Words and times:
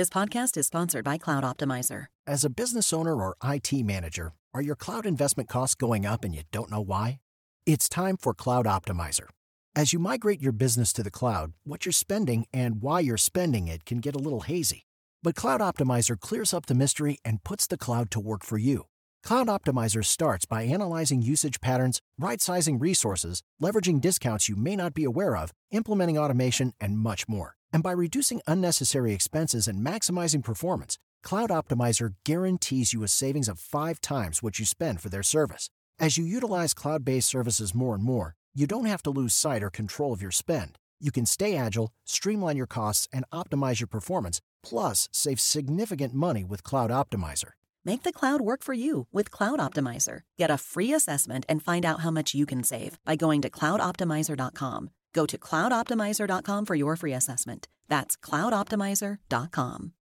This 0.00 0.08
podcast 0.08 0.56
is 0.56 0.66
sponsored 0.66 1.04
by 1.04 1.18
Cloud 1.18 1.44
Optimizer. 1.44 2.06
As 2.26 2.42
a 2.42 2.48
business 2.48 2.90
owner 2.90 3.22
or 3.22 3.36
IT 3.44 3.70
manager, 3.84 4.32
are 4.54 4.62
your 4.62 4.74
cloud 4.74 5.04
investment 5.04 5.46
costs 5.50 5.74
going 5.74 6.06
up 6.06 6.24
and 6.24 6.34
you 6.34 6.44
don't 6.50 6.70
know 6.70 6.80
why? 6.80 7.20
It's 7.66 7.86
time 7.86 8.16
for 8.16 8.32
Cloud 8.32 8.64
Optimizer. 8.64 9.28
As 9.76 9.92
you 9.92 9.98
migrate 9.98 10.40
your 10.40 10.52
business 10.52 10.94
to 10.94 11.02
the 11.02 11.10
cloud, 11.10 11.52
what 11.64 11.84
you're 11.84 11.92
spending 11.92 12.46
and 12.50 12.80
why 12.80 13.00
you're 13.00 13.18
spending 13.18 13.68
it 13.68 13.84
can 13.84 13.98
get 13.98 14.16
a 14.16 14.18
little 14.18 14.40
hazy. 14.40 14.86
But 15.22 15.34
Cloud 15.34 15.60
Optimizer 15.60 16.18
clears 16.18 16.54
up 16.54 16.64
the 16.64 16.74
mystery 16.74 17.18
and 17.22 17.44
puts 17.44 17.66
the 17.66 17.76
cloud 17.76 18.10
to 18.12 18.20
work 18.20 18.42
for 18.42 18.56
you. 18.56 18.86
Cloud 19.22 19.48
Optimizer 19.48 20.04
starts 20.04 20.46
by 20.46 20.62
analyzing 20.62 21.22
usage 21.22 21.60
patterns, 21.60 22.00
right 22.18 22.40
sizing 22.40 22.78
resources, 22.78 23.42
leveraging 23.62 24.00
discounts 24.00 24.48
you 24.48 24.56
may 24.56 24.74
not 24.74 24.94
be 24.94 25.04
aware 25.04 25.36
of, 25.36 25.52
implementing 25.70 26.18
automation, 26.18 26.72
and 26.80 26.98
much 26.98 27.28
more. 27.28 27.54
And 27.72 27.82
by 27.82 27.92
reducing 27.92 28.40
unnecessary 28.46 29.12
expenses 29.12 29.68
and 29.68 29.86
maximizing 29.86 30.42
performance, 30.42 30.98
Cloud 31.22 31.50
Optimizer 31.50 32.14
guarantees 32.24 32.92
you 32.92 33.02
a 33.02 33.08
savings 33.08 33.48
of 33.48 33.58
five 33.58 34.00
times 34.00 34.42
what 34.42 34.58
you 34.58 34.64
spend 34.64 35.00
for 35.00 35.10
their 35.10 35.22
service. 35.22 35.70
As 35.98 36.16
you 36.16 36.24
utilize 36.24 36.74
cloud 36.74 37.04
based 37.04 37.28
services 37.28 37.74
more 37.74 37.94
and 37.94 38.02
more, 38.02 38.34
you 38.54 38.66
don't 38.66 38.86
have 38.86 39.02
to 39.02 39.10
lose 39.10 39.34
sight 39.34 39.62
or 39.62 39.70
control 39.70 40.12
of 40.12 40.22
your 40.22 40.30
spend. 40.30 40.78
You 40.98 41.12
can 41.12 41.26
stay 41.26 41.56
agile, 41.56 41.92
streamline 42.04 42.56
your 42.56 42.66
costs, 42.66 43.06
and 43.12 43.24
optimize 43.32 43.80
your 43.80 43.86
performance, 43.86 44.40
plus 44.62 45.08
save 45.12 45.40
significant 45.40 46.14
money 46.14 46.42
with 46.42 46.64
Cloud 46.64 46.90
Optimizer. 46.90 47.52
Make 47.84 48.02
the 48.02 48.12
cloud 48.12 48.40
work 48.40 48.62
for 48.62 48.74
you 48.74 49.06
with 49.12 49.30
Cloud 49.30 49.58
Optimizer. 49.58 50.20
Get 50.38 50.50
a 50.50 50.58
free 50.58 50.92
assessment 50.92 51.46
and 51.48 51.62
find 51.62 51.84
out 51.84 52.00
how 52.00 52.10
much 52.10 52.34
you 52.34 52.44
can 52.46 52.62
save 52.62 52.98
by 53.06 53.16
going 53.16 53.40
to 53.42 53.50
cloudoptimizer.com. 53.50 54.90
Go 55.12 55.26
to 55.26 55.38
cloudoptimizer.com 55.38 56.66
for 56.66 56.74
your 56.74 56.96
free 56.96 57.14
assessment. 57.14 57.68
That's 57.88 58.16
cloudoptimizer.com. 58.16 59.92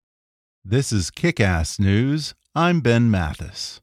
This 0.65 0.93
is 0.93 1.11
Kick 1.11 1.41
Ass 1.41 1.79
News. 1.79 2.35
I'm 2.55 2.81
Ben 2.81 3.11
Mathis. 3.11 3.81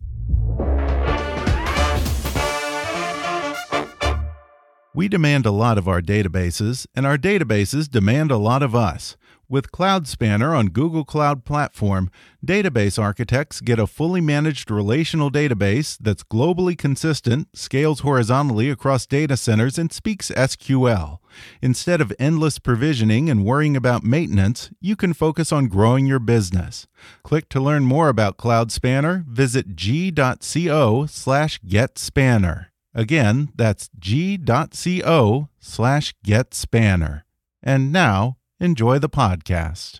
We 4.93 5.07
demand 5.09 5.45
a 5.45 5.51
lot 5.51 5.77
of 5.77 5.89
our 5.89 6.01
databases, 6.01 6.87
and 6.95 7.05
our 7.05 7.17
databases 7.17 7.89
demand 7.89 8.31
a 8.31 8.37
lot 8.37 8.63
of 8.63 8.73
us. 8.73 9.17
With 9.47 9.71
Cloud 9.71 10.07
Spanner 10.07 10.55
on 10.55 10.69
Google 10.69 11.05
Cloud 11.05 11.45
Platform, 11.45 12.09
database 12.43 12.97
architects 12.97 13.61
get 13.61 13.77
a 13.77 13.85
fully 13.85 14.19
managed 14.19 14.71
relational 14.71 15.29
database 15.29 15.99
that's 15.99 16.23
globally 16.23 16.75
consistent, 16.75 17.55
scales 17.55 17.99
horizontally 17.99 18.71
across 18.71 19.05
data 19.05 19.37
centers, 19.37 19.77
and 19.77 19.93
speaks 19.93 20.31
SQL. 20.31 21.19
Instead 21.61 22.01
of 22.01 22.11
endless 22.17 22.57
provisioning 22.57 23.29
and 23.29 23.45
worrying 23.45 23.77
about 23.77 24.03
maintenance, 24.03 24.71
you 24.81 24.95
can 24.95 25.13
focus 25.13 25.51
on 25.51 25.67
growing 25.67 26.07
your 26.07 26.19
business. 26.19 26.87
Click 27.21 27.47
to 27.49 27.59
learn 27.59 27.83
more 27.83 28.09
about 28.09 28.37
Cloud 28.37 28.71
Spanner. 28.71 29.23
Visit 29.27 29.75
g.co 29.75 31.05
slash 31.05 31.61
getspanner. 31.61 32.67
Again, 32.95 33.49
that's 33.55 33.89
g.co 33.99 35.49
slash 35.59 36.15
getspanner. 36.25 37.21
And 37.61 37.91
now, 37.91 38.37
Enjoy 38.61 38.99
the 38.99 39.09
podcast. 39.09 39.99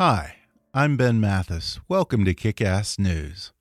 Hi, 0.00 0.34
I'm 0.74 0.96
Ben 0.96 1.20
Mathis. 1.20 1.78
Welcome 1.88 2.24
to 2.24 2.34
Kick 2.34 2.60
Ass 2.60 2.98
News. 2.98 3.52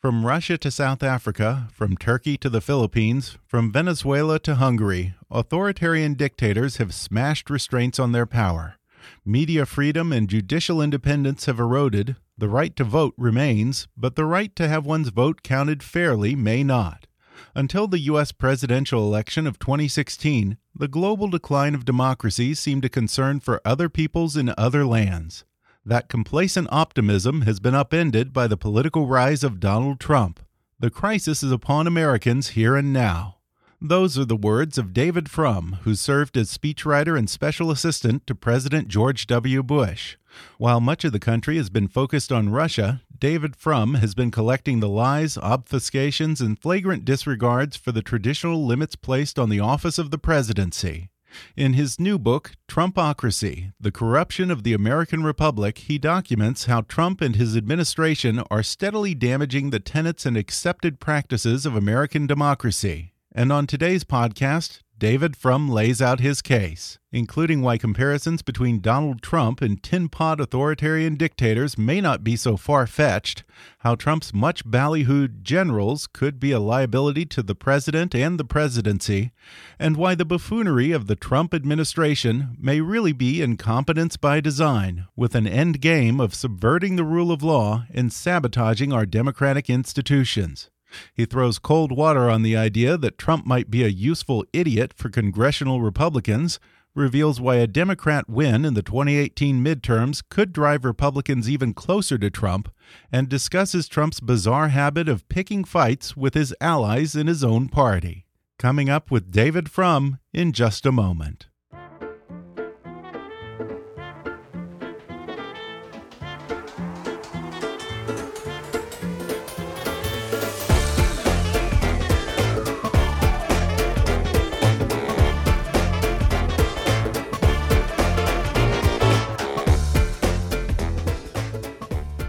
From 0.00 0.24
Russia 0.24 0.56
to 0.56 0.70
South 0.70 1.02
Africa, 1.02 1.68
from 1.70 1.98
Turkey 1.98 2.38
to 2.38 2.48
the 2.48 2.62
Philippines, 2.62 3.36
from 3.46 3.70
Venezuela 3.70 4.38
to 4.38 4.54
Hungary, 4.54 5.12
authoritarian 5.30 6.14
dictators 6.14 6.78
have 6.78 6.94
smashed 6.94 7.50
restraints 7.50 7.98
on 7.98 8.12
their 8.12 8.24
power. 8.24 8.76
Media 9.22 9.66
freedom 9.66 10.10
and 10.10 10.30
judicial 10.30 10.80
independence 10.80 11.44
have 11.44 11.60
eroded. 11.60 12.16
The 12.38 12.48
right 12.48 12.74
to 12.76 12.84
vote 12.84 13.12
remains, 13.18 13.88
but 13.94 14.16
the 14.16 14.24
right 14.24 14.56
to 14.56 14.68
have 14.68 14.86
one's 14.86 15.10
vote 15.10 15.42
counted 15.42 15.82
fairly 15.82 16.34
may 16.34 16.64
not. 16.64 17.06
Until 17.54 17.86
the 17.86 17.98
U.S. 18.00 18.32
presidential 18.32 19.02
election 19.02 19.46
of 19.46 19.58
2016, 19.58 20.56
the 20.74 20.88
global 20.88 21.28
decline 21.28 21.74
of 21.74 21.84
democracy 21.84 22.54
seemed 22.54 22.84
a 22.84 22.88
concern 22.88 23.40
for 23.40 23.60
other 23.64 23.88
peoples 23.88 24.36
in 24.36 24.54
other 24.56 24.84
lands. 24.84 25.44
That 25.84 26.08
complacent 26.08 26.68
optimism 26.70 27.42
has 27.42 27.60
been 27.60 27.74
upended 27.74 28.32
by 28.32 28.46
the 28.46 28.56
political 28.56 29.06
rise 29.06 29.42
of 29.42 29.60
Donald 29.60 29.98
Trump. 29.98 30.40
The 30.78 30.90
crisis 30.90 31.42
is 31.42 31.52
upon 31.52 31.86
Americans 31.86 32.50
here 32.50 32.76
and 32.76 32.92
now. 32.92 33.38
Those 33.80 34.16
are 34.16 34.24
the 34.24 34.36
words 34.36 34.78
of 34.78 34.92
David 34.92 35.28
Frum, 35.28 35.78
who 35.82 35.96
served 35.96 36.36
as 36.36 36.56
speechwriter 36.56 37.18
and 37.18 37.28
special 37.28 37.70
assistant 37.72 38.28
to 38.28 38.34
President 38.36 38.86
George 38.86 39.26
W. 39.26 39.62
Bush. 39.64 40.16
While 40.58 40.80
much 40.80 41.04
of 41.04 41.12
the 41.12 41.18
country 41.18 41.56
has 41.56 41.70
been 41.70 41.88
focused 41.88 42.32
on 42.32 42.48
Russia, 42.48 43.02
David 43.18 43.56
Frum 43.56 43.94
has 43.94 44.14
been 44.14 44.30
collecting 44.30 44.80
the 44.80 44.88
lies, 44.88 45.36
obfuscations, 45.36 46.40
and 46.40 46.58
flagrant 46.58 47.04
disregards 47.04 47.76
for 47.76 47.92
the 47.92 48.02
traditional 48.02 48.66
limits 48.66 48.96
placed 48.96 49.38
on 49.38 49.48
the 49.48 49.60
office 49.60 49.98
of 49.98 50.10
the 50.10 50.18
presidency. 50.18 51.10
In 51.56 51.72
his 51.72 51.98
new 51.98 52.18
book, 52.18 52.52
Trumpocracy 52.68 53.72
The 53.80 53.92
Corruption 53.92 54.50
of 54.50 54.64
the 54.64 54.74
American 54.74 55.22
Republic, 55.22 55.78
he 55.78 55.98
documents 55.98 56.66
how 56.66 56.82
Trump 56.82 57.20
and 57.20 57.36
his 57.36 57.56
administration 57.56 58.42
are 58.50 58.62
steadily 58.62 59.14
damaging 59.14 59.70
the 59.70 59.80
tenets 59.80 60.26
and 60.26 60.36
accepted 60.36 61.00
practices 61.00 61.64
of 61.64 61.74
American 61.74 62.26
democracy. 62.26 63.12
And 63.34 63.50
on 63.50 63.66
today's 63.66 64.04
podcast, 64.04 64.80
David 65.02 65.36
Frum 65.36 65.68
lays 65.68 66.00
out 66.00 66.20
his 66.20 66.40
case, 66.40 67.00
including 67.10 67.60
why 67.60 67.76
comparisons 67.76 68.40
between 68.40 68.80
Donald 68.80 69.20
Trump 69.20 69.60
and 69.60 69.82
tin 69.82 70.08
pot 70.08 70.40
authoritarian 70.40 71.16
dictators 71.16 71.76
may 71.76 72.00
not 72.00 72.22
be 72.22 72.36
so 72.36 72.56
far 72.56 72.86
fetched, 72.86 73.42
how 73.80 73.96
Trump's 73.96 74.32
much 74.32 74.64
ballyhooed 74.64 75.42
generals 75.42 76.06
could 76.06 76.38
be 76.38 76.52
a 76.52 76.60
liability 76.60 77.26
to 77.26 77.42
the 77.42 77.56
president 77.56 78.14
and 78.14 78.38
the 78.38 78.44
presidency, 78.44 79.32
and 79.76 79.96
why 79.96 80.14
the 80.14 80.24
buffoonery 80.24 80.92
of 80.92 81.08
the 81.08 81.16
Trump 81.16 81.52
administration 81.52 82.56
may 82.56 82.80
really 82.80 83.12
be 83.12 83.42
incompetence 83.42 84.16
by 84.16 84.40
design, 84.40 85.08
with 85.16 85.34
an 85.34 85.48
end 85.48 85.80
game 85.80 86.20
of 86.20 86.32
subverting 86.32 86.94
the 86.94 87.02
rule 87.02 87.32
of 87.32 87.42
law 87.42 87.86
and 87.92 88.12
sabotaging 88.12 88.92
our 88.92 89.04
democratic 89.04 89.68
institutions. 89.68 90.70
He 91.14 91.24
throws 91.24 91.58
cold 91.58 91.92
water 91.92 92.28
on 92.28 92.42
the 92.42 92.56
idea 92.56 92.96
that 92.98 93.18
Trump 93.18 93.46
might 93.46 93.70
be 93.70 93.84
a 93.84 93.88
useful 93.88 94.44
idiot 94.52 94.92
for 94.96 95.08
congressional 95.08 95.80
Republicans, 95.80 96.58
reveals 96.94 97.40
why 97.40 97.56
a 97.56 97.66
Democrat 97.66 98.28
win 98.28 98.64
in 98.64 98.74
the 98.74 98.82
2018 98.82 99.64
midterms 99.64 100.22
could 100.28 100.52
drive 100.52 100.84
Republicans 100.84 101.48
even 101.48 101.72
closer 101.72 102.18
to 102.18 102.30
Trump, 102.30 102.70
and 103.10 103.28
discusses 103.28 103.88
Trump's 103.88 104.20
bizarre 104.20 104.68
habit 104.68 105.08
of 105.08 105.28
picking 105.28 105.64
fights 105.64 106.16
with 106.16 106.34
his 106.34 106.54
allies 106.60 107.16
in 107.16 107.26
his 107.26 107.42
own 107.42 107.68
party. 107.68 108.26
Coming 108.58 108.90
up 108.90 109.10
with 109.10 109.32
David 109.32 109.70
Frum 109.70 110.18
in 110.32 110.52
just 110.52 110.86
a 110.86 110.92
moment. 110.92 111.46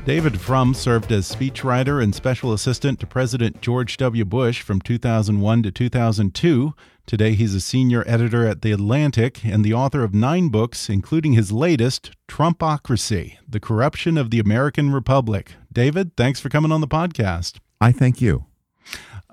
David 0.05 0.41
Frum 0.41 0.73
served 0.73 1.13
as 1.13 1.33
speechwriter 1.33 2.03
and 2.03 2.13
special 2.13 2.51
assistant 2.51 2.99
to 2.99 3.07
President 3.07 3.61
George 3.61 3.95
W. 3.95 4.25
Bush 4.25 4.61
from 4.61 4.81
2001 4.81 5.63
to 5.63 5.71
2002. 5.71 6.73
Today, 7.05 7.35
he's 7.35 7.55
a 7.55 7.61
senior 7.61 8.03
editor 8.05 8.45
at 8.45 8.63
The 8.63 8.73
Atlantic 8.73 9.45
and 9.45 9.63
the 9.63 9.73
author 9.73 10.03
of 10.03 10.13
nine 10.13 10.49
books, 10.49 10.89
including 10.89 11.33
his 11.33 11.53
latest, 11.53 12.11
Trumpocracy 12.27 13.37
The 13.47 13.61
Corruption 13.61 14.17
of 14.17 14.29
the 14.29 14.39
American 14.39 14.91
Republic. 14.91 15.53
David, 15.71 16.17
thanks 16.17 16.41
for 16.41 16.49
coming 16.49 16.73
on 16.73 16.81
the 16.81 16.87
podcast. 16.87 17.59
I 17.79 17.93
thank 17.93 18.19
you. 18.19 18.45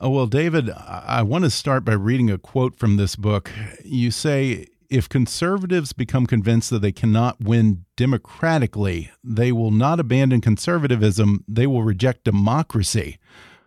Oh, 0.00 0.10
well, 0.10 0.28
David, 0.28 0.70
I 0.70 1.22
want 1.22 1.42
to 1.42 1.50
start 1.50 1.84
by 1.84 1.94
reading 1.94 2.30
a 2.30 2.38
quote 2.38 2.76
from 2.76 2.96
this 2.96 3.16
book. 3.16 3.50
You 3.84 4.12
say, 4.12 4.68
if 4.90 5.08
conservatives 5.08 5.92
become 5.92 6.26
convinced 6.26 6.68
that 6.70 6.82
they 6.82 6.92
cannot 6.92 7.40
win 7.40 7.84
democratically, 7.96 9.10
they 9.22 9.52
will 9.52 9.70
not 9.70 10.00
abandon 10.00 10.40
conservatism, 10.40 11.44
they 11.46 11.66
will 11.66 11.84
reject 11.84 12.24
democracy. 12.24 13.18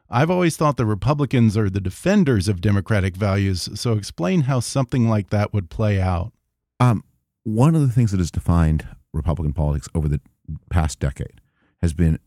I've 0.09 0.29
always 0.29 0.57
thought 0.57 0.77
the 0.77 0.85
Republicans 0.85 1.57
are 1.57 1.69
the 1.69 1.81
defenders 1.81 2.47
of 2.47 2.61
democratic 2.61 3.15
values, 3.15 3.69
so 3.73 3.93
explain 3.93 4.41
how 4.41 4.59
something 4.59 5.07
like 5.09 5.29
that 5.29 5.53
would 5.53 5.69
play 5.69 5.99
out. 5.99 6.33
Um, 6.79 7.03
one 7.43 7.73
of 7.73 7.81
the 7.81 7.91
things 7.91 8.11
that 8.11 8.19
has 8.19 8.29
defined 8.29 8.85
Republican 9.13 9.53
politics 9.53 9.87
over 9.95 10.07
the 10.07 10.21
past 10.69 10.99
decade 10.99 11.41
has 11.81 11.93
been 11.93 12.19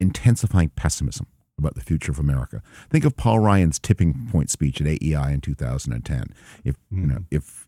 intensifying 0.00 0.70
pessimism 0.70 1.26
about 1.58 1.74
the 1.74 1.80
future 1.80 2.12
of 2.12 2.18
America. 2.20 2.62
Think 2.88 3.04
of 3.04 3.16
Paul 3.16 3.40
Ryan's 3.40 3.80
tipping 3.80 4.28
point 4.30 4.48
speech 4.48 4.80
at 4.80 4.86
AEI 4.86 5.32
in 5.32 5.40
2010. 5.40 6.32
If 6.64 6.76
you 6.90 7.06
know, 7.06 7.24
if 7.30 7.67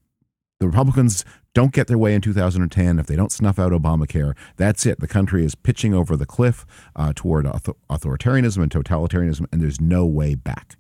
the 0.61 0.67
Republicans 0.67 1.25
don't 1.55 1.73
get 1.73 1.89
their 1.89 1.99
way 1.99 2.15
in 2.15 2.21
2010, 2.21 2.99
if 2.99 3.07
they 3.07 3.17
don't 3.17 3.33
snuff 3.33 3.59
out 3.59 3.73
Obamacare, 3.73 4.37
that's 4.57 4.87
it. 4.87 5.01
The 5.01 5.09
country 5.09 5.45
is 5.45 5.55
pitching 5.55 5.95
over 5.95 6.17
the 6.17 6.27
cliff 6.27 6.67
uh, 6.95 7.13
toward 7.17 7.47
author- 7.47 7.75
authoritarianism 7.89 8.63
and 8.63 8.71
totalitarianism, 8.71 9.47
and 9.51 9.61
there's 9.61 9.81
no 9.81 10.07
way 10.07 10.35
back. 10.35 10.77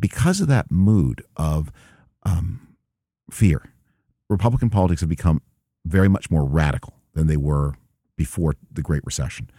Because 0.00 0.40
of 0.40 0.46
that 0.48 0.70
mood 0.70 1.22
of 1.36 1.70
um, 2.22 2.76
fear, 3.30 3.72
Republican 4.30 4.70
politics 4.70 5.00
have 5.00 5.10
become 5.10 5.42
very 5.84 6.08
much 6.08 6.30
more 6.30 6.44
radical 6.44 6.94
than 7.14 7.26
they 7.26 7.36
were 7.36 7.74
before 8.16 8.54
the 8.70 8.82
Great 8.82 9.02
Recession. 9.04 9.50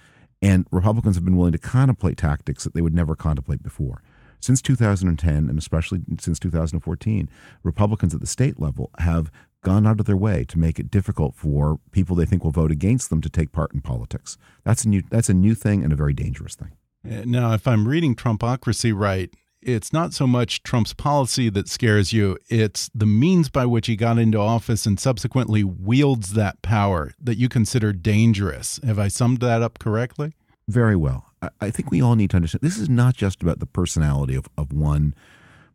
And 0.42 0.66
Republicans 0.72 1.16
have 1.16 1.26
been 1.26 1.36
willing 1.36 1.52
to 1.52 1.58
contemplate 1.58 2.18
tactics 2.18 2.64
that 2.64 2.74
they 2.74 2.82
would 2.82 2.94
never 2.94 3.16
contemplate 3.16 3.62
before. 3.62 4.02
Since 4.40 4.62
2010, 4.62 5.50
and 5.50 5.58
especially 5.58 6.02
since 6.18 6.40
2014, 6.40 7.30
Republicans 7.64 8.14
at 8.14 8.22
the 8.22 8.28
state 8.28 8.60
level 8.60 8.90
have 9.00 9.32
gone 9.62 9.86
out 9.86 10.00
of 10.00 10.06
their 10.06 10.18
way 10.18 10.46
to 10.46 10.58
make 10.58 10.80
it 10.80 10.90
difficult 10.90 11.36
for 11.36 11.80
people 11.92 12.16
they 12.16 12.26
think 12.26 12.44
will 12.44 12.52
vote 12.52 12.72
against 12.72 13.10
them 13.10 13.22
to 13.22 13.30
take 13.30 13.52
part 13.52 13.74
in 13.74 13.82
politics. 13.82 14.38
That's 14.64 14.86
a 14.86 14.90
new 14.90 15.04
that's 15.10 15.30
a 15.30 15.34
new 15.34 15.56
thing 15.56 15.84
and 15.84 15.92
a 15.92 15.96
very 15.96 16.14
dangerous 16.14 16.56
thing. 16.56 16.72
Uh, 17.10 17.24
now, 17.26 17.54
if 17.54 17.68
I'm 17.68 17.88
reading 17.88 18.16
Trumpocracy 18.16 18.94
right, 18.96 19.34
it's 19.62 19.92
not 19.92 20.14
so 20.14 20.26
much 20.26 20.64
Trump's 20.64 20.94
policy 20.94 21.50
that 21.50 21.68
scares 21.68 22.14
you, 22.14 22.38
it's 22.48 22.90
the 22.94 23.06
means 23.06 23.50
by 23.50 23.66
which 23.66 23.88
he 23.88 23.96
got 23.96 24.18
into 24.18 24.38
office 24.38 24.86
and 24.86 25.00
subsequently 25.00 25.64
wields 25.64 26.34
that 26.34 26.62
power 26.62 27.12
that 27.20 27.38
you 27.38 27.50
consider 27.50 27.92
dangerous. 27.92 28.80
Have 28.86 29.00
I 29.00 29.10
summed 29.10 29.40
that 29.42 29.62
up 29.62 29.80
correctly? 29.80 30.34
Very 30.68 30.96
well. 30.96 31.26
I 31.62 31.72
think 31.72 31.90
we 31.90 32.02
all 32.02 32.16
need 32.16 32.32
to 32.32 32.36
understand 32.36 32.62
this 32.62 32.78
is 32.78 32.90
not 32.90 33.16
just 33.16 33.42
about 33.42 33.60
the 33.60 33.66
personality 33.66 34.36
of, 34.36 34.50
of 34.58 34.74
one 34.74 35.14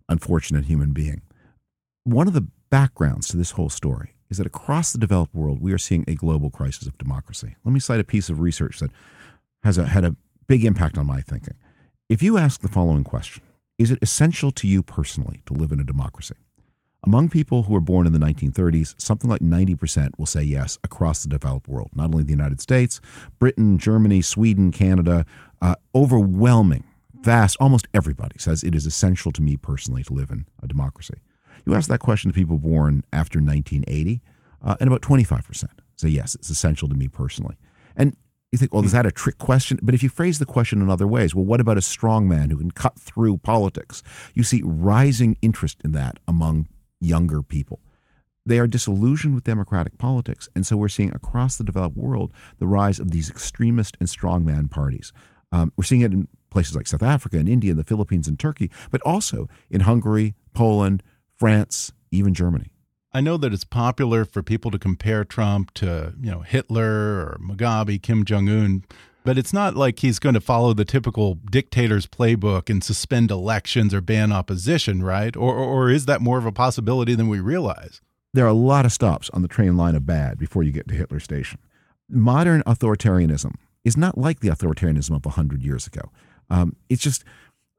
unfortunate 0.09 0.67
human 0.67 0.93
being. 0.93 1.23
One 2.05 2.29
of 2.29 2.35
the 2.35 2.47
backgrounds 2.69 3.29
to 3.29 3.39
this 3.39 3.53
whole 3.53 3.71
story 3.71 4.15
is 4.29 4.37
that 4.37 4.47
across 4.47 4.93
the 4.93 4.99
developed 4.99 5.35
world, 5.35 5.63
we 5.63 5.73
are 5.73 5.79
seeing 5.79 6.05
a 6.07 6.15
global 6.15 6.51
crisis 6.51 6.87
of 6.87 6.99
democracy. 6.99 7.57
Let 7.65 7.73
me 7.73 7.81
cite 7.81 7.99
a 7.99 8.05
piece 8.05 8.29
of 8.29 8.41
research 8.41 8.81
that 8.81 8.91
has 9.63 9.79
a, 9.79 9.87
had 9.87 10.05
a 10.05 10.15
big 10.47 10.67
impact 10.67 10.99
on 10.99 11.07
my 11.07 11.23
thinking. 11.23 11.55
If 12.11 12.23
you 12.23 12.37
ask 12.37 12.61
the 12.61 12.69
following 12.69 13.05
question, 13.05 13.43
is 13.79 13.91
it 13.91 13.99
essential 14.03 14.51
to 14.53 14.69
you 14.69 14.83
personally 14.83 15.41
to 15.47 15.55
live 15.55 15.73
in 15.73 15.81
a 15.81 15.85
democracy? 15.85 16.35
Among 17.07 17.31
people 17.31 17.63
who 17.63 17.73
were 17.73 17.81
born 17.81 18.07
in 18.07 18.13
the 18.13 18.19
1930s, 18.19 19.01
something 19.01 19.31
like 19.31 19.41
90% 19.41 20.11
will 20.19 20.27
say 20.27 20.43
yes 20.43 20.79
across 20.85 21.23
the 21.23 21.31
developed 21.31 21.69
world, 21.69 21.91
not 21.95 22.13
only 22.13 22.23
the 22.23 22.31
United 22.31 22.61
States, 22.61 23.01
Britain, 23.39 23.79
Germany, 23.79 24.21
Sweden, 24.21 24.73
Canada. 24.73 25.25
Uh, 25.63 25.77
overwhelming, 25.95 26.85
vast, 27.23 27.57
almost 27.61 27.89
everybody 27.95 28.39
says 28.39 28.63
it 28.63 28.75
is 28.75 28.85
essential 28.85 29.33
to 29.33 29.41
me 29.41 29.57
personally 29.57 30.03
to 30.03 30.13
live 30.13 30.31
in 30.31 30.45
a 30.63 30.67
democracy. 30.67 31.15
You 31.67 31.75
ask 31.75 31.89
that 31.89 32.01
question 32.01 32.31
to 32.31 32.35
people 32.35 32.59
born 32.59 33.05
after 33.13 33.39
1980, 33.39 34.21
uh, 34.63 34.77
and 34.81 34.89
about 34.89 35.03
25% 35.03 35.67
say 35.97 36.09
yes, 36.09 36.35
it's 36.35 36.51
essential 36.51 36.89
to 36.89 36.95
me 36.95 37.09
personally. 37.09 37.57
And 37.97 38.17
you 38.53 38.59
think, 38.59 38.73
well, 38.73 38.85
is 38.85 38.93
that 38.93 39.07
a 39.07 39.13
trick 39.13 39.39
question? 39.39 39.79
But 39.83 39.95
if 39.95 40.03
you 40.03 40.09
phrase 40.09 40.39
the 40.39 40.47
question 40.47 40.81
in 40.81 40.91
other 40.91 41.07
ways, 41.07 41.35
well, 41.35 41.45
what 41.45 41.61
about 41.61 41.79
a 41.79 41.83
strong 41.83 42.29
man 42.29 42.51
who 42.51 42.59
can 42.59 42.71
cut 42.71 42.99
through 42.99 43.39
politics? 43.39 44.03
You 44.35 44.45
see 44.45 44.63
rising 44.65 45.37
interest 45.43 45.81
in 45.85 45.93
that 45.93 46.19
among 46.29 46.69
younger 47.01 47.43
people. 47.43 47.81
They 48.47 48.59
are 48.59 48.67
disillusioned 48.67 49.35
with 49.35 49.45
democratic 49.45 49.99
politics. 49.99 50.49
And 50.55 50.67
so 50.67 50.77
we're 50.77 50.89
seeing 50.89 51.15
across 51.15 51.57
the 51.57 51.65
developed 51.65 51.97
world 51.97 52.33
the 52.59 52.67
rise 52.67 53.01
of 53.01 53.11
these 53.11 53.31
extremist 53.31 53.97
and 53.99 54.09
strongman 54.09 54.71
parties. 54.71 55.13
Um, 55.51 55.73
we're 55.77 55.85
seeing 55.85 56.03
it 56.03 56.13
in 56.13 56.29
places 56.51 56.77
like 56.77 56.87
South 56.87 57.03
Africa 57.03 57.39
and 57.39 57.49
India 57.49 57.71
and 57.71 57.79
the 57.79 57.85
Philippines 57.85 58.29
and 58.29 58.39
Turkey, 58.39 58.71
but 58.91 59.01
also 59.03 59.49
in 59.71 59.81
Hungary, 59.81 60.35
Poland, 60.53 61.03
France, 61.37 61.93
even 62.11 62.35
Germany. 62.35 62.71
I 63.13 63.21
know 63.21 63.37
that 63.37 63.53
it's 63.53 63.65
popular 63.65 64.25
for 64.25 64.43
people 64.43 64.71
to 64.73 64.79
compare 64.79 65.25
Trump 65.25 65.73
to, 65.75 66.15
you 66.21 66.31
know, 66.31 66.41
Hitler 66.41 66.83
or 66.85 67.39
Mugabe, 67.41 68.03
Kim 68.03 68.25
Jong 68.25 68.49
Un, 68.49 68.85
but 69.25 69.39
it's 69.39 69.53
not 69.53 69.77
like 69.77 70.01
he's 70.01 70.19
going 70.19 70.35
to 70.35 70.41
follow 70.41 70.75
the 70.75 70.85
typical 70.85 71.37
dictator's 71.51 72.07
playbook 72.07 72.69
and 72.69 72.83
suspend 72.83 73.31
elections 73.31 73.95
or 73.95 74.01
ban 74.01 74.33
opposition, 74.33 75.03
right? 75.03 75.37
Or, 75.37 75.55
or 75.55 75.91
is 75.91 76.07
that 76.07 76.21
more 76.21 76.39
of 76.39 76.45
a 76.45 76.53
possibility 76.53 77.15
than 77.15 77.29
we 77.29 77.39
realize? 77.39 78.01
There 78.35 78.45
are 78.45 78.49
a 78.49 78.53
lot 78.53 78.85
of 78.85 78.93
stops 78.93 79.31
on 79.31 79.43
the 79.43 79.49
train 79.49 79.77
line 79.77 79.95
of 79.95 80.05
bad 80.05 80.37
before 80.37 80.65
you 80.65 80.73
get 80.73 80.89
to 80.89 80.95
Hitler 80.95 81.21
Station. 81.21 81.61
Modern 82.11 82.63
authoritarianism 82.65 83.55
is 83.85 83.97
not 83.97 84.19
like 84.19 84.41
the 84.41 84.49
authoritarianism 84.49 85.15
of 85.15 85.25
100 85.25 85.63
years 85.63 85.87
ago. 85.87 86.11
Um, 86.51 86.75
it's 86.89 87.03
just, 87.03 87.25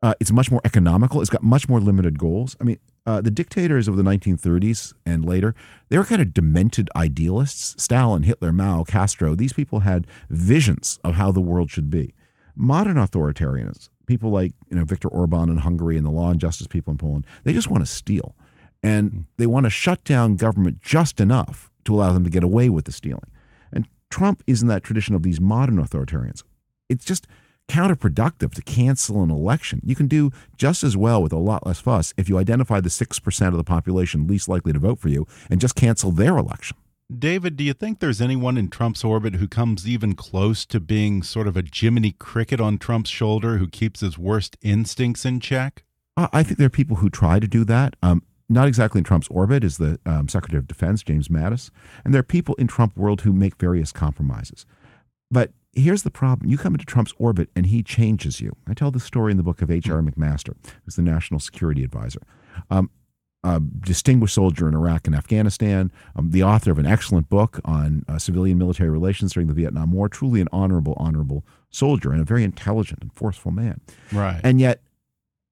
uh, 0.01 0.13
it's 0.19 0.31
much 0.31 0.49
more 0.49 0.61
economical. 0.63 1.19
It's 1.19 1.29
got 1.29 1.43
much 1.43 1.67
more 1.67 1.81
limited 1.81 2.17
goals. 2.17 2.55
I 2.61 2.63
mean, 2.63 2.79
uh, 3.05 3.21
the 3.21 3.31
dictators 3.31 3.87
of 3.87 3.97
the 3.97 4.03
1930s 4.03 4.93
and 5.05 5.23
later, 5.25 5.53
they 5.89 5.97
were 5.97 6.05
kind 6.05 6.21
of 6.21 6.33
demented 6.33 6.89
idealists. 6.95 7.81
Stalin, 7.81 8.23
Hitler, 8.23 8.51
Mao, 8.51 8.83
Castro, 8.83 9.35
these 9.35 9.53
people 9.53 9.81
had 9.81 10.07
visions 10.29 10.99
of 11.03 11.15
how 11.15 11.31
the 11.31 11.41
world 11.41 11.69
should 11.69 11.89
be. 11.89 12.13
Modern 12.55 12.95
authoritarians, 12.95 13.89
people 14.07 14.31
like 14.31 14.53
you 14.69 14.77
know 14.77 14.85
Viktor 14.85 15.07
Orban 15.09 15.49
in 15.49 15.57
Hungary 15.57 15.97
and 15.97 16.05
the 16.05 16.11
law 16.11 16.31
and 16.31 16.39
justice 16.39 16.67
people 16.67 16.91
in 16.91 16.97
Poland, 16.97 17.27
they 17.43 17.53
just 17.53 17.69
want 17.69 17.85
to 17.85 17.91
steal. 17.91 18.35
And 18.81 19.11
hmm. 19.11 19.19
they 19.37 19.45
want 19.45 19.65
to 19.65 19.69
shut 19.69 20.03
down 20.03 20.35
government 20.35 20.81
just 20.81 21.19
enough 21.19 21.69
to 21.85 21.93
allow 21.93 22.11
them 22.11 22.23
to 22.23 22.29
get 22.29 22.43
away 22.43 22.69
with 22.69 22.85
the 22.85 22.91
stealing. 22.91 23.31
And 23.71 23.87
Trump 24.09 24.43
is 24.47 24.61
in 24.61 24.67
that 24.69 24.83
tradition 24.83 25.13
of 25.15 25.23
these 25.23 25.39
modern 25.39 25.77
authoritarians. 25.77 26.43
It's 26.89 27.05
just 27.05 27.27
counterproductive 27.67 28.53
to 28.53 28.61
cancel 28.61 29.23
an 29.23 29.31
election. 29.31 29.81
You 29.83 29.95
can 29.95 30.07
do 30.07 30.31
just 30.57 30.83
as 30.83 30.95
well 30.95 31.21
with 31.21 31.33
a 31.33 31.37
lot 31.37 31.65
less 31.65 31.79
fuss 31.79 32.13
if 32.17 32.29
you 32.29 32.37
identify 32.37 32.79
the 32.79 32.89
6% 32.89 33.47
of 33.47 33.57
the 33.57 33.63
population 33.63 34.27
least 34.27 34.47
likely 34.47 34.73
to 34.73 34.79
vote 34.79 34.99
for 34.99 35.09
you 35.09 35.27
and 35.49 35.59
just 35.59 35.75
cancel 35.75 36.11
their 36.11 36.37
election. 36.37 36.77
David, 37.15 37.55
do 37.55 37.63
you 37.63 37.73
think 37.73 37.99
there's 37.99 38.21
anyone 38.21 38.57
in 38.57 38.67
Trump's 38.67 39.03
orbit 39.03 39.35
who 39.35 39.47
comes 39.47 39.87
even 39.87 40.15
close 40.15 40.65
to 40.65 40.79
being 40.79 41.21
sort 41.21 41.47
of 41.47 41.55
a 41.55 41.63
Jiminy 41.71 42.13
Cricket 42.13 42.59
on 42.59 42.79
Trump's 42.79 43.11
shoulder 43.11 43.57
who 43.57 43.67
keeps 43.67 43.99
his 43.99 44.17
worst 44.17 44.57
instincts 44.63 45.23
in 45.23 45.39
check? 45.39 45.83
I 46.17 46.43
think 46.43 46.57
there 46.57 46.67
are 46.67 46.71
people 46.71 46.97
who 46.97 47.09
try 47.09 47.39
to 47.39 47.47
do 47.47 47.63
that. 47.65 47.95
Um, 48.01 48.23
not 48.49 48.67
exactly 48.67 48.99
in 48.99 49.03
Trump's 49.03 49.27
orbit 49.27 49.63
is 49.63 49.77
the 49.77 49.99
um, 50.05 50.27
Secretary 50.27 50.59
of 50.59 50.67
Defense, 50.67 51.03
James 51.03 51.27
Mattis. 51.27 51.69
And 52.03 52.13
there 52.13 52.19
are 52.19 52.23
people 52.23 52.55
in 52.55 52.67
Trump 52.67 52.95
world 52.97 53.21
who 53.21 53.33
make 53.33 53.57
various 53.57 53.91
compromises. 53.91 54.65
But 55.29 55.51
here's 55.75 56.03
the 56.03 56.11
problem 56.11 56.49
you 56.49 56.57
come 56.57 56.73
into 56.73 56.85
Trump's 56.85 57.13
orbit 57.17 57.49
and 57.55 57.67
he 57.67 57.83
changes 57.83 58.41
you. 58.41 58.55
I 58.67 58.73
tell 58.73 58.91
the 58.91 58.99
story 58.99 59.31
in 59.31 59.37
the 59.37 59.43
book 59.43 59.61
of 59.61 59.69
H.R. 59.69 60.01
Hmm. 60.01 60.09
McMaster, 60.09 60.55
who's 60.83 60.95
the 60.95 61.01
national 61.01 61.39
security 61.39 61.83
advisor. 61.83 62.21
Um, 62.69 62.89
a 63.43 63.59
distinguished 63.59 64.33
soldier 64.33 64.67
in 64.67 64.73
Iraq 64.73 65.05
and 65.05 65.15
Afghanistan, 65.15 65.91
um, 66.15 66.31
the 66.31 66.41
author 66.41 66.71
of 66.71 66.79
an 66.79 66.87
excellent 66.87 67.29
book 67.29 67.59
on 67.63 68.03
uh, 68.07 68.17
civilian 68.17 68.57
military 68.57 68.89
relations 68.89 69.33
during 69.33 69.47
the 69.47 69.53
Vietnam 69.53 69.91
War, 69.91 70.09
truly 70.09 70.41
an 70.41 70.47
honorable, 70.51 70.95
honorable 70.97 71.45
soldier 71.69 72.11
and 72.11 72.19
a 72.19 72.25
very 72.25 72.43
intelligent 72.43 73.03
and 73.03 73.13
forceful 73.13 73.51
man. 73.51 73.81
Right. 74.11 74.41
And 74.43 74.59
yet, 74.59 74.81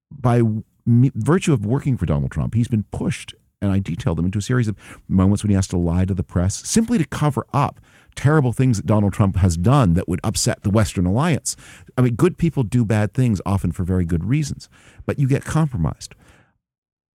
by 0.10 0.42
virtue 0.88 1.54
of 1.54 1.68
working 1.68 1.96
for 1.96 2.08
Donald 2.08 2.32
Trump, 2.32 2.56
he's 2.56 2.68
been 2.68 2.84
pushed, 2.92 3.36
and 3.62 3.72
I 3.72 3.78
detail 3.78 4.16
them 4.16 4.26
into 4.26 4.40
a 4.40 4.42
series 4.42 4.68
of 4.68 4.76
moments 5.08 5.44
when 5.44 5.52
he 5.52 5.56
has 5.56 5.68
to 5.68 5.78
lie 5.78 6.06
to 6.06 6.16
the 6.16 6.24
press 6.24 6.68
simply 6.68 6.98
to 6.98 7.06
cover 7.06 7.46
up 7.54 7.80
terrible 8.16 8.54
things 8.54 8.78
that 8.78 8.86
Donald 8.86 9.14
Trump 9.14 9.38
has 9.38 9.58
done 9.58 9.94
that 9.94 10.08
would 10.08 10.20
upset 10.24 10.64
the 10.64 10.70
Western 10.70 11.06
alliance. 11.06 11.56
I 11.98 12.02
mean, 12.02 12.16
good 12.16 12.38
people 12.38 12.64
do 12.64 12.86
bad 12.86 13.14
things 13.14 13.42
often 13.46 13.72
for 13.72 13.84
very 13.84 14.06
good 14.06 14.24
reasons, 14.24 14.70
but 15.06 15.20
you 15.20 15.28
get 15.28 15.46
compromised. 15.46 16.16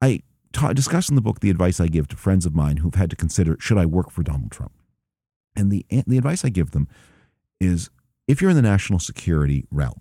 I 0.00 0.22
ta- 0.52 0.72
discuss 0.72 1.08
in 1.08 1.14
the 1.14 1.20
book 1.20 1.40
the 1.40 1.50
advice 1.50 1.80
I 1.80 1.88
give 1.88 2.08
to 2.08 2.16
friends 2.16 2.46
of 2.46 2.54
mine 2.54 2.78
who've 2.78 2.94
had 2.94 3.10
to 3.10 3.16
consider 3.16 3.56
should 3.60 3.78
I 3.78 3.86
work 3.86 4.10
for 4.10 4.22
Donald 4.22 4.50
Trump? 4.50 4.72
And 5.56 5.72
the, 5.72 5.84
the 6.06 6.18
advice 6.18 6.44
I 6.44 6.50
give 6.50 6.70
them 6.70 6.88
is 7.60 7.90
if 8.26 8.40
you're 8.40 8.50
in 8.50 8.56
the 8.56 8.62
national 8.62 9.00
security 9.00 9.66
realm, 9.70 10.00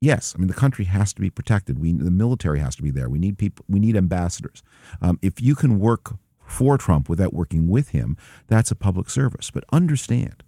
yes, 0.00 0.34
I 0.34 0.38
mean 0.38 0.48
the 0.48 0.54
country 0.54 0.86
has 0.86 1.12
to 1.14 1.20
be 1.20 1.30
protected. 1.30 1.78
We 1.78 1.92
the 1.92 2.10
military 2.10 2.60
has 2.60 2.76
to 2.76 2.82
be 2.82 2.90
there. 2.90 3.08
We 3.08 3.18
need 3.18 3.36
people. 3.36 3.64
We 3.68 3.80
need 3.80 3.96
ambassadors. 3.96 4.62
Um, 5.02 5.18
if 5.20 5.40
you 5.42 5.54
can 5.54 5.78
work 5.78 6.14
for 6.46 6.78
Trump 6.78 7.08
without 7.08 7.34
working 7.34 7.68
with 7.68 7.90
him, 7.90 8.16
that's 8.46 8.70
a 8.70 8.76
public 8.76 9.10
service. 9.10 9.50
But 9.50 9.64
understand 9.72 10.42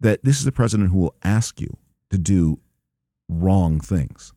that 0.00 0.24
this 0.24 0.40
is 0.40 0.46
a 0.46 0.52
president 0.52 0.90
who 0.90 0.98
will 0.98 1.14
ask 1.22 1.60
you 1.60 1.76
to 2.10 2.18
do 2.18 2.60
wrong 3.28 3.80
things. 3.80 4.32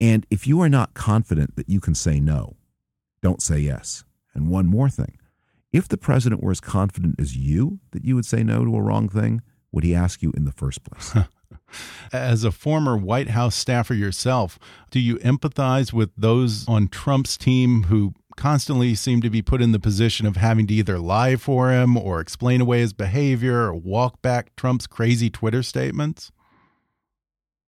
And 0.00 0.26
if 0.30 0.46
you 0.46 0.60
are 0.60 0.68
not 0.68 0.94
confident 0.94 1.56
that 1.56 1.68
you 1.68 1.80
can 1.80 1.94
say 1.94 2.20
no, 2.20 2.56
don't 3.22 3.42
say 3.42 3.58
yes. 3.58 4.04
And 4.34 4.48
one 4.48 4.66
more 4.66 4.88
thing 4.88 5.18
if 5.72 5.88
the 5.88 5.98
president 5.98 6.42
were 6.42 6.50
as 6.50 6.60
confident 6.60 7.16
as 7.18 7.36
you 7.36 7.80
that 7.90 8.04
you 8.04 8.14
would 8.14 8.24
say 8.24 8.42
no 8.42 8.64
to 8.64 8.76
a 8.76 8.82
wrong 8.82 9.08
thing, 9.08 9.42
would 9.72 9.84
he 9.84 9.94
ask 9.94 10.22
you 10.22 10.32
in 10.36 10.44
the 10.44 10.52
first 10.52 10.82
place? 10.82 11.14
As 12.12 12.44
a 12.44 12.50
former 12.50 12.96
White 12.96 13.30
House 13.30 13.54
staffer 13.54 13.94
yourself, 13.94 14.58
do 14.90 14.98
you 14.98 15.16
empathize 15.16 15.92
with 15.92 16.10
those 16.16 16.66
on 16.66 16.88
Trump's 16.88 17.36
team 17.36 17.84
who 17.84 18.14
constantly 18.38 18.94
seem 18.94 19.20
to 19.20 19.28
be 19.28 19.42
put 19.42 19.60
in 19.60 19.72
the 19.72 19.78
position 19.78 20.24
of 20.24 20.36
having 20.36 20.66
to 20.68 20.74
either 20.74 20.98
lie 20.98 21.36
for 21.36 21.70
him 21.70 21.96
or 21.96 22.20
explain 22.20 22.62
away 22.62 22.78
his 22.78 22.94
behavior 22.94 23.66
or 23.66 23.74
walk 23.74 24.22
back 24.22 24.56
Trump's 24.56 24.86
crazy 24.86 25.28
Twitter 25.28 25.62
statements? 25.62 26.32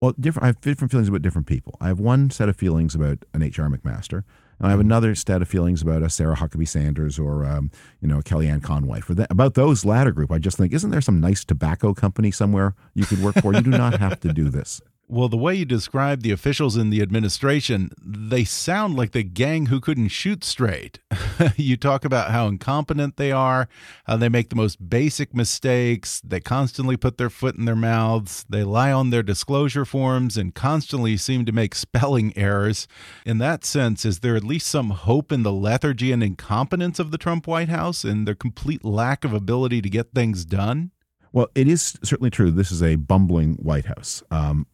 Well, 0.00 0.14
different. 0.18 0.44
I 0.44 0.46
have 0.46 0.60
different 0.62 0.90
feelings 0.90 1.08
about 1.08 1.20
different 1.20 1.46
people. 1.46 1.76
I 1.78 1.88
have 1.88 2.00
one 2.00 2.30
set 2.30 2.48
of 2.48 2.56
feelings 2.56 2.94
about 2.94 3.24
an 3.34 3.42
H.R. 3.42 3.68
McMaster, 3.68 4.22
and 4.58 4.66
I 4.66 4.70
have 4.70 4.80
another 4.80 5.14
set 5.14 5.42
of 5.42 5.48
feelings 5.48 5.82
about 5.82 6.02
a 6.02 6.08
Sarah 6.08 6.36
Huckabee 6.36 6.68
Sanders 6.68 7.18
or 7.18 7.44
um, 7.44 7.70
you 8.00 8.08
know 8.08 8.20
Kellyanne 8.20 8.62
Conway. 8.62 9.00
For 9.00 9.12
that, 9.14 9.30
about 9.30 9.54
those 9.54 9.84
latter 9.84 10.12
group, 10.12 10.32
I 10.32 10.38
just 10.38 10.56
think, 10.56 10.72
isn't 10.72 10.90
there 10.90 11.02
some 11.02 11.20
nice 11.20 11.44
tobacco 11.44 11.92
company 11.92 12.30
somewhere 12.30 12.74
you 12.94 13.04
could 13.04 13.22
work 13.22 13.34
for? 13.42 13.52
You 13.52 13.60
do 13.60 13.70
not 13.70 14.00
have 14.00 14.20
to 14.20 14.32
do 14.32 14.48
this. 14.48 14.80
Well, 15.12 15.28
the 15.28 15.36
way 15.36 15.56
you 15.56 15.64
describe 15.64 16.22
the 16.22 16.30
officials 16.30 16.76
in 16.76 16.90
the 16.90 17.02
administration, 17.02 17.90
they 18.00 18.44
sound 18.44 18.94
like 18.94 19.10
the 19.10 19.24
gang 19.24 19.66
who 19.66 19.80
couldn't 19.80 20.10
shoot 20.10 20.44
straight. 20.44 21.00
you 21.56 21.76
talk 21.76 22.04
about 22.04 22.30
how 22.30 22.46
incompetent 22.46 23.16
they 23.16 23.32
are, 23.32 23.68
how 24.04 24.18
they 24.18 24.28
make 24.28 24.50
the 24.50 24.54
most 24.54 24.88
basic 24.88 25.34
mistakes, 25.34 26.20
they 26.20 26.38
constantly 26.38 26.96
put 26.96 27.18
their 27.18 27.28
foot 27.28 27.56
in 27.56 27.64
their 27.64 27.74
mouths, 27.74 28.46
they 28.48 28.62
lie 28.62 28.92
on 28.92 29.10
their 29.10 29.24
disclosure 29.24 29.84
forms, 29.84 30.36
and 30.36 30.54
constantly 30.54 31.16
seem 31.16 31.44
to 31.44 31.50
make 31.50 31.74
spelling 31.74 32.32
errors. 32.38 32.86
In 33.26 33.38
that 33.38 33.64
sense, 33.64 34.04
is 34.04 34.20
there 34.20 34.36
at 34.36 34.44
least 34.44 34.68
some 34.68 34.90
hope 34.90 35.32
in 35.32 35.42
the 35.42 35.52
lethargy 35.52 36.12
and 36.12 36.22
incompetence 36.22 37.00
of 37.00 37.10
the 37.10 37.18
Trump 37.18 37.48
White 37.48 37.68
House 37.68 38.04
and 38.04 38.28
their 38.28 38.36
complete 38.36 38.84
lack 38.84 39.24
of 39.24 39.32
ability 39.32 39.82
to 39.82 39.90
get 39.90 40.14
things 40.14 40.44
done? 40.44 40.92
Well, 41.32 41.48
it 41.56 41.66
is 41.66 41.98
certainly 42.04 42.30
true. 42.30 42.52
This 42.52 42.70
is 42.70 42.80
a 42.80 42.94
bumbling 42.94 43.54
White 43.54 43.86
House. 43.86 44.22
Um, 44.30 44.68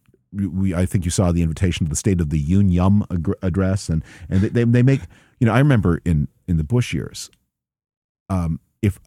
we, 0.45 0.73
I 0.73 0.85
think 0.85 1.05
you 1.05 1.11
saw 1.11 1.31
the 1.31 1.41
invitation 1.41 1.85
to 1.85 1.89
the 1.89 1.95
State 1.95 2.21
of 2.21 2.29
the 2.29 2.39
Union 2.39 3.03
address, 3.41 3.89
and 3.89 4.03
and 4.29 4.41
they, 4.41 4.63
they 4.63 4.83
make 4.83 5.01
you 5.39 5.47
know 5.47 5.53
I 5.53 5.59
remember 5.59 6.01
in 6.05 6.27
in 6.47 6.57
the 6.57 6.63
Bush 6.63 6.93
years, 6.93 7.29
um, 8.29 8.59
if 8.81 8.99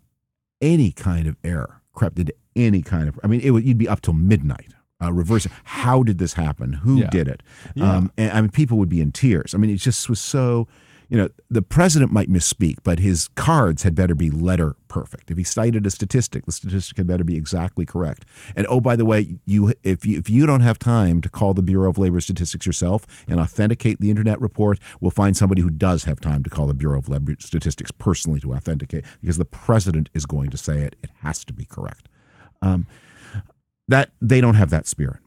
any 0.61 0.93
kind 0.93 1.27
of 1.27 1.37
error 1.45 1.81
crept 1.93 2.19
into 2.19 2.35
any 2.57 2.83
kind 2.83 3.09
of 3.09 3.19
I 3.23 3.27
mean 3.27 3.41
it 3.41 3.51
would 3.51 3.65
you'd 3.65 3.79
be 3.79 3.89
up 3.89 4.01
till 4.01 4.15
midnight. 4.15 4.75
Uh, 5.03 5.11
reverse 5.11 5.47
how 5.65 6.03
did 6.03 6.19
this 6.19 6.35
happen? 6.35 6.75
Who 6.75 6.99
yeah. 6.99 7.09
did 7.11 7.27
it? 7.27 7.43
Yeah. 7.75 7.91
Um, 7.91 8.13
and 8.19 8.33
I 8.33 8.41
mean 8.41 8.51
people 8.51 8.77
would 8.79 8.91
be 8.91 9.01
in 9.01 9.13
tears. 9.13 9.55
I 9.55 9.59
mean 9.59 9.71
it 9.71 9.77
just 9.77 10.09
was 10.09 10.21
so 10.21 10.69
you 11.11 11.17
know, 11.17 11.29
the 11.51 11.61
president 11.61 12.13
might 12.13 12.31
misspeak, 12.31 12.77
but 12.85 13.01
his 13.01 13.29
cards 13.35 13.83
had 13.83 13.97
better 13.97 14.15
be 14.15 14.31
letter 14.31 14.77
perfect. 14.87 15.29
If 15.29 15.39
he 15.39 15.43
cited 15.43 15.85
a 15.85 15.91
statistic, 15.91 16.47
the 16.47 16.53
statistic 16.53 16.97
had 16.99 17.09
better 17.09 17.25
be 17.25 17.37
exactly 17.37 17.85
correct. 17.85 18.25
And 18.55 18.65
oh, 18.71 18.81
by 18.81 18.95
the 18.95 19.05
way, 19.05 19.39
you 19.45 19.75
if 19.83 20.07
you 20.07 20.19
if 20.19 20.31
you 20.31 20.47
don't 20.47 20.61
have 20.61 20.79
time 20.79 21.21
to 21.23 21.29
call 21.29 21.53
the 21.53 21.63
Bureau 21.63 21.91
of 21.91 21.99
Labor 21.99 22.21
Statistics 22.21 22.65
yourself 22.65 23.07
and 23.27 23.41
authenticate 23.41 24.01
the 24.01 24.09
internet 24.09 24.41
report, 24.41 24.79
we'll 25.01 25.11
find 25.11 25.37
somebody 25.37 25.63
who 25.63 25.71
does 25.71 26.05
have 26.05 26.21
time 26.21 26.45
to 26.45 26.51
call 26.51 26.69
the 26.69 26.75
Bureau 26.75 27.01
of 27.01 27.09
Labor 27.09 27.35
Statistics 27.41 27.91
personally 27.91 28.39
to 28.41 28.55
authenticate 28.55 29.05
because 29.21 29.37
the 29.37 29.45
president 29.45 30.11
is 30.15 30.27
going 30.27 30.51
to 30.51 30.57
say 30.57 30.83
it. 30.83 30.95
It 31.03 31.11
has 31.23 31.45
to 31.47 31.53
be 31.53 31.65
correct. 31.65 32.09
Um, 32.63 32.87
that 33.89 34.13
they 34.23 34.41
don't 34.41 34.55
have 34.55 34.71
that 34.71 34.87
spirit 34.87 35.19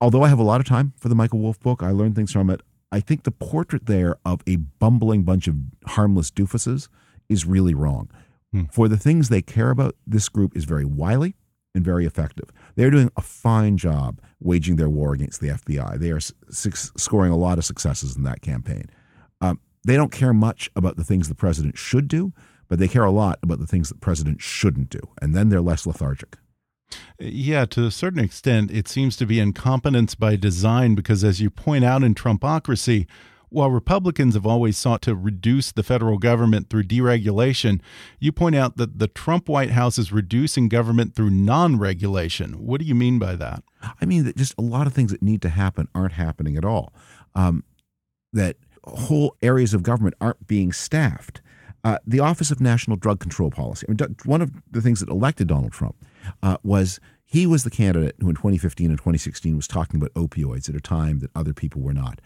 although 0.00 0.22
I 0.22 0.28
have 0.28 0.38
a 0.38 0.44
lot 0.44 0.60
of 0.60 0.66
time 0.66 0.94
for 0.96 1.08
the 1.08 1.14
Michael 1.14 1.40
Wolff 1.40 1.60
book, 1.60 1.82
I 1.82 1.90
learned 1.90 2.16
things 2.16 2.32
from 2.32 2.50
it. 2.50 2.62
I 2.92 3.00
think 3.00 3.22
the 3.22 3.30
portrait 3.30 3.86
there 3.86 4.16
of 4.24 4.40
a 4.46 4.56
bumbling 4.56 5.22
bunch 5.22 5.46
of 5.46 5.56
harmless 5.86 6.30
doofuses 6.30 6.88
is 7.28 7.46
really 7.46 7.74
wrong. 7.74 8.10
Hmm. 8.52 8.64
For 8.72 8.88
the 8.88 8.96
things 8.96 9.28
they 9.28 9.42
care 9.42 9.70
about, 9.70 9.96
this 10.06 10.28
group 10.28 10.56
is 10.56 10.64
very 10.64 10.84
wily 10.84 11.36
and 11.74 11.84
very 11.84 12.04
effective. 12.04 12.50
They're 12.74 12.90
doing 12.90 13.10
a 13.16 13.20
fine 13.20 13.76
job 13.76 14.20
waging 14.40 14.76
their 14.76 14.88
war 14.88 15.12
against 15.12 15.40
the 15.40 15.48
FBI. 15.48 15.98
They 15.98 16.10
are 16.10 16.20
scoring 16.20 17.30
a 17.30 17.36
lot 17.36 17.58
of 17.58 17.64
successes 17.64 18.16
in 18.16 18.24
that 18.24 18.42
campaign. 18.42 18.86
Um, 19.40 19.60
they 19.84 19.96
don't 19.96 20.12
care 20.12 20.32
much 20.32 20.68
about 20.74 20.96
the 20.96 21.04
things 21.04 21.28
the 21.28 21.34
president 21.34 21.78
should 21.78 22.08
do, 22.08 22.32
but 22.68 22.78
they 22.78 22.88
care 22.88 23.04
a 23.04 23.10
lot 23.10 23.38
about 23.42 23.60
the 23.60 23.66
things 23.66 23.88
the 23.88 23.94
president 23.94 24.42
shouldn't 24.42 24.90
do. 24.90 25.00
And 25.22 25.34
then 25.34 25.48
they're 25.48 25.60
less 25.60 25.86
lethargic. 25.86 26.36
Yeah, 27.18 27.66
to 27.66 27.84
a 27.86 27.90
certain 27.90 28.18
extent, 28.18 28.70
it 28.70 28.88
seems 28.88 29.16
to 29.18 29.26
be 29.26 29.38
incompetence 29.38 30.14
by 30.14 30.36
design 30.36 30.94
because, 30.94 31.22
as 31.22 31.40
you 31.40 31.50
point 31.50 31.84
out 31.84 32.02
in 32.02 32.14
Trumpocracy, 32.14 33.06
while 33.50 33.70
Republicans 33.70 34.34
have 34.34 34.46
always 34.46 34.78
sought 34.78 35.02
to 35.02 35.14
reduce 35.14 35.72
the 35.72 35.82
federal 35.82 36.18
government 36.18 36.70
through 36.70 36.84
deregulation, 36.84 37.80
you 38.18 38.32
point 38.32 38.54
out 38.54 38.76
that 38.76 38.98
the 38.98 39.08
Trump 39.08 39.48
White 39.48 39.70
House 39.70 39.98
is 39.98 40.12
reducing 40.12 40.68
government 40.68 41.14
through 41.14 41.30
non 41.30 41.78
regulation. 41.78 42.52
What 42.64 42.80
do 42.80 42.86
you 42.86 42.94
mean 42.94 43.18
by 43.18 43.36
that? 43.36 43.62
I 44.00 44.04
mean 44.04 44.24
that 44.24 44.36
just 44.36 44.54
a 44.56 44.62
lot 44.62 44.86
of 44.86 44.92
things 44.92 45.10
that 45.10 45.22
need 45.22 45.42
to 45.42 45.48
happen 45.48 45.88
aren't 45.94 46.12
happening 46.12 46.56
at 46.56 46.64
all. 46.64 46.92
Um, 47.34 47.64
that 48.32 48.56
whole 48.84 49.36
areas 49.42 49.74
of 49.74 49.82
government 49.82 50.14
aren't 50.20 50.46
being 50.46 50.72
staffed. 50.72 51.42
Uh, 51.82 51.98
the 52.06 52.20
Office 52.20 52.50
of 52.50 52.60
National 52.60 52.96
Drug 52.96 53.20
Control 53.20 53.50
Policy. 53.50 53.86
I 53.88 53.92
mean, 53.92 54.16
one 54.24 54.42
of 54.42 54.52
the 54.70 54.80
things 54.80 55.00
that 55.00 55.08
elected 55.08 55.48
Donald 55.48 55.72
Trump 55.72 55.96
uh, 56.42 56.56
was 56.62 57.00
he 57.24 57.46
was 57.46 57.62
the 57.62 57.70
candidate 57.70 58.16
who 58.20 58.28
in 58.28 58.34
2015 58.34 58.90
and 58.90 58.98
2016 58.98 59.54
was 59.54 59.68
talking 59.68 60.00
about 60.00 60.12
opioids 60.14 60.68
at 60.68 60.74
a 60.74 60.80
time 60.80 61.20
that 61.20 61.30
other 61.36 61.54
people 61.54 61.80
were 61.80 61.94
not. 61.94 62.20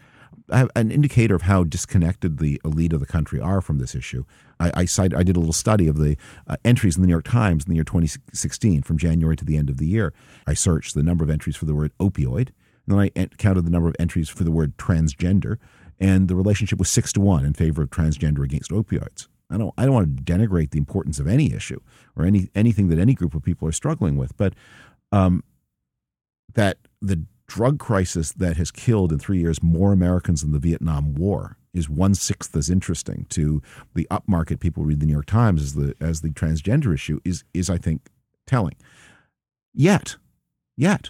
An 0.49 0.91
indicator 0.91 1.35
of 1.35 1.43
how 1.43 1.63
disconnected 1.63 2.37
the 2.39 2.59
elite 2.65 2.93
of 2.93 2.99
the 2.99 3.05
country 3.05 3.39
are 3.39 3.61
from 3.61 3.77
this 3.77 3.95
issue. 3.95 4.25
I, 4.59 4.71
I, 4.73 4.85
cite, 4.85 5.13
I 5.13 5.23
did 5.23 5.35
a 5.35 5.39
little 5.39 5.53
study 5.53 5.87
of 5.87 5.97
the 5.97 6.17
uh, 6.47 6.57
entries 6.65 6.95
in 6.95 7.01
the 7.01 7.07
New 7.07 7.13
York 7.13 7.25
Times 7.25 7.65
in 7.65 7.69
the 7.69 7.75
year 7.75 7.83
2016 7.83 8.81
from 8.83 8.97
January 8.97 9.35
to 9.35 9.45
the 9.45 9.57
end 9.57 9.69
of 9.69 9.77
the 9.77 9.87
year. 9.87 10.13
I 10.45 10.53
searched 10.53 10.93
the 10.93 11.03
number 11.03 11.23
of 11.23 11.29
entries 11.29 11.55
for 11.55 11.65
the 11.65 11.73
word 11.73 11.91
opioid, 11.99 12.49
and 12.87 12.97
then 12.97 12.99
I 12.99 13.09
counted 13.37 13.65
the 13.65 13.71
number 13.71 13.89
of 13.89 13.95
entries 13.99 14.29
for 14.29 14.43
the 14.43 14.51
word 14.51 14.77
transgender, 14.77 15.57
and 15.99 16.27
the 16.27 16.35
relationship 16.35 16.79
was 16.79 16.89
six 16.89 17.13
to 17.13 17.21
one 17.21 17.45
in 17.45 17.53
favor 17.53 17.81
of 17.81 17.89
transgender 17.89 18.43
against 18.43 18.71
opioids. 18.71 19.27
I 19.49 19.57
don't 19.57 19.73
I 19.77 19.85
don't 19.85 19.93
want 19.93 20.17
to 20.17 20.23
denigrate 20.23 20.71
the 20.71 20.77
importance 20.77 21.19
of 21.19 21.27
any 21.27 21.53
issue 21.53 21.79
or 22.15 22.25
any 22.25 22.49
anything 22.55 22.89
that 22.89 22.99
any 22.99 23.13
group 23.13 23.35
of 23.35 23.43
people 23.43 23.67
are 23.67 23.73
struggling 23.73 24.17
with, 24.17 24.35
but 24.37 24.53
um, 25.11 25.43
that 26.53 26.77
the 27.01 27.25
drug 27.47 27.79
crisis 27.79 28.31
that 28.33 28.57
has 28.57 28.71
killed 28.71 29.11
in 29.11 29.19
three 29.19 29.39
years 29.39 29.61
more 29.61 29.93
Americans 29.93 30.41
than 30.41 30.51
the 30.51 30.59
Vietnam 30.59 31.13
War 31.13 31.57
is 31.73 31.89
one 31.89 32.15
sixth 32.15 32.55
as 32.55 32.69
interesting 32.69 33.25
to 33.29 33.61
the 33.93 34.07
upmarket 34.09 34.59
people 34.59 34.81
who 34.81 34.89
read 34.89 34.99
the 34.99 35.05
New 35.05 35.13
York 35.13 35.27
Times 35.27 35.61
as 35.61 35.73
the 35.75 35.95
as 36.01 36.21
the 36.21 36.29
transgender 36.29 36.93
issue 36.93 37.19
is 37.23 37.43
is 37.53 37.69
I 37.69 37.77
think 37.77 38.09
telling. 38.47 38.75
Yet, 39.73 40.15
yet, 40.77 41.09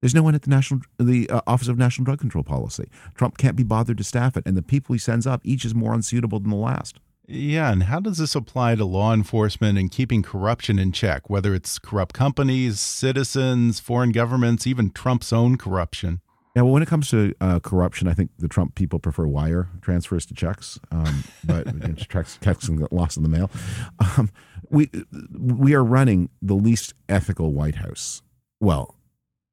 there's 0.00 0.14
no 0.14 0.22
one 0.22 0.34
at 0.34 0.42
the 0.42 0.50
national 0.50 0.80
the 0.98 1.30
uh, 1.30 1.40
Office 1.46 1.68
of 1.68 1.78
National 1.78 2.04
Drug 2.04 2.18
Control 2.18 2.44
Policy. 2.44 2.88
Trump 3.14 3.38
can't 3.38 3.56
be 3.56 3.62
bothered 3.62 3.98
to 3.98 4.04
staff 4.04 4.36
it, 4.36 4.42
and 4.46 4.56
the 4.56 4.62
people 4.62 4.92
he 4.92 4.98
sends 4.98 5.26
up 5.26 5.40
each 5.44 5.64
is 5.64 5.74
more 5.74 5.94
unsuitable 5.94 6.40
than 6.40 6.50
the 6.50 6.56
last. 6.56 7.00
Yeah, 7.28 7.72
and 7.72 7.84
how 7.84 7.98
does 7.98 8.18
this 8.18 8.36
apply 8.36 8.76
to 8.76 8.84
law 8.84 9.12
enforcement 9.12 9.78
and 9.78 9.90
keeping 9.90 10.22
corruption 10.22 10.78
in 10.78 10.92
check, 10.92 11.28
whether 11.28 11.54
it's 11.54 11.78
corrupt 11.78 12.14
companies, 12.14 12.78
citizens, 12.78 13.80
foreign 13.80 14.12
governments, 14.12 14.66
even 14.66 14.90
Trump's 14.90 15.32
own 15.32 15.56
corruption? 15.56 16.20
Yeah, 16.54 16.62
well, 16.62 16.72
when 16.72 16.82
it 16.82 16.88
comes 16.88 17.10
to 17.10 17.34
uh, 17.40 17.58
corruption, 17.60 18.08
I 18.08 18.14
think 18.14 18.30
the 18.38 18.48
Trump 18.48 18.76
people 18.76 18.98
prefer 18.98 19.26
wire 19.26 19.68
transfers 19.82 20.24
to 20.26 20.34
checks, 20.34 20.78
um, 20.90 21.24
but 21.44 21.66
checks, 22.08 22.38
checks 22.42 22.68
get 22.68 22.92
lost 22.92 23.16
in 23.16 23.24
the 23.24 23.28
mail. 23.28 23.50
Um, 23.98 24.30
we 24.70 24.90
we 25.38 25.74
are 25.74 25.84
running 25.84 26.30
the 26.40 26.54
least 26.54 26.94
ethical 27.08 27.52
White 27.52 27.74
House. 27.74 28.22
Well, 28.58 28.94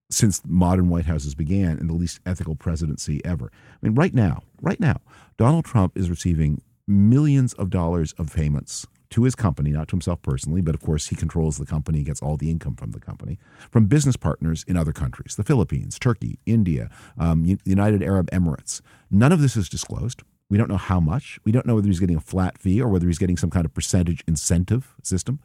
since 0.09 0.41
modern 0.45 0.89
White 0.89 1.07
Houses 1.07 1.35
began, 1.35 1.77
and 1.77 1.89
the 1.89 1.93
least 1.93 2.21
ethical 2.25 2.55
presidency 2.55 3.19
ever. 3.25 3.51
I 3.51 3.77
mean, 3.81 3.95
right 3.95 4.13
now, 4.13 4.43
right 4.61 4.79
now, 4.79 5.01
Donald 5.37 5.65
Trump 5.65 5.97
is 5.97 6.09
receiving 6.09 6.61
millions 6.87 7.53
of 7.53 7.69
dollars 7.69 8.13
of 8.13 8.33
payments 8.33 8.85
to 9.13 9.23
his 9.23 9.35
company, 9.35 9.69
not 9.69 9.87
to 9.87 9.93
himself 9.93 10.21
personally, 10.23 10.59
but 10.59 10.73
of 10.73 10.81
course 10.81 11.07
he 11.07 11.15
controls 11.15 11.57
the 11.57 11.65
company, 11.65 12.01
gets 12.03 12.21
all 12.21 12.35
the 12.35 12.49
income 12.49 12.75
from 12.75 12.91
the 12.91 12.99
company, 12.99 13.37
from 13.69 13.85
business 13.85 14.17
partners 14.17 14.65
in 14.67 14.75
other 14.75 14.91
countries, 14.91 15.35
the 15.35 15.43
Philippines, 15.43 15.99
Turkey, 15.99 16.39
India, 16.47 16.89
um, 17.19 17.57
United 17.63 18.01
Arab 18.01 18.31
Emirates. 18.31 18.81
None 19.11 19.31
of 19.31 19.39
this 19.39 19.55
is 19.55 19.69
disclosed. 19.69 20.23
We 20.49 20.57
don't 20.57 20.69
know 20.69 20.77
how 20.77 20.99
much. 20.99 21.39
We 21.43 21.51
don't 21.51 21.65
know 21.67 21.75
whether 21.75 21.87
he's 21.87 21.99
getting 21.99 22.15
a 22.15 22.21
flat 22.21 22.57
fee 22.57 22.81
or 22.81 22.89
whether 22.89 23.05
he's 23.05 23.19
getting 23.19 23.37
some 23.37 23.51
kind 23.51 23.65
of 23.65 23.73
percentage 23.73 24.23
incentive 24.27 24.95
system. 25.03 25.39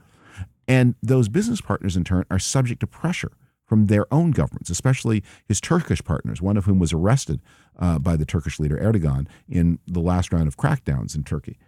And 0.66 0.94
those 1.02 1.28
business 1.28 1.60
partners, 1.60 1.96
in 1.96 2.04
turn, 2.04 2.24
are 2.30 2.38
subject 2.38 2.80
to 2.80 2.86
pressure 2.86 3.32
from 3.68 3.86
their 3.86 4.12
own 4.12 4.32
governments, 4.32 4.70
especially 4.70 5.22
his 5.46 5.60
Turkish 5.60 6.02
partners, 6.02 6.42
one 6.42 6.56
of 6.56 6.64
whom 6.64 6.78
was 6.78 6.92
arrested 6.92 7.40
uh, 7.78 7.98
by 7.98 8.16
the 8.16 8.26
Turkish 8.26 8.58
leader 8.58 8.78
Erdogan 8.78 9.28
in 9.48 9.78
the 9.86 10.00
last 10.00 10.32
round 10.32 10.48
of 10.48 10.56
crackdowns 10.56 11.14
in 11.14 11.22
Turkey. 11.22 11.58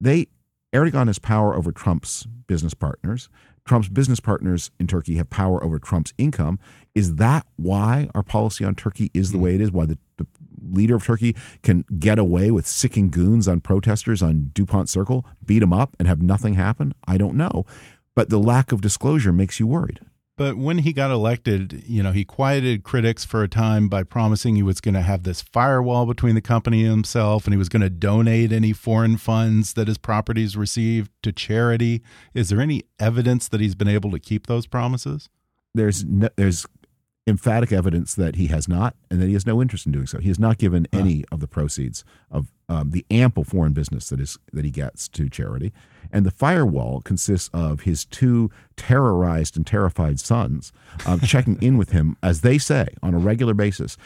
They 0.00 0.26
Erdogan 0.72 1.06
has 1.06 1.18
power 1.18 1.54
over 1.54 1.72
Trump's 1.72 2.26
business 2.46 2.74
partners. 2.74 3.28
Trump's 3.64 3.88
business 3.88 4.20
partners 4.20 4.70
in 4.78 4.86
Turkey 4.86 5.16
have 5.16 5.30
power 5.30 5.62
over 5.62 5.78
Trump's 5.78 6.12
income. 6.18 6.58
Is 6.94 7.16
that 7.16 7.46
why 7.56 8.08
our 8.14 8.22
policy 8.22 8.64
on 8.64 8.74
Turkey 8.74 9.10
is 9.12 9.32
the 9.32 9.38
hmm. 9.38 9.44
way 9.44 9.54
it 9.54 9.60
is? 9.60 9.72
Why 9.72 9.86
the, 9.86 9.98
the 10.16 10.26
leader 10.62 10.96
of 10.96 11.04
Turkey 11.04 11.36
can 11.62 11.84
get 11.98 12.18
away 12.18 12.50
with 12.50 12.66
sicking 12.66 13.10
goons 13.10 13.48
on 13.48 13.60
protesters 13.60 14.22
on 14.22 14.50
Dupont 14.54 14.88
Circle, 14.88 15.26
beat 15.44 15.60
them 15.60 15.72
up, 15.72 15.96
and 15.98 16.08
have 16.08 16.22
nothing 16.22 16.54
happen? 16.54 16.94
I 17.06 17.18
don't 17.18 17.34
know. 17.34 17.64
But 18.14 18.30
the 18.30 18.38
lack 18.38 18.72
of 18.72 18.80
disclosure 18.80 19.32
makes 19.32 19.60
you 19.60 19.66
worried. 19.66 20.00
But 20.36 20.58
when 20.58 20.78
he 20.78 20.92
got 20.92 21.10
elected, 21.10 21.84
you 21.86 22.02
know, 22.02 22.12
he 22.12 22.24
quieted 22.24 22.84
critics 22.84 23.24
for 23.24 23.42
a 23.42 23.48
time 23.48 23.88
by 23.88 24.02
promising 24.02 24.54
he 24.54 24.62
was 24.62 24.82
going 24.82 24.94
to 24.94 25.00
have 25.00 25.22
this 25.22 25.40
firewall 25.40 26.04
between 26.04 26.34
the 26.34 26.42
company 26.42 26.82
and 26.82 26.90
himself 26.90 27.46
and 27.46 27.54
he 27.54 27.58
was 27.58 27.70
going 27.70 27.80
to 27.80 27.88
donate 27.88 28.52
any 28.52 28.74
foreign 28.74 29.16
funds 29.16 29.72
that 29.72 29.88
his 29.88 29.96
properties 29.96 30.54
received 30.54 31.10
to 31.22 31.32
charity. 31.32 32.02
Is 32.34 32.50
there 32.50 32.60
any 32.60 32.84
evidence 33.00 33.48
that 33.48 33.62
he's 33.62 33.74
been 33.74 33.88
able 33.88 34.10
to 34.10 34.18
keep 34.18 34.46
those 34.46 34.66
promises? 34.66 35.30
There's 35.74 36.04
no, 36.04 36.28
there's 36.36 36.66
emphatic 37.26 37.72
evidence 37.72 38.14
that 38.14 38.36
he 38.36 38.46
has 38.48 38.68
not, 38.68 38.94
and 39.10 39.20
that 39.20 39.26
he 39.26 39.32
has 39.32 39.46
no 39.46 39.60
interest 39.60 39.86
in 39.86 39.92
doing 39.92 40.06
so. 40.06 40.18
He 40.18 40.28
has 40.28 40.38
not 40.38 40.58
given 40.58 40.86
huh. 40.92 41.00
any 41.00 41.24
of 41.32 41.40
the 41.40 41.48
proceeds 41.48 42.04
of 42.30 42.52
um, 42.68 42.90
the 42.90 43.04
ample 43.10 43.44
foreign 43.44 43.72
business 43.72 44.08
that 44.10 44.20
is 44.20 44.38
that 44.52 44.64
he 44.64 44.70
gets 44.70 45.08
to 45.08 45.28
charity. 45.28 45.72
And 46.12 46.24
the 46.24 46.30
firewall 46.30 47.00
consists 47.00 47.50
of 47.52 47.80
his 47.80 48.04
two 48.04 48.50
terrorized 48.76 49.56
and 49.56 49.66
terrified 49.66 50.20
sons 50.20 50.72
um, 51.04 51.20
checking 51.20 51.60
in 51.60 51.78
with 51.78 51.90
him, 51.90 52.16
as 52.22 52.42
they 52.42 52.58
say, 52.58 52.88
on 53.02 53.14
a 53.14 53.18
regular 53.18 53.54
basis, 53.54 53.96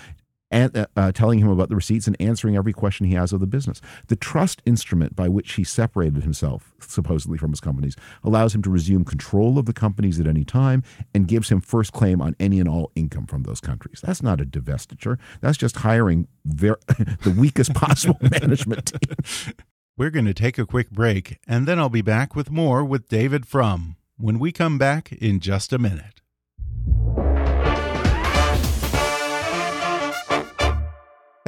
and 0.51 0.77
uh, 0.77 0.87
uh, 0.97 1.13
telling 1.13 1.39
him 1.39 1.49
about 1.49 1.69
the 1.69 1.77
receipts 1.77 2.07
and 2.07 2.17
answering 2.21 2.57
every 2.57 2.73
question 2.73 3.07
he 3.07 3.15
has 3.15 3.33
of 3.33 3.41
the 3.41 3.47
business. 3.47 3.81
The 4.09 4.17
trust 4.17 4.63
instrument 4.67 5.15
by 5.15 5.29
which 5.29 5.53
he 5.53 5.65
separated 5.65 6.23
himself, 6.23 6.73
supposedly 6.81 7.39
from 7.39 7.51
his 7.51 7.61
companies, 7.61 7.97
allows 8.25 8.55
him 8.55 8.63
to 8.63 8.71
resume 8.71 9.05
control 9.05 9.59
of 9.59 9.67
the 9.67 9.73
companies 9.73 10.19
at 10.19 10.27
any 10.27 10.45
time 10.45 10.83
and 11.15 11.29
gives 11.29 11.51
him 11.51 11.61
first 11.61 11.93
claim 11.93 12.21
on 12.21 12.35
any 12.41 12.59
and 12.59 12.69
all 12.69 12.91
income 12.95 13.27
from 13.27 13.45
those 13.45 13.61
countries. 13.61 14.01
That's 14.03 14.23
not 14.23 14.41
a 14.41 14.45
divestiture. 14.45 15.19
That's 15.41 15.59
just 15.59 15.77
hiring 15.77 16.27
ver- 16.45 16.81
the 16.89 17.35
weakest 17.37 17.75
possible 17.75 18.19
management 18.41 18.87
team. 18.87 19.55
We're 19.97 20.11
going 20.11 20.27
to 20.27 20.35
take 20.35 20.59
a 20.59 20.67
quick 20.67 20.91
break, 20.91 21.39
and 21.47 21.69
then 21.69 21.79
I'll 21.79 21.91
be 21.91 22.03
back 22.03 22.35
with 22.35 22.51
more 22.51 22.83
with 22.85 23.09
David 23.09 23.47
Frum 23.47 23.97
when 24.17 24.39
we 24.39 24.51
come 24.53 24.79
back 24.79 25.13
in 25.13 25.41
just 25.41 25.73
a 25.73 25.79
minute. 25.79 26.20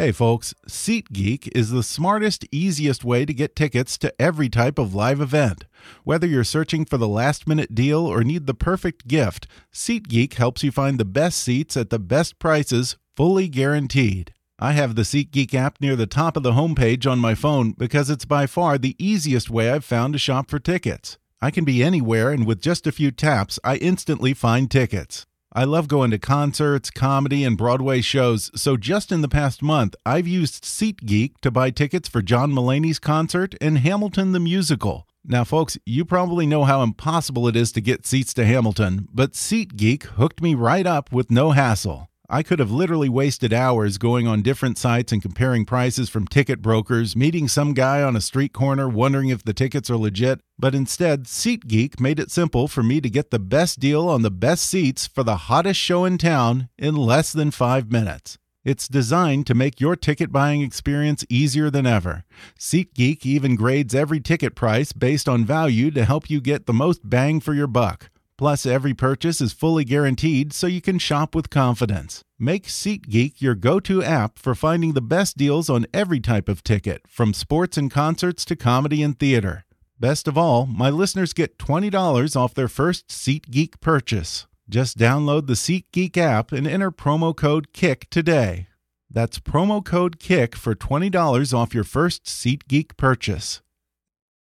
Hey 0.03 0.11
folks, 0.11 0.53
SeatGeek 0.69 1.49
is 1.55 1.71
the 1.71 1.85
smartest, 1.85 2.45
easiest 2.51 3.05
way 3.05 3.25
to 3.25 3.33
get 3.33 3.55
tickets 3.55 3.97
to 3.99 4.13
every 4.21 4.49
type 4.49 4.77
of 4.77 4.97
live 4.97 5.21
event. 5.21 5.65
Whether 6.03 6.27
you're 6.27 6.43
searching 6.43 6.85
for 6.85 6.97
the 6.99 7.07
last 7.07 7.47
minute 7.47 7.73
deal 7.73 8.05
or 8.05 8.25
need 8.25 8.49
the 8.49 8.53
perfect 8.53 9.07
gift, 9.07 9.47
SeatGeek 9.73 10.35
helps 10.35 10.65
you 10.65 10.73
find 10.73 10.99
the 10.99 11.05
best 11.05 11.39
seats 11.39 11.77
at 11.77 11.91
the 11.91 12.01
best 12.01 12.41
prices, 12.41 12.97
fully 13.17 13.47
guaranteed. 13.47 14.35
I 14.59 14.73
have 14.73 14.97
the 14.97 15.03
SeatGeek 15.03 15.55
app 15.55 15.81
near 15.81 15.95
the 15.95 16.07
top 16.07 16.37
of 16.37 16.43
the 16.43 16.55
homepage 16.55 17.09
on 17.09 17.21
my 17.21 17.37
phone 17.37 17.71
because 17.79 18.11
it's 18.11 18.25
by 18.25 18.49
far 18.49 18.79
the 18.79 18.97
easiest 18.99 19.51
way 19.51 19.71
I've 19.71 19.85
found 19.85 20.15
to 20.15 20.19
shop 20.19 20.51
for 20.51 20.59
tickets. 20.59 21.17
I 21.41 21.53
can 21.53 21.65
be 21.65 21.81
anywhere, 21.81 22.31
and 22.31 22.45
with 22.45 22.61
just 22.61 22.89
a 22.89 22.93
few 22.93 23.13
taps, 23.13 23.61
I 23.63 23.77
instantly 23.77 24.35
find 24.35 24.69
tickets. 24.69 25.27
I 25.55 25.65
love 25.65 25.87
going 25.87 26.11
to 26.13 26.19
concerts, 26.19 26.89
comedy, 26.89 27.45
and 27.45 27.59
Broadway 27.59 28.01
shows, 28.01 28.51
so 28.55 28.79
just 28.79 29.13
in 29.13 29.21
the 29.21 29.29
past 29.29 29.63
month, 29.63 29.95
I've 30.07 30.27
used 30.27 30.65
SeatGeek 30.65 31.41
to 31.43 31.51
buy 31.51 31.71
tickets 31.71 32.09
for 32.09 32.23
John 32.23 32.53
Mulaney's 32.53 32.99
concert 32.99 33.55
and 33.61 33.77
Hamilton 33.77 34.33
the 34.33 34.41
Musical. 34.41 35.07
Now, 35.23 35.45
folks, 35.45 35.77
you 35.85 36.07
probably 36.07 36.47
know 36.47 36.65
how 36.65 36.83
impossible 36.83 37.47
it 37.49 37.55
is 37.55 37.71
to 37.73 37.83
get 37.83 38.07
seats 38.07 38.33
to 38.35 38.47
Hamilton, 38.47 39.09
but 39.13 39.33
SeatGeek 39.33 40.05
hooked 40.05 40.41
me 40.41 40.55
right 40.55 40.87
up 40.87 41.13
with 41.13 41.31
no 41.31 41.51
hassle. 41.51 42.09
I 42.35 42.43
could 42.43 42.61
have 42.61 42.71
literally 42.71 43.11
wasted 43.11 43.53
hours 43.53 43.99
going 43.99 44.27
on 44.27 44.41
different 44.41 44.79
sites 44.79 45.13
and 45.13 45.21
comparing 45.21 45.67
prices 45.67 46.09
from 46.09 46.27
ticket 46.27 46.63
brokers, 46.63 47.15
meeting 47.15 47.47
some 47.47 47.75
guy 47.75 48.03
on 48.03 48.17
a 48.17 48.23
street 48.23 48.55
corner 48.55 48.89
wondering 48.89 49.29
if 49.29 49.45
the 49.45 49.53
tickets 49.53 49.91
are 49.91 49.99
legit, 49.99 50.41
but 50.59 50.75
instead, 50.75 51.25
SeatGeek 51.25 52.01
made 52.01 52.19
it 52.19 52.31
simple 52.31 52.69
for 52.69 52.83
me 52.83 53.03
to 53.03 53.11
get 53.11 53.33
the 53.33 53.39
best 53.39 53.81
deal 53.81 54.09
on 54.09 54.23
the 54.23 54.31
best 54.31 54.65
seats 54.65 55.07
for 55.07 55.23
the 55.23 55.37
hottest 55.37 55.79
show 55.79 56.07
in 56.07 56.17
town 56.17 56.71
in 56.79 56.95
less 56.95 57.35
than 57.35 57.51
five 57.51 57.93
minutes. 57.93 58.39
It's 58.65 58.89
designed 58.89 59.47
to 59.49 59.55
make 59.55 59.79
your 59.79 59.95
ticket 59.95 60.33
buying 60.33 60.63
experience 60.63 61.27
easier 61.29 61.69
than 61.69 61.85
ever. 61.85 62.25
SeatGeek 62.59 63.27
even 63.27 63.57
grades 63.57 63.95
every 63.95 64.21
ticket 64.21 64.55
price 64.55 64.95
based 64.95 65.29
on 65.29 65.45
value 65.45 65.91
to 65.91 66.07
help 66.07 66.31
you 66.31 66.41
get 66.41 66.65
the 66.65 66.73
most 66.73 67.03
bang 67.05 67.41
for 67.41 67.53
your 67.53 67.67
buck. 67.67 68.09
Plus, 68.39 68.67
every 68.67 68.95
purchase 68.95 69.41
is 69.41 69.53
fully 69.53 69.85
guaranteed 69.85 70.53
so 70.53 70.67
you 70.67 70.81
can 70.81 70.99
shop 70.99 71.35
with 71.35 71.51
confidence. 71.51 72.23
Make 72.39 72.67
SeatGeek 72.67 73.41
your 73.41 73.55
go 73.55 73.79
to 73.81 74.03
app 74.03 74.39
for 74.39 74.55
finding 74.55 74.95
the 74.95 75.01
best 75.01 75.37
deals 75.37 75.71
on 75.71 75.87
every 75.95 76.19
type 76.19 76.49
of 76.49 76.65
ticket, 76.65 77.03
from 77.07 77.35
sports 77.35 77.77
and 77.77 77.91
concerts 77.91 78.45
to 78.47 78.57
comedy 78.57 79.03
and 79.03 79.19
theater. 79.19 79.65
Best 80.01 80.27
of 80.27 80.37
all, 80.37 80.67
my 80.67 80.91
listeners 80.91 81.33
get 81.33 81.59
$20 81.59 82.35
off 82.35 82.55
their 82.55 82.67
first 82.69 83.09
SeatGeek 83.09 83.81
purchase. 83.81 84.47
Just 84.69 84.99
download 84.99 85.47
the 85.47 85.53
SeatGeek 85.53 86.17
app 86.17 86.51
and 86.51 86.67
enter 86.67 86.91
promo 86.91 87.37
code 87.37 87.73
KICK 87.73 88.11
today. 88.11 88.67
That's 89.11 89.39
promo 89.39 89.85
code 89.85 90.19
KICK 90.19 90.57
for 90.57 90.75
$20 90.75 91.55
off 91.55 91.75
your 91.75 91.85
first 91.85 92.25
SeatGeek 92.25 92.97
purchase. 92.97 93.61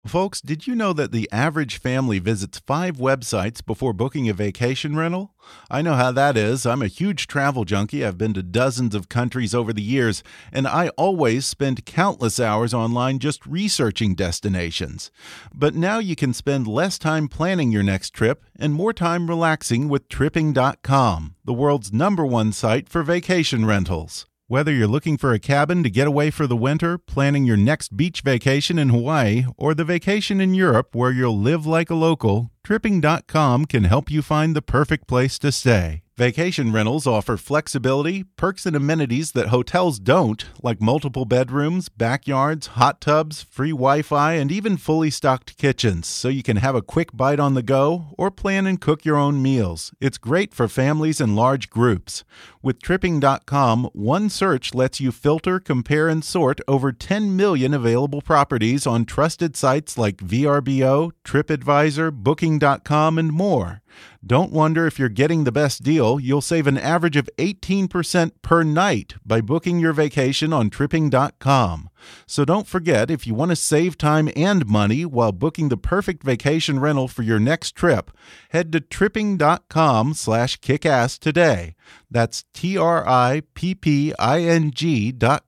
Folks, 0.05 0.39
did 0.39 0.67
you 0.67 0.75
know 0.75 0.93
that 0.93 1.11
the 1.11 1.27
average 1.31 1.79
family 1.79 2.19
visits 2.19 2.59
five 2.59 2.97
websites 2.97 3.65
before 3.65 3.91
booking 3.91 4.29
a 4.29 4.33
vacation 4.33 4.95
rental? 4.95 5.33
I 5.67 5.81
know 5.81 5.95
how 5.95 6.11
that 6.11 6.37
is. 6.37 6.63
I'm 6.63 6.83
a 6.83 6.87
huge 6.87 7.25
travel 7.25 7.65
junkie. 7.65 8.05
I've 8.05 8.17
been 8.17 8.35
to 8.35 8.43
dozens 8.43 8.93
of 8.93 9.09
countries 9.09 9.55
over 9.55 9.73
the 9.73 9.81
years, 9.81 10.21
and 10.51 10.67
I 10.67 10.89
always 10.89 11.47
spend 11.47 11.87
countless 11.87 12.39
hours 12.39 12.71
online 12.71 13.17
just 13.17 13.47
researching 13.47 14.13
destinations. 14.13 15.09
But 15.51 15.73
now 15.73 15.97
you 15.97 16.15
can 16.15 16.33
spend 16.33 16.67
less 16.67 16.99
time 16.99 17.27
planning 17.27 17.71
your 17.71 17.83
next 17.83 18.11
trip 18.11 18.45
and 18.55 18.75
more 18.75 18.93
time 18.93 19.27
relaxing 19.27 19.89
with 19.89 20.07
Tripping.com, 20.07 21.35
the 21.43 21.53
world's 21.53 21.91
number 21.91 22.25
one 22.27 22.51
site 22.51 22.87
for 22.89 23.01
vacation 23.01 23.65
rentals. 23.65 24.27
Whether 24.47 24.71
you're 24.71 24.87
looking 24.87 25.17
for 25.17 25.33
a 25.33 25.39
cabin 25.39 25.81
to 25.81 25.89
get 25.89 26.07
away 26.07 26.29
for 26.29 26.45
the 26.45 26.55
winter, 26.55 26.99
planning 26.99 27.45
your 27.45 27.57
next 27.57 27.97
beach 27.97 28.21
vacation 28.21 28.77
in 28.77 28.89
Hawaii, 28.89 29.45
or 29.57 29.73
the 29.73 29.83
vacation 29.83 30.39
in 30.39 30.53
Europe 30.53 30.93
where 30.93 31.09
you'll 31.09 31.39
live 31.39 31.65
like 31.65 31.89
a 31.89 31.95
local, 31.95 32.51
Tripping.com 32.65 33.65
can 33.65 33.83
help 33.83 34.09
you 34.09 34.23
find 34.23 34.55
the 34.55 34.61
perfect 34.61 35.07
place 35.07 35.37
to 35.37 35.51
stay. 35.51 36.04
Vacation 36.17 36.71
rentals 36.71 37.05
offer 37.05 37.35
flexibility, 37.35 38.23
perks, 38.23 38.65
and 38.65 38.73
amenities 38.73 39.33
that 39.33 39.49
hotels 39.49 39.99
don't, 39.99 40.45
like 40.63 40.79
multiple 40.79 41.25
bedrooms, 41.25 41.89
backyards, 41.89 42.67
hot 42.67 43.01
tubs, 43.01 43.43
free 43.43 43.71
Wi 43.71 44.01
Fi, 44.01 44.35
and 44.35 44.49
even 44.49 44.77
fully 44.77 45.09
stocked 45.09 45.57
kitchens, 45.57 46.07
so 46.07 46.29
you 46.29 46.41
can 46.41 46.55
have 46.55 46.73
a 46.73 46.81
quick 46.81 47.09
bite 47.13 47.41
on 47.41 47.53
the 47.53 47.61
go 47.61 48.15
or 48.17 48.31
plan 48.31 48.65
and 48.65 48.79
cook 48.79 49.03
your 49.03 49.17
own 49.17 49.41
meals. 49.41 49.91
It's 49.99 50.17
great 50.17 50.53
for 50.53 50.69
families 50.69 51.19
and 51.19 51.35
large 51.35 51.69
groups. 51.69 52.23
With 52.63 52.81
Tripping.com, 52.81 53.89
one 53.91 54.29
search 54.29 54.73
lets 54.73 55.01
you 55.01 55.11
filter, 55.11 55.59
compare, 55.59 56.07
and 56.07 56.23
sort 56.23 56.61
over 56.65 56.93
10 56.93 57.35
million 57.35 57.73
available 57.73 58.21
properties 58.21 58.87
on 58.87 59.03
trusted 59.03 59.57
sites 59.57 59.97
like 59.97 60.15
VRBO, 60.19 61.11
TripAdvisor, 61.25 62.13
Booking.com, 62.13 63.17
and 63.17 63.33
more. 63.33 63.81
Don't 64.25 64.51
wonder 64.51 64.87
if 64.87 64.97
you're 64.97 65.09
getting 65.09 65.43
the 65.43 65.51
best 65.51 65.83
deal. 65.83 66.19
You'll 66.19 66.41
save 66.41 66.65
an 66.67 66.77
average 66.77 67.17
of 67.17 67.29
18% 67.37 68.31
per 68.41 68.63
night 68.63 69.15
by 69.25 69.41
booking 69.41 69.79
your 69.79 69.91
vacation 69.93 70.53
on 70.53 70.69
tripping.com. 70.69 71.89
So 72.27 72.45
don't 72.45 72.67
forget 72.67 73.11
if 73.11 73.25
you 73.25 73.33
want 73.33 73.49
to 73.51 73.55
save 73.55 73.97
time 73.97 74.29
and 74.35 74.67
money 74.67 75.05
while 75.05 75.31
booking 75.31 75.69
the 75.69 75.77
perfect 75.77 76.21
vacation 76.23 76.79
rental 76.79 77.07
for 77.07 77.23
your 77.23 77.39
next 77.39 77.75
trip, 77.75 78.11
head 78.49 78.71
to 78.73 78.79
tripping.com/kickass 78.79 81.19
today. 81.19 81.75
That's 82.09 82.45
T 82.53 82.77
R 82.77 83.07
I 83.07 83.41
P 83.53 83.75
P 83.75 84.13
I 84.19 84.41
N 84.41 84.71
G 84.71 85.11
dot 85.11 85.43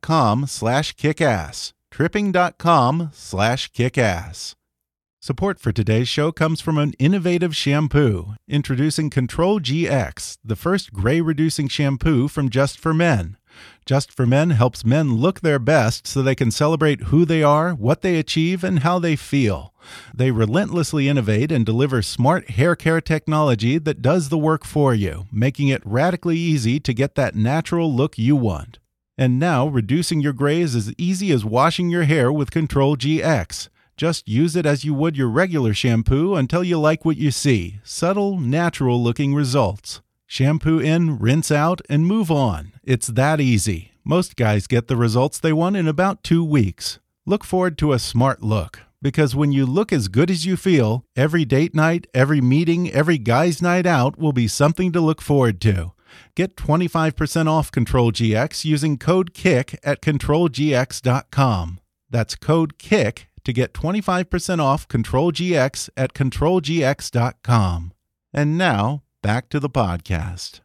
Support 5.19 5.59
for 5.59 5.71
today's 5.71 6.07
show 6.07 6.31
comes 6.31 6.61
from 6.61 6.77
an 6.77 6.93
innovative 6.99 7.55
shampoo. 7.55 8.35
Introducing 8.47 9.09
Control 9.09 9.59
GX, 9.59 10.37
the 10.45 10.55
first 10.55 10.93
gray 10.93 11.21
reducing 11.21 11.67
shampoo 11.67 12.27
from 12.27 12.51
Just 12.51 12.79
for 12.79 12.93
Men. 12.93 13.35
Just 13.83 14.11
for 14.11 14.27
Men 14.27 14.51
helps 14.51 14.85
men 14.85 15.15
look 15.15 15.39
their 15.39 15.57
best 15.57 16.05
so 16.05 16.21
they 16.21 16.35
can 16.35 16.51
celebrate 16.51 17.05
who 17.05 17.25
they 17.25 17.41
are, 17.41 17.71
what 17.71 18.03
they 18.03 18.19
achieve, 18.19 18.63
and 18.63 18.79
how 18.79 18.99
they 18.99 19.15
feel. 19.15 19.73
They 20.13 20.29
relentlessly 20.29 21.09
innovate 21.09 21.51
and 21.51 21.65
deliver 21.65 22.03
smart 22.03 22.51
hair 22.51 22.75
care 22.75 23.01
technology 23.01 23.79
that 23.79 24.03
does 24.03 24.29
the 24.29 24.37
work 24.37 24.63
for 24.63 24.93
you, 24.93 25.25
making 25.31 25.69
it 25.69 25.81
radically 25.83 26.37
easy 26.37 26.79
to 26.81 26.93
get 26.93 27.15
that 27.15 27.35
natural 27.35 27.91
look 27.91 28.19
you 28.19 28.35
want. 28.35 28.77
And 29.17 29.39
now, 29.39 29.67
reducing 29.67 30.21
your 30.21 30.33
gray 30.33 30.61
is 30.61 30.75
as 30.75 30.93
easy 30.95 31.31
as 31.31 31.43
washing 31.43 31.89
your 31.89 32.03
hair 32.03 32.31
with 32.31 32.51
Control 32.51 32.95
GX. 32.95 33.69
Just 33.97 34.27
use 34.27 34.55
it 34.55 34.67
as 34.67 34.85
you 34.85 34.93
would 34.93 35.17
your 35.17 35.27
regular 35.27 35.73
shampoo 35.73 36.35
until 36.35 36.63
you 36.63 36.79
like 36.79 37.03
what 37.03 37.17
you 37.17 37.31
see 37.31 37.79
subtle, 37.83 38.39
natural 38.39 39.03
looking 39.03 39.33
results. 39.33 40.01
Shampoo 40.27 40.77
in, 40.77 41.17
rinse 41.17 41.51
out, 41.51 41.81
and 41.89 42.05
move 42.05 42.29
on. 42.29 42.73
It's 42.83 43.07
that 43.07 43.41
easy. 43.41 43.93
Most 44.03 44.35
guys 44.35 44.67
get 44.67 44.87
the 44.87 44.95
results 44.95 45.39
they 45.39 45.51
want 45.51 45.77
in 45.77 45.87
about 45.87 46.23
two 46.23 46.43
weeks. 46.43 46.99
Look 47.25 47.43
forward 47.43 47.75
to 47.79 47.91
a 47.91 47.97
smart 47.97 48.43
look. 48.43 48.81
Because 49.01 49.35
when 49.35 49.51
you 49.51 49.65
look 49.65 49.91
as 49.91 50.09
good 50.09 50.29
as 50.29 50.45
you 50.45 50.57
feel, 50.57 51.03
every 51.15 51.43
date 51.43 51.73
night, 51.73 52.05
every 52.13 52.41
meeting, 52.41 52.91
every 52.91 53.17
guy's 53.17 53.63
night 53.63 53.87
out 53.87 54.19
will 54.19 54.33
be 54.33 54.47
something 54.47 54.91
to 54.91 55.01
look 55.01 55.23
forward 55.23 55.59
to. 55.61 55.93
Get 56.35 56.55
25% 56.55 57.47
off 57.47 57.71
Control 57.71 58.11
GX 58.11 58.63
using 58.63 58.97
code 58.97 59.33
KICK 59.33 59.79
at 59.83 60.01
ControlGX.com. 60.01 61.79
That's 62.09 62.35
code 62.35 62.77
KICK 62.77 63.27
to 63.47 63.53
get 63.53 63.73
25% 63.73 64.59
off 64.59 64.87
Control 64.89 65.31
GX 65.31 65.89
at 65.95 66.13
ControlGX.com. 66.13 67.93
And 68.33 68.57
now, 68.57 69.03
back 69.23 69.47
to 69.47 69.59
the 69.61 69.69
podcast 69.69 70.59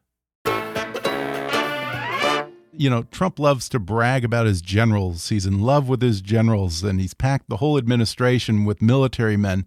you 2.74 2.88
know, 2.88 3.02
Trump 3.04 3.38
loves 3.38 3.68
to 3.68 3.78
brag 3.78 4.24
about 4.24 4.46
his 4.46 4.60
generals. 4.60 5.28
He's 5.28 5.46
in 5.46 5.60
love 5.60 5.88
with 5.88 6.02
his 6.02 6.20
generals, 6.20 6.82
and 6.82 7.00
he's 7.00 7.14
packed 7.14 7.48
the 7.48 7.58
whole 7.58 7.78
administration 7.78 8.64
with 8.64 8.82
military 8.82 9.36
men. 9.36 9.66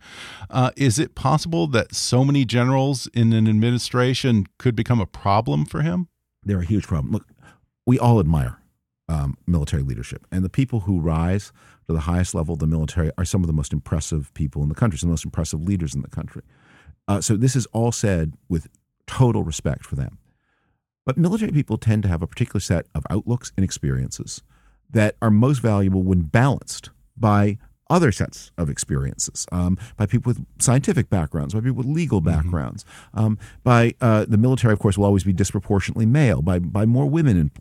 Uh, 0.49 0.71
is 0.75 0.97
it 0.99 1.15
possible 1.15 1.67
that 1.67 1.93
so 1.93 2.25
many 2.25 2.43
generals 2.43 3.07
in 3.13 3.31
an 3.31 3.47
administration 3.47 4.47
could 4.57 4.75
become 4.75 4.99
a 4.99 5.05
problem 5.05 5.65
for 5.65 5.81
him? 5.81 6.09
They're 6.43 6.59
a 6.59 6.65
huge 6.65 6.87
problem. 6.87 7.13
Look, 7.13 7.27
we 7.85 7.99
all 7.99 8.19
admire 8.19 8.59
um, 9.07 9.37
military 9.45 9.83
leadership, 9.83 10.25
and 10.31 10.43
the 10.43 10.49
people 10.49 10.81
who 10.81 10.99
rise 10.99 11.51
to 11.87 11.93
the 11.93 12.01
highest 12.01 12.33
level 12.33 12.53
of 12.53 12.59
the 12.59 12.67
military 12.67 13.11
are 13.17 13.25
some 13.25 13.43
of 13.43 13.47
the 13.47 13.53
most 13.53 13.73
impressive 13.73 14.33
people 14.33 14.63
in 14.63 14.69
the 14.69 14.75
country, 14.75 14.97
some 14.97 15.07
of 15.07 15.11
the 15.11 15.13
most 15.13 15.25
impressive 15.25 15.61
leaders 15.61 15.93
in 15.93 16.01
the 16.01 16.09
country. 16.09 16.41
Uh, 17.07 17.21
so 17.21 17.35
this 17.35 17.55
is 17.55 17.65
all 17.67 17.91
said 17.91 18.33
with 18.49 18.67
total 19.05 19.43
respect 19.43 19.85
for 19.85 19.95
them. 19.95 20.17
But 21.05 21.17
military 21.17 21.51
people 21.51 21.77
tend 21.77 22.01
to 22.03 22.09
have 22.09 22.23
a 22.23 22.27
particular 22.27 22.59
set 22.59 22.87
of 22.95 23.05
outlooks 23.09 23.51
and 23.55 23.63
experiences 23.63 24.41
that 24.89 25.15
are 25.21 25.29
most 25.29 25.59
valuable 25.59 26.01
when 26.01 26.21
balanced 26.21 26.89
by 27.15 27.57
other 27.89 28.11
sets 28.11 28.51
of 28.57 28.69
experiences, 28.69 29.45
um, 29.51 29.77
by 29.97 30.05
people 30.05 30.29
with 30.29 30.45
scientific 30.59 31.09
backgrounds, 31.09 31.53
by 31.53 31.59
people 31.59 31.75
with 31.75 31.85
legal 31.85 32.19
mm-hmm. 32.19 32.29
backgrounds, 32.29 32.83
mm-hmm. 32.83 33.25
um, 33.25 33.39
by 33.63 33.93
uh, 34.01 34.25
the 34.27 34.37
military, 34.37 34.73
of 34.73 34.79
course, 34.79 34.97
will 34.97 35.05
always 35.05 35.23
be 35.23 35.33
disproportionately 35.33 36.05
male, 36.05 36.41
by 36.41 36.59
by 36.59 36.85
more 36.85 37.05
women 37.05 37.37
in 37.37 37.51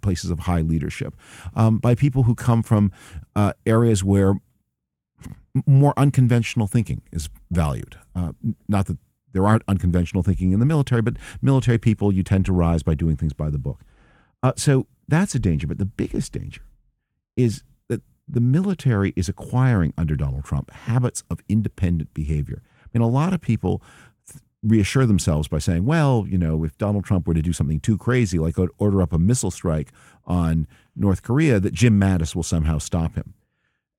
places 0.00 0.30
of 0.30 0.40
high 0.40 0.60
leadership, 0.60 1.14
um, 1.54 1.78
by 1.78 1.94
people 1.94 2.24
who 2.24 2.34
come 2.34 2.62
from 2.62 2.92
uh, 3.34 3.52
areas 3.66 4.04
where 4.04 4.34
more 5.66 5.92
unconventional 5.96 6.66
thinking 6.66 7.02
is 7.12 7.28
valued. 7.50 7.98
Uh, 8.14 8.32
not 8.68 8.86
that 8.86 8.98
there 9.32 9.46
aren't 9.46 9.62
unconventional 9.68 10.22
thinking 10.22 10.52
in 10.52 10.60
the 10.60 10.66
military, 10.66 11.02
but 11.02 11.16
military 11.40 11.78
people, 11.78 12.12
you 12.12 12.22
tend 12.22 12.44
to 12.46 12.52
rise 12.52 12.82
by 12.82 12.94
doing 12.94 13.16
things 13.16 13.32
by 13.32 13.50
the 13.50 13.58
book. 13.58 13.80
Uh, 14.42 14.52
so 14.56 14.86
that's 15.08 15.34
a 15.34 15.38
danger. 15.38 15.66
But 15.66 15.78
the 15.78 15.84
biggest 15.84 16.32
danger 16.32 16.62
is 17.36 17.62
the 18.28 18.40
military 18.40 19.12
is 19.16 19.28
acquiring 19.28 19.92
under 19.98 20.16
Donald 20.16 20.44
Trump 20.44 20.70
habits 20.70 21.22
of 21.30 21.40
independent 21.48 22.14
behavior. 22.14 22.62
I 22.64 22.98
mean, 22.98 23.02
a 23.02 23.08
lot 23.08 23.32
of 23.32 23.40
people 23.40 23.82
reassure 24.62 25.06
themselves 25.06 25.48
by 25.48 25.58
saying, 25.58 25.84
well, 25.84 26.24
you 26.28 26.38
know, 26.38 26.64
if 26.64 26.78
Donald 26.78 27.04
Trump 27.04 27.26
were 27.26 27.34
to 27.34 27.42
do 27.42 27.52
something 27.52 27.80
too 27.80 27.98
crazy, 27.98 28.38
like 28.38 28.56
order 28.78 29.02
up 29.02 29.12
a 29.12 29.18
missile 29.18 29.50
strike 29.50 29.90
on 30.24 30.68
North 30.94 31.22
Korea, 31.22 31.58
that 31.58 31.74
Jim 31.74 32.00
Mattis 32.00 32.36
will 32.36 32.44
somehow 32.44 32.78
stop 32.78 33.16
him. 33.16 33.34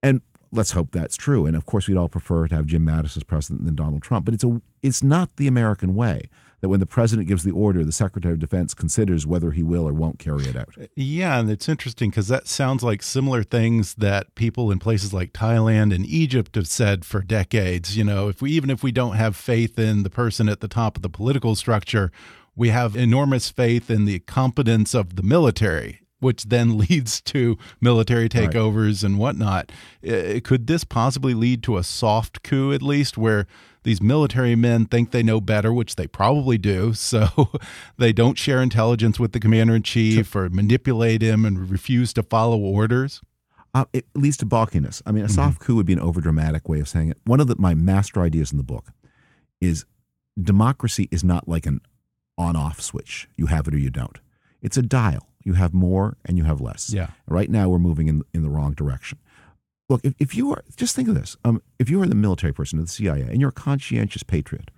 And 0.02 0.22
let's 0.52 0.72
hope 0.72 0.92
that's 0.92 1.18
true. 1.18 1.46
And 1.46 1.56
of 1.56 1.66
course, 1.66 1.88
we'd 1.88 1.98
all 1.98 2.08
prefer 2.08 2.48
to 2.48 2.56
have 2.56 2.66
Jim 2.66 2.86
Mattis 2.86 3.18
as 3.18 3.24
president 3.24 3.66
than 3.66 3.76
Donald 3.76 4.04
Trump. 4.04 4.26
But 4.26 4.34
it's 4.36 4.44
a 4.44 4.62
it's 4.82 5.04
not 5.04 5.36
the 5.36 5.48
American 5.48 5.96
way 5.96 6.30
that 6.64 6.70
when 6.70 6.80
the 6.80 6.86
president 6.86 7.28
gives 7.28 7.44
the 7.44 7.52
order, 7.52 7.84
the 7.84 7.92
Secretary 7.92 8.36
of 8.36 8.40
Defense 8.40 8.74
considers 8.74 9.28
whether 9.28 9.52
he 9.52 9.62
will 9.62 9.86
or 9.86 9.92
won't 9.92 10.18
carry 10.18 10.46
it 10.46 10.56
out. 10.56 10.74
Yeah, 10.96 11.38
and 11.38 11.52
it's 11.52 11.68
interesting 11.68 12.10
because 12.10 12.30
that 12.30 12.48
sounds 12.48 12.82
like 12.82 13.04
similar 13.04 13.44
things 13.44 13.96
that 13.96 14.34
people 14.36 14.72
in 14.72 14.80
places 14.80 15.14
like 15.14 15.34
Thailand 15.34 15.94
and 15.94 16.06
Egypt 16.06 16.56
have 16.56 16.70
said 16.70 17.04
for 17.04 17.22
decades. 17.22 17.98
You 17.98 18.06
know, 18.06 18.30
if 18.30 18.42
we 18.42 18.52
even 18.52 18.70
if 18.70 18.82
we 18.82 18.94
don't 18.94 19.18
have 19.18 19.36
faith 19.36 19.78
in 19.78 20.04
the 20.04 20.10
person 20.10 20.48
at 20.48 20.62
the 20.62 20.70
top 20.70 20.96
of 20.96 21.02
the 21.02 21.10
political 21.10 21.56
structure, 21.56 22.14
we 22.56 22.70
have 22.70 22.96
enormous 22.96 23.50
faith 23.50 23.90
in 23.90 24.06
the 24.06 24.20
competence 24.20 24.94
of 24.94 25.18
the 25.18 25.24
military 25.24 26.00
which 26.20 26.46
then 26.46 26.78
leads 26.90 27.20
to 27.20 27.58
military 27.82 28.30
takeovers 28.30 29.04
right. 29.04 29.04
and 29.04 29.20
whatnot. 29.20 29.74
Could 30.02 30.68
this 30.68 30.86
possibly 30.86 31.34
lead 31.34 31.62
to 31.64 31.76
a 31.76 31.84
soft 31.84 32.42
coup, 32.44 32.72
at 32.72 32.82
least, 32.82 33.18
where 33.18 33.46
these 33.84 34.02
military 34.02 34.56
men 34.56 34.86
think 34.86 35.12
they 35.12 35.24
know 35.24 35.40
better, 35.40 35.74
which 35.74 35.96
they 35.96 36.08
probably 36.08 36.58
do, 36.58 36.94
so 37.12 37.50
they 37.98 38.14
don't 38.14 38.38
share 38.38 38.62
intelligence 38.62 39.20
with 39.20 39.32
the 39.32 39.40
commander 39.40 39.76
in 39.76 39.84
chief 39.84 40.36
or 40.36 40.50
manipulate 40.50 41.22
him 41.22 41.46
and 41.46 41.70
refuse 41.70 42.14
to 42.14 42.24
follow 42.24 42.58
orders? 42.58 43.22
Uh, 43.76 43.86
it 43.92 44.06
leads 44.14 44.38
to 44.38 44.46
balkiness. 44.46 45.02
I 45.06 45.12
mean, 45.12 45.26
a 45.26 45.30
soft 45.30 45.58
mm 45.58 45.62
-hmm. 45.62 45.66
coup 45.66 45.76
would 45.76 45.88
be 45.88 45.94
an 45.94 46.00
overdramatic 46.00 46.70
way 46.70 46.82
of 46.82 46.88
saying 46.88 47.10
it. 47.10 47.18
One 47.26 47.42
of 47.42 47.48
the, 47.48 47.56
my 47.58 47.74
master 47.74 48.26
ideas 48.26 48.52
in 48.52 48.58
the 48.58 48.64
book 48.64 48.92
is 49.60 49.86
democracy 50.36 51.08
is 51.12 51.24
not 51.24 51.48
like 51.48 51.70
an 51.70 51.82
on-off 52.36 52.82
switch. 52.82 53.28
You 53.36 53.48
have 53.48 53.68
it 53.68 53.74
or 53.74 53.80
you 53.80 53.90
don't. 53.90 54.20
It's 54.62 54.78
a 54.78 54.82
dial 54.82 55.34
you 55.44 55.54
have 55.54 55.74
more 55.74 56.18
and 56.26 56.38
you 56.38 56.46
have 56.46 56.62
less. 56.62 56.92
Yeah. 56.94 57.08
Right 57.28 57.50
now, 57.50 57.70
we're 57.70 57.80
moving 57.80 58.08
in 58.08 58.24
in 58.34 58.44
the 58.44 58.50
wrong 58.50 58.74
direction. 58.74 59.20
Look, 59.94 60.04
if, 60.04 60.16
if 60.18 60.36
you 60.36 60.52
are 60.52 60.64
just 60.76 60.96
think 60.96 61.08
of 61.08 61.14
this: 61.14 61.38
um, 61.46 61.62
if 61.78 61.88
you 61.88 62.02
are 62.02 62.08
the 62.08 62.16
military 62.16 62.52
person 62.52 62.80
of 62.80 62.86
the 62.86 62.92
CIA 62.92 63.22
and 63.22 63.40
you're 63.40 63.52
a 63.52 63.54
conscientious 63.54 64.24
patriot, 64.24 64.72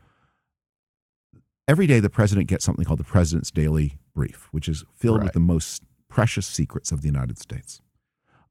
every 1.69 1.88
day 1.88 2.01
the 2.01 2.10
president 2.10 2.47
gets 2.47 2.65
something 2.65 2.84
called 2.84 2.99
the 2.99 3.06
President's 3.06 3.49
Daily 3.49 3.97
Brief, 4.13 4.49
which 4.51 4.67
is 4.67 4.84
filled 4.93 5.19
right. 5.19 5.23
with 5.23 5.34
the 5.34 5.39
most 5.39 5.84
precious 6.10 6.45
secrets 6.45 6.91
of 6.91 7.01
the 7.01 7.08
United 7.08 7.39
States. 7.39 7.80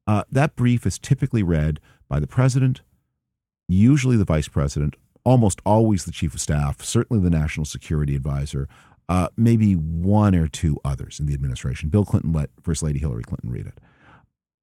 Uh, 0.07 0.23
that 0.31 0.55
brief 0.55 0.87
is 0.87 0.97
typically 0.97 1.43
read 1.43 1.79
by 2.09 2.19
the 2.19 2.25
president, 2.25 2.81
usually 3.67 4.17
the 4.17 4.25
vice 4.25 4.47
president, 4.47 4.95
almost 5.23 5.61
always 5.67 6.05
the 6.05 6.11
chief 6.11 6.33
of 6.33 6.41
staff, 6.41 6.81
certainly 6.81 7.21
the 7.21 7.29
national 7.29 7.65
security 7.65 8.15
advisor, 8.15 8.67
uh, 9.07 9.27
maybe 9.37 9.73
one 9.73 10.33
or 10.33 10.47
two 10.47 10.79
others 10.83 11.19
in 11.19 11.27
the 11.27 11.35
administration. 11.35 11.89
Bill 11.89 12.05
Clinton 12.05 12.33
let 12.33 12.49
First 12.63 12.81
Lady 12.81 12.97
Hillary 12.97 13.21
Clinton 13.21 13.51
read 13.51 13.67
it. 13.67 13.79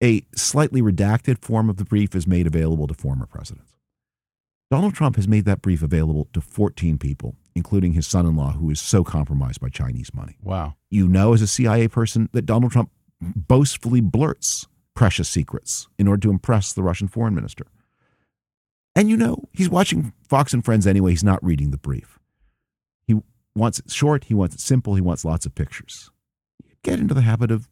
A 0.03 0.27
slightly 0.35 0.83
redacted 0.83 1.39
form 1.43 1.71
of 1.71 1.77
the 1.77 1.85
brief 1.85 2.15
is 2.15 2.27
made 2.27 2.47
available 2.47 2.87
to 2.89 2.95
former 2.95 3.27
presidents. 3.27 3.73
Donald 4.71 4.95
Trump 4.95 5.17
has 5.17 5.29
made 5.29 5.45
that 5.45 5.63
brief 5.63 5.83
available 5.83 6.29
to 6.33 6.41
14 6.41 6.97
people, 6.99 7.37
including 7.55 7.93
his 7.93 8.07
son 8.07 8.27
in 8.27 8.35
law, 8.35 8.53
who 8.53 8.71
is 8.71 8.81
so 8.81 9.05
compromised 9.05 9.61
by 9.61 9.69
Chinese 9.69 10.13
money. 10.15 10.37
Wow. 10.43 10.77
You 10.91 11.07
know, 11.07 11.35
as 11.35 11.43
a 11.43 11.47
CIA 11.47 11.89
person, 11.89 12.31
that 12.33 12.47
Donald 12.47 12.73
Trump 12.73 12.91
boastfully 13.21 14.01
blurts 14.01 14.67
precious 14.95 15.29
secrets 15.29 15.89
in 15.99 16.09
order 16.09 16.23
to 16.23 16.31
impress 16.31 16.73
the 16.73 16.83
Russian 16.83 17.07
foreign 17.07 17.35
minister. 17.35 17.67
And 18.97 19.09
you 19.09 19.17
know, 19.17 19.45
he's 19.53 19.69
watching 19.69 20.13
Fox 20.29 20.53
and 20.53 20.65
Friends 20.65 20.87
anyway. 20.87 21.11
He's 21.11 21.25
not 21.25 21.43
reading 21.45 21.71
the 21.71 21.79
brief 21.79 22.19
He 23.07 23.21
wants 23.55 23.79
it 23.79 23.91
short, 23.91 24.25
he 24.25 24.35
wants 24.35 24.55
it 24.55 24.61
simple, 24.61 24.95
he 24.95 25.01
wants 25.01 25.25
lots 25.25 25.47
of 25.47 25.55
pictures. 25.55 26.11
Get 26.83 26.99
into 26.99 27.15
the 27.15 27.23
habit 27.23 27.51
of 27.51 27.69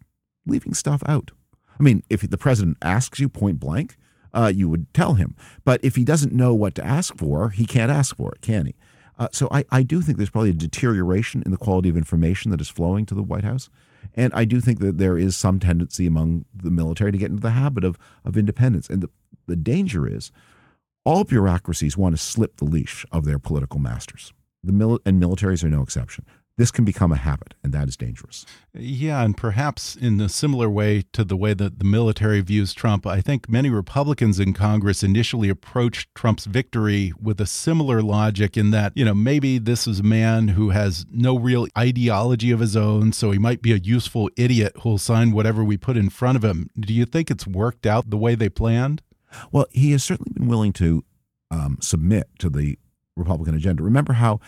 leaving 0.47 0.75
stuff 0.75 1.03
out. 1.07 1.33
I 1.81 1.83
mean, 1.83 2.03
if 2.11 2.21
the 2.21 2.39
president 2.39 2.77
asks 2.83 3.19
you 3.19 3.29
point 3.29 3.59
blank, 3.59 3.97
uh, 4.35 4.53
you 4.55 4.69
would 4.69 4.93
tell 4.93 5.15
him. 5.15 5.35
But 5.65 5.81
if 5.83 5.97
he 5.97 6.05
doesn't 6.05 6.33
know 6.33 6.55
what 6.55 6.75
to 6.77 6.85
ask 6.85 7.17
for, 7.17 7.51
he 7.51 7.65
can't 7.65 7.91
ask 7.91 8.15
for 8.17 8.33
it, 8.33 8.43
can 8.43 8.67
he? 8.67 8.75
Uh, 9.19 9.29
so 9.33 9.49
I, 9.51 9.65
I 9.71 9.83
do 9.83 10.01
think 10.01 10.19
there's 10.19 10.31
probably 10.31 10.51
a 10.51 10.55
deterioration 10.55 11.43
in 11.45 11.51
the 11.51 11.57
quality 11.57 11.89
of 11.89 11.97
information 11.97 12.51
that 12.51 12.61
is 12.61 12.69
flowing 12.69 13.07
to 13.07 13.15
the 13.15 13.23
White 13.23 13.45
House. 13.45 13.71
And 14.15 14.33
I 14.35 14.45
do 14.45 14.61
think 14.61 14.79
that 14.81 14.99
there 14.99 15.19
is 15.19 15.37
some 15.37 15.59
tendency 15.59 16.07
among 16.07 16.45
the 16.55 16.71
military 16.71 17.13
to 17.13 17.19
get 17.19 17.31
into 17.31 17.43
the 17.43 17.51
habit 17.51 17.85
of, 17.85 17.99
of 18.25 18.37
independence. 18.37 18.89
And 18.89 19.03
the, 19.03 19.11
the 19.47 19.57
danger 19.57 20.07
is 20.07 20.33
all 21.05 21.25
bureaucracies 21.25 21.97
want 21.97 22.15
to 22.15 22.23
slip 22.23 22.57
the 22.57 22.65
leash 22.65 23.07
of 23.11 23.25
their 23.25 23.39
political 23.39 23.81
masters. 23.81 24.33
The 24.63 24.73
mil- 24.73 25.01
and 25.07 25.23
militaries 25.23 25.65
are 25.65 25.71
no 25.71 25.83
exception. 25.83 26.25
This 26.61 26.71
can 26.71 26.85
become 26.85 27.11
a 27.11 27.17
habit, 27.17 27.55
and 27.65 27.73
that 27.73 27.89
is 27.89 27.97
dangerous. 27.97 28.45
Yeah, 28.75 29.25
and 29.25 29.35
perhaps 29.35 29.97
in 29.97 30.21
a 30.21 30.29
similar 30.29 30.69
way 30.69 31.05
to 31.15 31.25
the 31.25 31.35
way 31.35 31.55
that 31.55 31.79
the 31.79 31.87
military 31.87 32.43
views 32.43 32.75
Trump, 32.75 33.07
I 33.07 33.23
think 33.23 33.49
many 33.49 33.71
Republicans 33.71 34.39
in 34.39 34.53
Congress 34.53 35.03
initially 35.03 35.49
approached 35.49 36.15
Trump's 36.15 36.45
victory 36.45 37.15
with 37.19 37.41
a 37.41 37.47
similar 37.47 38.03
logic 38.03 38.59
in 38.59 38.73
that, 38.73 38.93
you 38.95 39.07
know, 39.07 39.15
maybe 39.15 39.57
this 39.57 39.87
is 39.87 40.01
a 40.01 40.03
man 40.03 40.49
who 40.49 40.69
has 40.69 41.07
no 41.11 41.39
real 41.39 41.67
ideology 41.79 42.51
of 42.51 42.61
his 42.61 42.77
own, 42.77 43.15
so 43.15 43.31
he 43.31 43.39
might 43.39 43.63
be 43.63 43.73
a 43.73 43.77
useful 43.77 44.29
idiot 44.37 44.75
who'll 44.83 44.99
sign 44.99 45.33
whatever 45.33 45.65
we 45.65 45.79
put 45.79 45.97
in 45.97 46.11
front 46.11 46.37
of 46.37 46.45
him. 46.45 46.69
Do 46.79 46.93
you 46.93 47.07
think 47.07 47.31
it's 47.31 47.47
worked 47.47 47.87
out 47.87 48.11
the 48.11 48.19
way 48.19 48.35
they 48.35 48.51
planned? 48.51 49.01
Well, 49.51 49.65
he 49.71 49.93
has 49.93 50.05
certainly 50.05 50.33
been 50.35 50.47
willing 50.47 50.75
to 50.75 51.05
um, 51.51 51.79
submit 51.81 52.29
to 52.41 52.51
the 52.51 52.79
Republican 53.17 53.55
agenda. 53.55 53.83
Remember 53.83 54.13
how 54.13 54.41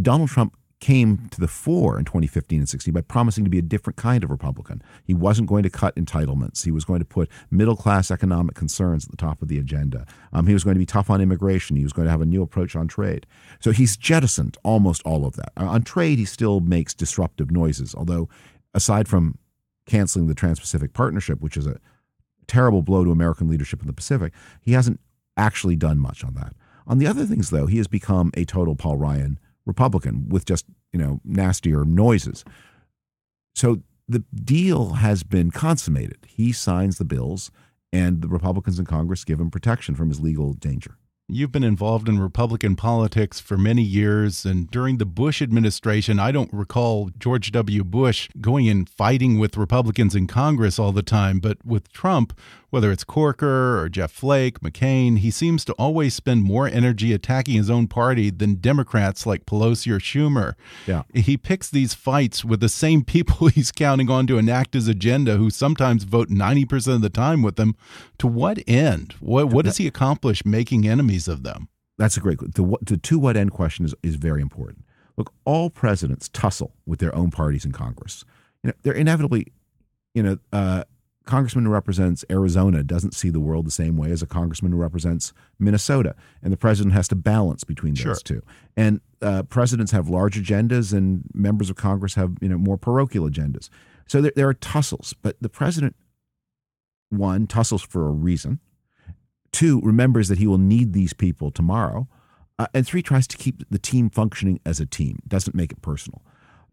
Donald 0.00 0.30
Trump 0.30 0.56
came 0.80 1.28
to 1.30 1.40
the 1.40 1.46
fore 1.46 1.98
in 1.98 2.04
2015 2.04 2.60
and 2.60 2.68
16 2.68 2.92
by 2.92 3.02
promising 3.02 3.44
to 3.44 3.50
be 3.50 3.58
a 3.58 3.62
different 3.62 3.96
kind 3.96 4.24
of 4.24 4.30
Republican. 4.30 4.82
He 5.04 5.14
wasn't 5.14 5.48
going 5.48 5.62
to 5.62 5.70
cut 5.70 5.94
entitlements. 5.94 6.64
He 6.64 6.70
was 6.70 6.84
going 6.84 7.00
to 7.00 7.04
put 7.04 7.28
middle 7.50 7.76
class 7.76 8.10
economic 8.10 8.54
concerns 8.54 9.04
at 9.04 9.10
the 9.10 9.16
top 9.16 9.42
of 9.42 9.48
the 9.48 9.58
agenda. 9.58 10.06
Um, 10.32 10.46
he 10.46 10.54
was 10.54 10.64
going 10.64 10.74
to 10.74 10.78
be 10.78 10.86
tough 10.86 11.10
on 11.10 11.20
immigration. 11.20 11.76
He 11.76 11.84
was 11.84 11.92
going 11.92 12.06
to 12.06 12.10
have 12.10 12.22
a 12.22 12.26
new 12.26 12.42
approach 12.42 12.74
on 12.74 12.88
trade. 12.88 13.26
So 13.60 13.72
he's 13.72 13.96
jettisoned 13.96 14.56
almost 14.62 15.02
all 15.04 15.26
of 15.26 15.36
that. 15.36 15.52
Uh, 15.56 15.66
on 15.66 15.82
trade, 15.82 16.18
he 16.18 16.24
still 16.24 16.60
makes 16.60 16.94
disruptive 16.94 17.50
noises, 17.50 17.94
although 17.94 18.28
aside 18.74 19.06
from 19.06 19.38
canceling 19.86 20.28
the 20.28 20.34
Trans 20.34 20.60
Pacific 20.60 20.94
Partnership, 20.94 21.40
which 21.40 21.56
is 21.56 21.66
a 21.66 21.78
terrible 22.46 22.82
blow 22.82 23.04
to 23.04 23.10
American 23.10 23.48
leadership 23.48 23.80
in 23.80 23.86
the 23.86 23.92
Pacific. 23.92 24.32
He 24.62 24.72
hasn't 24.72 24.98
actually 25.36 25.76
done 25.76 25.98
much 25.98 26.24
on 26.24 26.34
that. 26.34 26.54
On 26.86 26.98
the 26.98 27.06
other 27.06 27.24
things, 27.26 27.50
though, 27.50 27.66
he 27.66 27.76
has 27.76 27.86
become 27.86 28.30
a 28.34 28.44
total 28.44 28.74
Paul 28.74 28.96
Ryan 28.96 29.38
Republican 29.66 30.28
with 30.28 30.44
just 30.44 30.66
you 30.92 30.98
know 30.98 31.20
nastier 31.24 31.84
noises. 31.84 32.44
So 33.54 33.82
the 34.08 34.24
deal 34.34 34.94
has 34.94 35.22
been 35.22 35.50
consummated. 35.50 36.18
He 36.26 36.52
signs 36.52 36.98
the 36.98 37.04
bills, 37.04 37.50
and 37.92 38.22
the 38.22 38.28
Republicans 38.28 38.78
in 38.78 38.84
Congress 38.84 39.24
give 39.24 39.40
him 39.40 39.50
protection 39.50 39.94
from 39.94 40.08
his 40.08 40.20
legal 40.20 40.52
danger. 40.52 40.96
You've 41.32 41.52
been 41.52 41.62
involved 41.62 42.08
in 42.08 42.18
Republican 42.18 42.74
politics 42.74 43.38
for 43.38 43.56
many 43.56 43.82
years, 43.82 44.44
and 44.44 44.68
during 44.68 44.98
the 44.98 45.06
Bush 45.06 45.40
administration, 45.40 46.18
I 46.18 46.32
don't 46.32 46.52
recall 46.52 47.10
George 47.16 47.52
W. 47.52 47.84
Bush 47.84 48.28
going 48.40 48.68
and 48.68 48.88
fighting 48.88 49.38
with 49.38 49.56
Republicans 49.56 50.16
in 50.16 50.26
Congress 50.26 50.76
all 50.76 50.90
the 50.90 51.04
time. 51.04 51.38
But 51.38 51.64
with 51.64 51.92
Trump, 51.92 52.36
whether 52.70 52.90
it's 52.90 53.04
Corker 53.04 53.78
or 53.78 53.88
Jeff 53.88 54.10
Flake, 54.10 54.60
McCain, 54.60 55.18
he 55.18 55.30
seems 55.30 55.64
to 55.66 55.72
always 55.74 56.14
spend 56.14 56.42
more 56.42 56.66
energy 56.66 57.12
attacking 57.12 57.56
his 57.56 57.68
own 57.68 57.86
party 57.86 58.30
than 58.30 58.54
Democrats 58.54 59.26
like 59.26 59.46
Pelosi 59.46 59.92
or 59.92 59.98
Schumer. 59.98 60.54
Yeah. 60.86 61.02
He 61.12 61.36
picks 61.36 61.68
these 61.68 61.94
fights 61.94 62.44
with 62.44 62.60
the 62.60 62.68
same 62.68 63.04
people 63.04 63.48
he's 63.48 63.72
counting 63.72 64.10
on 64.10 64.26
to 64.28 64.38
enact 64.38 64.74
his 64.74 64.88
agenda, 64.88 65.36
who 65.36 65.50
sometimes 65.50 66.04
vote 66.04 66.28
90% 66.28 66.94
of 66.94 67.02
the 67.02 67.10
time 67.10 67.42
with 67.42 67.58
him. 67.58 67.74
To 68.18 68.26
what 68.26 68.58
end? 68.66 69.14
What, 69.20 69.48
what 69.48 69.64
does 69.64 69.76
he 69.76 69.86
accomplish 69.86 70.44
making 70.44 70.86
enemies 70.86 71.28
of 71.28 71.42
them? 71.42 71.68
That's 71.98 72.16
a 72.16 72.20
great 72.20 72.38
the, 72.54 72.78
the 72.80 72.96
to 72.96 73.18
what 73.18 73.36
end 73.36 73.50
question 73.50 73.84
is, 73.84 73.94
is 74.02 74.14
very 74.14 74.40
important. 74.40 74.86
Look, 75.18 75.34
all 75.44 75.68
presidents 75.68 76.30
tussle 76.30 76.72
with 76.86 76.98
their 76.98 77.14
own 77.14 77.30
parties 77.30 77.66
in 77.66 77.72
Congress. 77.72 78.24
You 78.62 78.68
know, 78.68 78.74
they're 78.82 78.94
inevitably, 78.94 79.48
you 80.14 80.22
know, 80.22 80.38
uh, 80.50 80.84
congressman 81.30 81.64
who 81.64 81.70
represents 81.70 82.24
Arizona 82.30 82.82
doesn't 82.82 83.14
see 83.14 83.30
the 83.30 83.40
world 83.40 83.66
the 83.66 83.70
same 83.70 83.96
way 83.96 84.10
as 84.10 84.22
a 84.22 84.26
congressman 84.26 84.72
who 84.72 84.78
represents 84.78 85.32
Minnesota, 85.58 86.14
and 86.42 86.52
the 86.52 86.56
president 86.56 86.92
has 86.94 87.08
to 87.08 87.14
balance 87.16 87.64
between 87.64 87.94
those 87.94 88.02
Sure. 88.02 88.14
two. 88.14 88.42
And 88.76 89.00
uh, 89.22 89.42
presidents 89.44 89.92
have 89.92 90.08
large 90.08 90.36
agendas, 90.42 90.92
and 90.92 91.22
members 91.34 91.70
of 91.70 91.76
Congress 91.76 92.14
have 92.14 92.30
you 92.40 92.48
know 92.48 92.58
more 92.58 92.76
parochial 92.78 93.28
agendas. 93.28 93.68
So 94.06 94.20
there, 94.20 94.32
there 94.36 94.48
are 94.48 94.54
tussles, 94.54 95.14
but 95.22 95.36
the 95.40 95.48
president, 95.48 95.94
one, 97.10 97.46
tussles 97.46 97.82
for 97.82 98.06
a 98.08 98.10
reason. 98.10 98.60
Two, 99.52 99.80
remembers 99.82 100.28
that 100.28 100.38
he 100.38 100.46
will 100.46 100.58
need 100.58 100.92
these 100.92 101.12
people 101.12 101.50
tomorrow. 101.50 102.08
Uh, 102.58 102.66
and 102.74 102.86
three, 102.86 103.02
tries 103.02 103.26
to 103.26 103.36
keep 103.36 103.62
the 103.70 103.78
team 103.78 104.10
functioning 104.10 104.60
as 104.66 104.80
a 104.80 104.86
team, 104.86 105.18
doesn't 105.26 105.54
make 105.54 105.72
it 105.72 105.80
personal. 105.82 106.22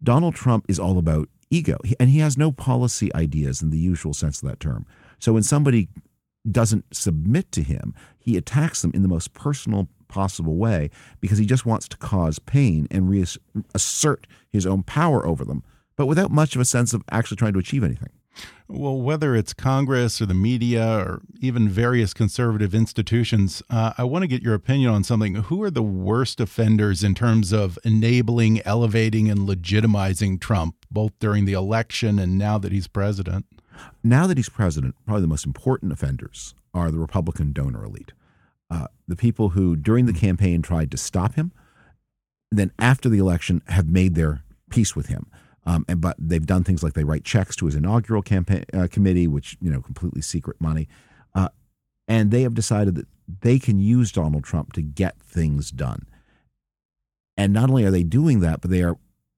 Donald 0.03 0.35
Trump 0.35 0.65
is 0.67 0.79
all 0.79 0.97
about 0.97 1.29
ego, 1.49 1.77
and 1.99 2.09
he 2.09 2.19
has 2.19 2.37
no 2.37 2.51
policy 2.51 3.13
ideas 3.15 3.61
in 3.61 3.69
the 3.69 3.77
usual 3.77 4.13
sense 4.13 4.41
of 4.41 4.49
that 4.49 4.59
term. 4.59 4.85
So 5.19 5.33
when 5.33 5.43
somebody 5.43 5.89
doesn't 6.49 6.85
submit 6.95 7.51
to 7.53 7.63
him, 7.63 7.93
he 8.17 8.37
attacks 8.37 8.81
them 8.81 8.91
in 8.93 9.01
the 9.01 9.07
most 9.07 9.33
personal 9.33 9.87
possible 10.07 10.55
way 10.55 10.89
because 11.19 11.37
he 11.37 11.45
just 11.45 11.65
wants 11.65 11.87
to 11.89 11.97
cause 11.97 12.39
pain 12.39 12.87
and 12.89 13.09
reassert 13.09 14.27
his 14.49 14.65
own 14.65 14.83
power 14.83 15.25
over 15.25 15.43
them, 15.43 15.63
but 15.95 16.05
without 16.05 16.31
much 16.31 16.55
of 16.55 16.61
a 16.61 16.65
sense 16.65 16.93
of 16.93 17.03
actually 17.11 17.37
trying 17.37 17.53
to 17.53 17.59
achieve 17.59 17.83
anything. 17.83 18.09
Well, 18.69 18.99
whether 18.99 19.33
it's 19.33 19.53
Congress 19.53 20.21
or 20.21 20.25
the 20.25 20.33
media 20.33 20.99
or 20.99 21.21
even 21.39 21.69
various 21.69 22.13
conservative 22.13 22.75
institutions, 22.75 23.63
uh, 23.69 23.93
I 23.97 24.03
want 24.03 24.23
to 24.23 24.27
get 24.27 24.41
your 24.41 24.55
opinion 24.55 24.91
on 24.91 25.05
something. 25.05 25.35
Who 25.35 25.63
are 25.63 25.71
the 25.71 25.81
worst 25.81 26.41
offenders 26.41 27.01
in 27.01 27.15
terms 27.15 27.53
of 27.53 27.79
enabling, 27.85 28.61
elevating, 28.63 29.29
and 29.29 29.47
legitimizing 29.47 30.41
Trump, 30.41 30.75
both 30.91 31.13
during 31.19 31.45
the 31.45 31.53
election 31.53 32.19
and 32.19 32.37
now 32.37 32.57
that 32.57 32.73
he's 32.73 32.87
president? 32.87 33.45
Now 34.03 34.27
that 34.27 34.37
he's 34.37 34.49
president, 34.49 34.95
probably 35.05 35.21
the 35.21 35.27
most 35.27 35.45
important 35.45 35.93
offenders 35.93 36.53
are 36.73 36.91
the 36.91 36.99
Republican 36.99 37.53
donor 37.53 37.85
elite. 37.85 38.11
Uh, 38.69 38.87
the 39.07 39.15
people 39.15 39.49
who, 39.49 39.77
during 39.77 40.07
the 40.07 40.13
campaign, 40.13 40.61
tried 40.61 40.91
to 40.91 40.97
stop 40.97 41.35
him, 41.35 41.53
then 42.51 42.71
after 42.79 43.07
the 43.07 43.19
election 43.19 43.61
have 43.67 43.87
made 43.87 44.15
their 44.15 44.43
peace 44.69 44.93
with 44.93 45.07
him. 45.07 45.27
Um, 45.67 45.83
and 45.89 45.99
but 45.99 46.15
they've 46.17 46.45
done 46.45 46.63
things 46.63 46.81
like 46.81 46.93
they 46.93 47.03
write 47.03 47.25
checks 47.25 47.55
to 47.57 47.65
his 47.65 47.75
inaugural 47.75 48.21
campaign 48.21 48.63
uh, 48.73 48.87
committee, 48.89 49.27
which 49.27 49.57
you 49.61 49.69
know 49.69 49.81
completely 49.81 50.21
secret 50.21 50.59
money, 50.61 50.87
uh, 51.35 51.49
and 52.07 52.31
they 52.31 52.43
have 52.43 52.53
decided 52.53 52.95
that 52.95 53.07
they 53.41 53.59
can 53.59 53.77
use 53.77 54.13
Donald 54.13 54.45
Trump 54.45 54.71
to 54.73 54.81
get 54.81 55.21
things 55.21 55.69
done. 55.69 56.07
And 57.35 57.51
not 57.51 57.69
only 57.69 57.83
are 57.83 57.91
they 57.91 58.03
doing 58.03 58.39
that, 58.39 58.61
but 58.61 58.71
they 58.71 58.81
are 58.81 58.97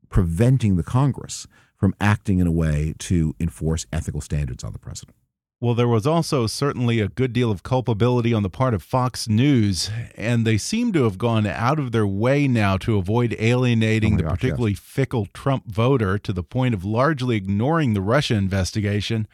preventing 0.10 0.76
the 0.76 0.84
Congress 0.84 1.48
from 1.76 1.96
acting 2.00 2.38
in 2.38 2.46
a 2.46 2.52
way 2.52 2.94
to 3.00 3.36
enforce 3.39 3.88
ethical 3.92 4.22
standards 4.22 4.63
on 4.63 4.72
the 4.72 4.80
president. 4.80 5.18
Well, 5.62 5.76
there 5.76 5.89
was 5.89 6.08
also 6.08 6.48
certainly 6.48 7.02
a 7.02 7.10
good 7.10 7.34
deal 7.34 7.52
of 7.52 7.63
culpability 7.63 8.34
on 8.34 8.43
the 8.43 8.50
part 8.50 8.74
of 8.74 8.82
Fox 8.82 9.28
News, 9.28 9.89
and 10.15 10.48
they 10.48 10.58
seem 10.58 10.93
to 10.93 11.04
have 11.04 11.17
gone 11.17 11.45
out 11.45 11.80
of 11.80 11.91
their 11.91 12.08
way 12.08 12.48
now 12.48 12.78
to 12.78 12.98
avoid 12.98 13.36
alienating 13.38 14.13
Oh 14.13 14.17
the 14.17 14.24
gosh, 14.24 14.32
yes. 14.32 14.38
particularly 14.38 14.74
fickle 14.74 15.26
Trump 15.34 15.65
voter 15.67 16.17
to 16.17 16.32
the 16.32 16.43
point 16.43 16.74
of 16.74 16.86
largely 16.86 17.36
ignoring 17.36 17.93
the 17.93 18.00
Russia 18.00 18.36
investigation. 18.36 19.28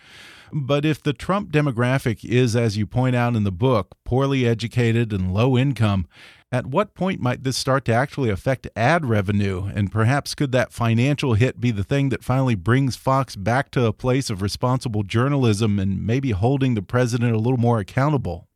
But 0.52 0.84
if 0.84 1.04
the 1.04 1.14
Trump 1.14 1.52
demographic 1.52 2.26
is, 2.26 2.56
as 2.56 2.76
you 2.76 2.88
point 2.88 3.16
out 3.16 3.36
in 3.36 3.44
the 3.44 3.52
book, 3.52 3.96
poorly 4.04 4.48
educated 4.48 5.14
and 5.14 5.32
low 5.32 5.56
income, 5.56 6.08
at 6.52 6.66
what 6.66 6.94
point 6.94 7.20
might 7.20 7.44
this 7.44 7.58
start 7.58 7.86
to 7.86 7.94
actually 7.94 8.30
affect 8.30 8.68
ad 8.76 9.06
revenue? 9.06 9.66
And 9.74 9.92
perhaps 9.92 10.36
could 10.36 10.52
that 10.52 10.72
financial 10.72 11.34
hit 11.34 11.60
be 11.60 11.72
the 11.72 11.84
thing 11.84 12.10
that 12.10 12.24
finally 12.24 12.56
brings 12.56 12.96
Fox 12.96 13.36
back 13.36 13.72
to 13.72 13.86
a 13.86 13.94
place 13.94 14.30
of 14.30 14.42
responsible 14.42 15.04
journalism 15.04 15.80
and 15.80 16.06
maybe 16.06 16.32
holding 16.32 16.76
the 16.76 16.82
president 16.82 17.34
a 17.34 17.40
little 17.40 17.58
more 17.58 17.80
accountable? 17.80 18.48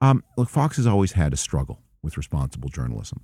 Um, 0.00 0.24
look, 0.36 0.48
Fox 0.48 0.76
has 0.76 0.86
always 0.86 1.12
had 1.12 1.32
a 1.32 1.36
struggle 1.36 1.80
with 2.02 2.16
responsible 2.16 2.68
journalism. 2.68 3.20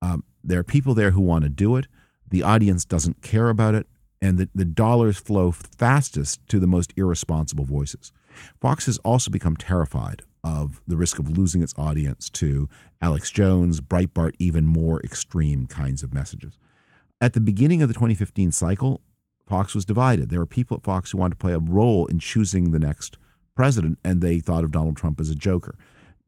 Um, 0.00 0.24
there 0.42 0.58
are 0.58 0.64
people 0.64 0.94
there 0.94 1.10
who 1.10 1.20
want 1.20 1.44
to 1.44 1.50
do 1.50 1.76
it. 1.76 1.86
The 2.28 2.42
audience 2.42 2.84
doesn't 2.84 3.22
care 3.22 3.48
about 3.48 3.74
it, 3.74 3.86
and 4.20 4.38
the, 4.38 4.48
the 4.54 4.64
dollars 4.64 5.18
flow 5.18 5.50
fastest 5.50 6.40
to 6.48 6.58
the 6.58 6.66
most 6.66 6.92
irresponsible 6.96 7.64
voices. 7.64 8.12
Fox 8.60 8.86
has 8.86 8.98
also 8.98 9.30
become 9.30 9.56
terrified 9.56 10.22
of 10.44 10.80
the 10.86 10.96
risk 10.96 11.18
of 11.18 11.36
losing 11.36 11.62
its 11.62 11.74
audience 11.76 12.28
to 12.30 12.68
Alex 13.00 13.30
Jones, 13.30 13.80
Breitbart, 13.80 14.34
even 14.38 14.66
more 14.66 15.00
extreme 15.02 15.66
kinds 15.66 16.02
of 16.02 16.12
messages. 16.12 16.58
At 17.20 17.34
the 17.34 17.40
beginning 17.40 17.82
of 17.82 17.88
the 17.88 17.94
2015 17.94 18.50
cycle, 18.52 19.00
Fox 19.46 19.74
was 19.74 19.84
divided. 19.84 20.30
There 20.30 20.40
were 20.40 20.46
people 20.46 20.76
at 20.76 20.84
Fox 20.84 21.10
who 21.10 21.18
wanted 21.18 21.34
to 21.34 21.36
play 21.36 21.52
a 21.52 21.58
role 21.58 22.06
in 22.06 22.18
choosing 22.18 22.70
the 22.70 22.78
next 22.78 23.18
president, 23.54 23.98
and 24.04 24.20
they 24.20 24.40
thought 24.40 24.64
of 24.64 24.72
Donald 24.72 24.96
Trump 24.96 25.20
as 25.20 25.30
a 25.30 25.34
joker. 25.34 25.76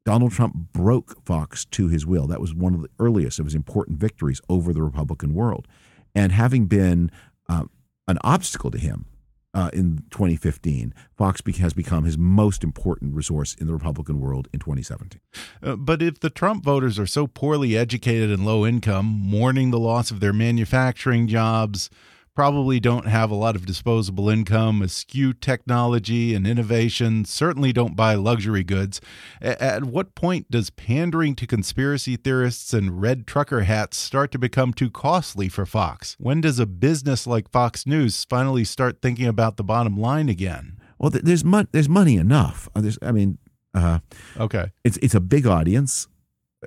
Donald 0.05 0.33
Trump 0.33 0.55
broke 0.73 1.25
Fox 1.25 1.65
to 1.67 1.89
his 1.89 2.05
will. 2.05 2.27
That 2.27 2.41
was 2.41 2.55
one 2.55 2.75
of 2.75 2.83
the 2.83 2.91
earliest 2.99 3.39
of 3.39 3.47
his 3.47 3.55
important 3.55 3.99
victories 3.99 4.41
over 4.49 4.73
the 4.73 4.83
Republican 4.83 5.35
world. 5.35 5.67
And 6.15 6.31
having 6.31 6.67
been 6.67 7.11
uh, 7.49 7.65
an 8.07 8.19
obstacle 8.23 8.71
to 8.71 8.79
him 8.79 9.07
uh, 9.55 9.71
in 9.73 10.05
2015, 10.11 10.93
Fox 11.17 11.41
has 11.59 11.73
become 11.73 12.05
his 12.05 12.19
most 12.19 12.65
important 12.65 13.15
resource 13.15 13.55
in 13.55 13.69
the 13.69 13.73
Republican 13.73 14.21
world 14.21 14.49
in 14.53 14.59
2017. 14.59 15.21
Uh, 15.63 15.77
but 15.77 16.03
if 16.03 16.19
the 16.19 16.29
Trump 16.29 16.65
voters 16.65 16.99
are 16.99 17.07
so 17.07 17.27
poorly 17.29 17.77
educated 17.77 18.31
and 18.31 18.45
low 18.45 18.67
income, 18.67 19.07
mourning 19.07 19.71
the 19.71 19.79
loss 19.79 20.11
of 20.11 20.19
their 20.19 20.33
manufacturing 20.33 21.29
jobs, 21.29 21.89
probably 22.35 22.81
don't 22.81 23.07
have 23.07 23.31
a 23.31 23.35
lot 23.35 23.55
of 23.57 23.65
disposable 23.67 24.29
income, 24.29 24.83
eschew 24.83 25.33
technology 25.33 26.35
and 26.35 26.47
innovation, 26.47 27.25
certainly 27.25 27.73
don't 27.73 27.95
buy 27.97 28.15
luxury 28.15 28.65
goods. 28.65 29.01
At 29.41 29.85
what 29.85 30.15
point 30.15 30.51
does 30.51 30.71
pandering 30.71 31.35
to 31.37 31.47
conspiracy 31.47 32.17
theorists 32.17 32.73
and 32.75 33.01
red 33.01 33.27
trucker 33.27 33.63
hats 33.63 33.97
start 33.97 34.33
to 34.33 34.39
become 34.39 34.73
too 34.73 34.91
costly 34.91 35.49
for 35.49 35.65
Fox? 35.65 36.17
When 36.19 36.41
does 36.41 36.59
a 36.59 36.67
business 36.67 37.27
like 37.27 37.51
Fox 37.51 37.87
News 37.87 38.25
finally 38.29 38.65
start 38.65 39.01
thinking 39.01 39.27
about 39.27 39.57
the 39.57 39.65
bottom 39.65 39.97
line 39.97 40.29
again? 40.29 40.79
Well, 40.99 41.11
th- 41.11 41.25
there's 41.25 41.45
mon- 41.45 41.69
there's 41.73 41.89
money 41.89 42.17
enough. 42.17 42.69
Uh, 42.75 42.81
There's, 42.81 42.99
I 43.03 43.13
mean, 43.13 43.39
uh, 43.75 43.99
Okay. 44.39 44.71
it's 44.85 44.97
it's 44.99 45.15
a 45.15 45.21
big 45.21 45.47
audience. 45.47 46.09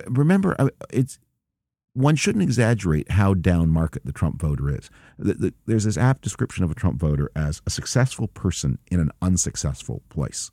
Remember, 0.06 0.54
uh, 0.58 0.68
it's 0.92 1.18
one 1.98 2.14
shouldn't 2.14 2.44
exaggerate 2.44 3.10
how 3.10 3.34
down 3.34 3.70
market 3.70 4.04
the 4.04 4.12
Trump 4.12 4.40
voter 4.40 4.72
is. 4.72 4.88
The, 5.18 5.34
the, 5.34 5.54
there's 5.66 5.82
this 5.82 5.96
apt 5.96 6.22
description 6.22 6.62
of 6.62 6.70
a 6.70 6.74
Trump 6.74 7.00
voter 7.00 7.28
as 7.34 7.60
a 7.66 7.70
successful 7.70 8.28
person 8.28 8.78
in 8.88 9.00
an 9.00 9.10
unsuccessful 9.20 10.02
place. 10.08 10.52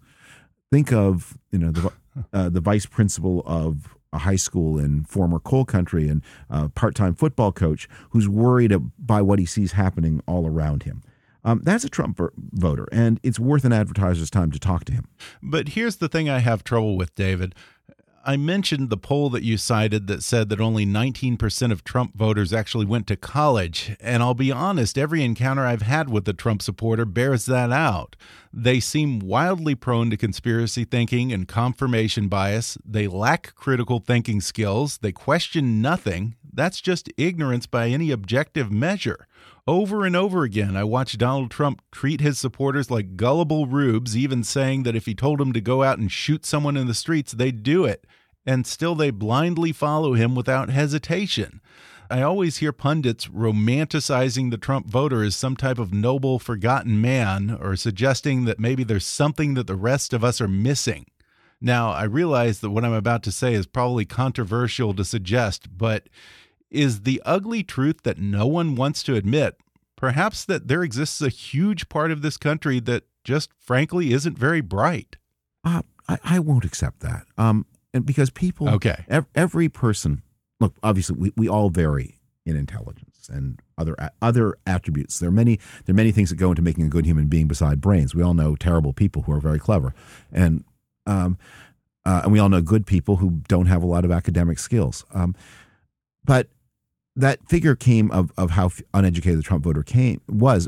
Think 0.72 0.92
of 0.92 1.38
you 1.52 1.60
know 1.60 1.72
the 1.72 1.92
uh, 2.34 2.50
the 2.50 2.62
vice 2.62 2.88
principal 2.88 3.44
of 3.46 3.96
a 4.12 4.20
high 4.20 4.38
school 4.38 4.80
in 4.80 5.04
former 5.04 5.40
coal 5.40 5.66
country 5.66 6.08
and 6.08 6.24
a 6.50 6.70
part-time 6.70 7.14
football 7.14 7.52
coach 7.52 7.88
who's 8.10 8.28
worried 8.28 8.74
by 8.98 9.22
what 9.22 9.38
he 9.38 9.46
sees 9.46 9.74
happening 9.74 10.22
all 10.26 10.48
around 10.48 10.84
him. 10.84 11.04
Um, 11.44 11.62
that's 11.64 11.84
a 11.84 11.90
Trump 11.90 12.20
voter, 12.54 12.88
and 12.92 13.20
it's 13.22 13.40
worth 13.40 13.66
an 13.66 13.74
advertiser's 13.74 14.32
time 14.32 14.50
to 14.50 14.60
talk 14.60 14.84
to 14.86 14.94
him. 14.94 15.08
But 15.44 15.70
here's 15.70 15.98
the 15.98 16.10
thing 16.10 16.28
I 16.28 16.40
have 16.40 16.64
trouble 16.64 16.98
with, 16.98 17.14
David. 17.14 17.54
I 18.28 18.38
mentioned 18.38 18.90
the 18.90 18.98
poll 18.98 19.30
that 19.30 19.44
you 19.44 19.56
cited 19.56 20.08
that 20.08 20.24
said 20.24 20.50
that 20.50 20.60
only 20.60 20.84
19% 20.84 21.72
of 21.72 21.84
Trump 21.84 22.16
voters 22.18 22.54
actually 22.54 22.88
went 22.88 23.06
to 23.08 23.16
college. 23.16 23.96
And 24.00 24.24
I'll 24.24 24.34
be 24.34 24.52
honest, 24.52 24.98
every 24.98 25.24
encounter 25.24 25.64
I've 25.64 25.84
had 25.84 26.10
with 26.10 26.28
a 26.28 26.34
Trump 26.34 26.64
supporter 26.64 27.06
bears 27.06 27.46
that 27.46 27.72
out. 27.72 28.16
They 28.52 28.80
seem 28.80 29.20
wildly 29.20 29.76
prone 29.76 30.10
to 30.10 30.18
conspiracy 30.18 30.86
thinking 30.86 31.32
and 31.32 31.48
confirmation 31.48 32.28
bias. 32.28 32.80
They 32.84 33.08
lack 33.08 33.54
critical 33.54 34.00
thinking 34.00 34.42
skills. 34.42 34.98
They 34.98 35.12
question 35.12 35.80
nothing. 35.80 36.36
That's 36.52 36.82
just 36.82 37.12
ignorance 37.18 37.68
by 37.68 37.90
any 37.90 38.10
objective 38.10 38.72
measure. 38.72 39.28
Over 39.68 40.06
and 40.06 40.16
over 40.16 40.44
again, 40.44 40.76
I 40.76 40.84
watched 40.84 41.18
Donald 41.18 41.52
Trump 41.52 41.82
treat 41.92 42.22
his 42.22 42.40
supporters 42.40 42.90
like 42.90 43.18
gullible 43.18 43.68
rubes, 43.68 44.16
even 44.16 44.44
saying 44.44 44.84
that 44.84 44.96
if 44.96 45.06
he 45.06 45.14
told 45.14 45.40
them 45.40 45.54
to 45.54 45.62
go 45.62 45.84
out 45.84 46.00
and 46.00 46.12
shoot 46.12 46.46
someone 46.46 46.78
in 46.78 46.88
the 46.88 46.94
streets, 46.94 47.32
they'd 47.32 47.62
do 47.62 47.86
it. 47.86 48.06
And 48.46 48.68
still, 48.68 48.96
they 48.96 49.12
blindly 49.12 49.72
follow 49.72 50.14
him 50.14 50.36
without 50.36 50.70
hesitation. 50.70 51.62
I 52.10 52.22
always 52.22 52.58
hear 52.58 52.72
pundits 52.72 53.28
romanticizing 53.28 54.52
the 54.52 54.58
Trump 54.58 54.88
voter 54.88 55.24
as 55.24 55.36
some 55.36 55.56
type 55.56 55.80
of 55.80 55.94
noble, 55.94 56.38
forgotten 56.38 57.02
man, 57.02 57.58
or 57.60 57.76
suggesting 57.76 58.46
that 58.46 58.60
maybe 58.60 58.84
there's 58.84 59.08
something 59.08 59.56
that 59.56 59.66
the 59.66 59.76
rest 59.76 60.14
of 60.14 60.24
us 60.24 60.40
are 60.40 60.48
missing. 60.48 61.08
Now, 61.60 61.90
I 61.90 62.04
realize 62.04 62.60
that 62.60 62.70
what 62.70 62.86
I'm 62.86 62.94
about 62.94 63.24
to 63.24 63.32
say 63.32 63.56
is 63.56 63.66
probably 63.66 64.06
controversial 64.06 64.94
to 64.94 65.04
suggest, 65.04 65.76
but 65.76 66.08
is 66.70 67.02
the 67.02 67.22
ugly 67.26 67.64
truth 67.64 68.04
that 68.04 68.20
no 68.20 68.46
one 68.46 68.76
wants 68.76 69.02
to 69.04 69.16
admit 69.16 69.58
perhaps 69.96 70.46
that 70.46 70.68
there 70.68 70.84
exists 70.84 71.22
a 71.22 71.30
huge 71.30 71.90
part 71.90 72.12
of 72.12 72.22
this 72.22 72.38
country 72.38 72.80
that 72.82 73.04
just 73.24 73.50
frankly 73.58 74.14
isn't 74.14 74.38
very 74.38 74.62
bright. 74.62 75.16
Uh, 75.64 75.82
I, 76.08 76.18
I, 76.24 76.40
won't 76.40 76.66
accept 76.66 77.00
that. 77.00 77.26
Um, 77.38 77.66
and 77.96 78.06
because 78.06 78.30
people, 78.30 78.70
okay, 78.70 79.06
ev 79.08 79.26
every 79.36 79.70
person, 79.70 80.22
look, 80.60 80.76
obviously 80.84 81.16
we, 81.18 81.32
we 81.38 81.48
all 81.48 81.70
vary 81.70 82.20
in 82.46 82.58
intelligence 82.58 83.30
and 83.32 83.62
other 83.78 83.96
other 84.22 84.58
attributes. 84.68 85.18
There 85.20 85.30
are 85.30 85.32
many 85.32 85.60
there 85.86 85.94
are 85.94 85.96
many 85.96 86.12
things 86.12 86.30
that 86.30 86.36
go 86.36 86.50
into 86.50 86.62
making 86.62 86.86
a 86.86 86.90
good 86.90 87.06
human 87.06 87.28
being 87.28 87.48
beside 87.48 87.80
brains. 87.80 88.14
We 88.14 88.22
all 88.22 88.34
know 88.34 88.58
terrible 88.58 88.92
people 88.92 89.22
who 89.22 89.32
are 89.32 89.40
very 89.40 89.60
clever, 89.60 89.96
and 90.30 90.66
um, 91.06 91.38
uh, 92.06 92.22
and 92.26 92.34
we 92.34 92.40
all 92.40 92.50
know 92.50 92.62
good 92.62 92.86
people 92.86 93.16
who 93.16 93.42
don't 93.48 93.68
have 93.68 93.82
a 93.82 93.88
lot 93.88 94.04
of 94.04 94.12
academic 94.12 94.60
skills. 94.60 95.06
Um, 95.14 95.34
but 96.26 96.50
that 97.16 97.48
figure 97.48 97.78
came 97.78 98.12
of, 98.12 98.34
of 98.38 98.52
how 98.52 98.72
uneducated 98.94 99.40
the 99.40 99.44
Trump 99.44 99.64
voter 99.64 99.84
came 99.84 100.20
was 100.28 100.68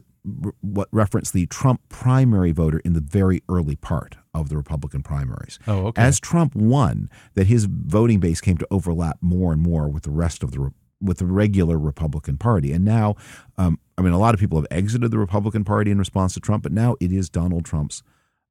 what 0.62 0.90
referenced 0.92 1.34
the 1.34 1.46
Trump 1.48 1.82
primary 1.90 2.52
voter 2.52 2.80
in 2.80 2.94
the 2.94 3.02
very 3.02 3.42
early 3.50 3.76
part 3.76 4.18
of 4.34 4.50
the 4.50 4.58
Republican 4.58 5.02
primaries. 5.02 5.58
Oh, 5.68 5.88
okay. 5.88 6.02
As 6.02 6.20
Trump 6.20 6.56
won, 6.56 7.10
that 7.36 7.48
his 7.48 7.66
voting 7.66 8.20
base 8.20 8.42
came 8.42 8.58
to 8.58 8.68
overlap 8.70 9.18
more 9.22 9.54
and 9.54 9.62
more 9.62 9.88
with 9.88 10.04
the 10.04 10.12
rest 10.12 10.44
of 10.44 10.52
the 10.52 10.72
with 11.00 11.20
the 11.20 11.26
regular 11.26 11.78
Republican 11.78 12.38
Party, 12.38 12.74
and 12.74 12.84
now, 12.84 13.16
um, 13.58 13.80
I 14.00 14.02
mean, 14.02 14.14
a 14.14 14.18
lot 14.18 14.34
of 14.34 14.40
people 14.40 14.58
have 14.58 14.68
exited 14.72 15.12
the 15.12 15.20
Republican 15.20 15.64
Party 15.64 15.92
in 15.92 16.00
response 16.00 16.34
to 16.34 16.40
Trump, 16.40 16.64
but 16.64 16.72
now 16.72 16.96
it 17.00 17.12
is 17.12 17.30
Donald 17.30 17.66
Trump's 17.66 18.02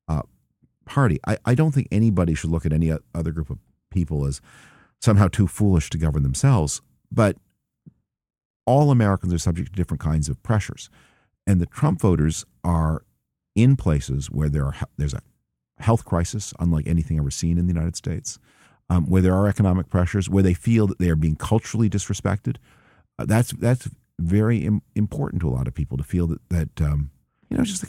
uh, 0.06 0.22
party. 0.84 1.18
I, 1.26 1.38
I 1.44 1.54
don't 1.56 1.72
think 1.72 1.88
anybody 1.90 2.34
should 2.34 2.50
look 2.50 2.64
at 2.64 2.72
any 2.72 2.92
other 3.14 3.32
group 3.32 3.50
of 3.50 3.58
people 3.90 4.26
as 4.26 4.40
somehow 5.00 5.26
too 5.26 5.48
foolish 5.48 5.90
to 5.90 5.98
govern 5.98 6.22
themselves, 6.22 6.80
but 7.10 7.36
all 8.64 8.90
Americans 8.90 9.34
are 9.34 9.38
subject 9.38 9.70
to 9.70 9.76
different 9.76 10.00
kinds 10.00 10.28
of 10.28 10.42
pressures. 10.42 10.88
And 11.46 11.60
the 11.60 11.66
Trump 11.66 12.00
voters 12.00 12.44
are 12.64 13.04
in 13.54 13.76
places 13.76 14.30
where 14.30 14.48
there 14.48 14.64
are, 14.64 14.74
there's 14.96 15.14
a 15.14 15.22
health 15.78 16.04
crisis, 16.04 16.52
unlike 16.58 16.86
anything 16.86 17.18
ever 17.18 17.30
seen 17.30 17.58
in 17.58 17.66
the 17.66 17.72
United 17.72 17.96
States, 17.96 18.38
um, 18.90 19.06
where 19.06 19.22
there 19.22 19.34
are 19.34 19.48
economic 19.48 19.88
pressures, 19.88 20.28
where 20.28 20.42
they 20.42 20.54
feel 20.54 20.86
that 20.86 20.98
they 20.98 21.08
are 21.08 21.16
being 21.16 21.36
culturally 21.36 21.88
disrespected. 21.88 22.56
Uh, 23.18 23.24
that's 23.26 23.52
that's 23.52 23.88
very 24.18 24.58
Im- 24.58 24.82
important 24.94 25.40
to 25.42 25.48
a 25.48 25.50
lot 25.50 25.68
of 25.68 25.74
people 25.74 25.96
to 25.96 26.04
feel 26.04 26.26
that 26.26 26.48
that 26.48 26.80
um, 26.80 27.10
you 27.50 27.56
know 27.56 27.64
just 27.64 27.84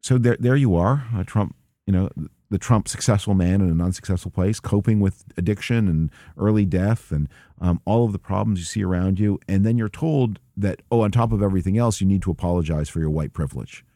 so 0.00 0.18
there 0.18 0.36
there 0.38 0.56
you 0.56 0.74
are, 0.76 1.06
uh, 1.14 1.24
Trump. 1.24 1.54
You 1.86 1.92
know 1.92 2.10
the 2.52 2.58
Trump 2.58 2.86
successful 2.86 3.32
man 3.32 3.62
in 3.62 3.70
an 3.70 3.80
unsuccessful 3.80 4.30
place, 4.30 4.60
coping 4.60 5.00
with 5.00 5.24
addiction 5.38 5.88
and 5.88 6.10
early 6.36 6.66
death 6.66 7.10
and 7.10 7.28
um, 7.60 7.80
all 7.86 8.04
of 8.04 8.12
the 8.12 8.18
problems 8.18 8.58
you 8.58 8.64
see 8.66 8.84
around 8.84 9.18
you. 9.18 9.40
And 9.48 9.64
then 9.64 9.78
you're 9.78 9.88
told 9.88 10.38
that, 10.58 10.82
oh, 10.90 11.00
on 11.00 11.10
top 11.10 11.32
of 11.32 11.42
everything 11.42 11.78
else, 11.78 12.02
you 12.02 12.06
need 12.06 12.20
to 12.22 12.30
apologize 12.30 12.90
for 12.90 13.00
your 13.00 13.08
white 13.08 13.32
privilege. 13.32 13.86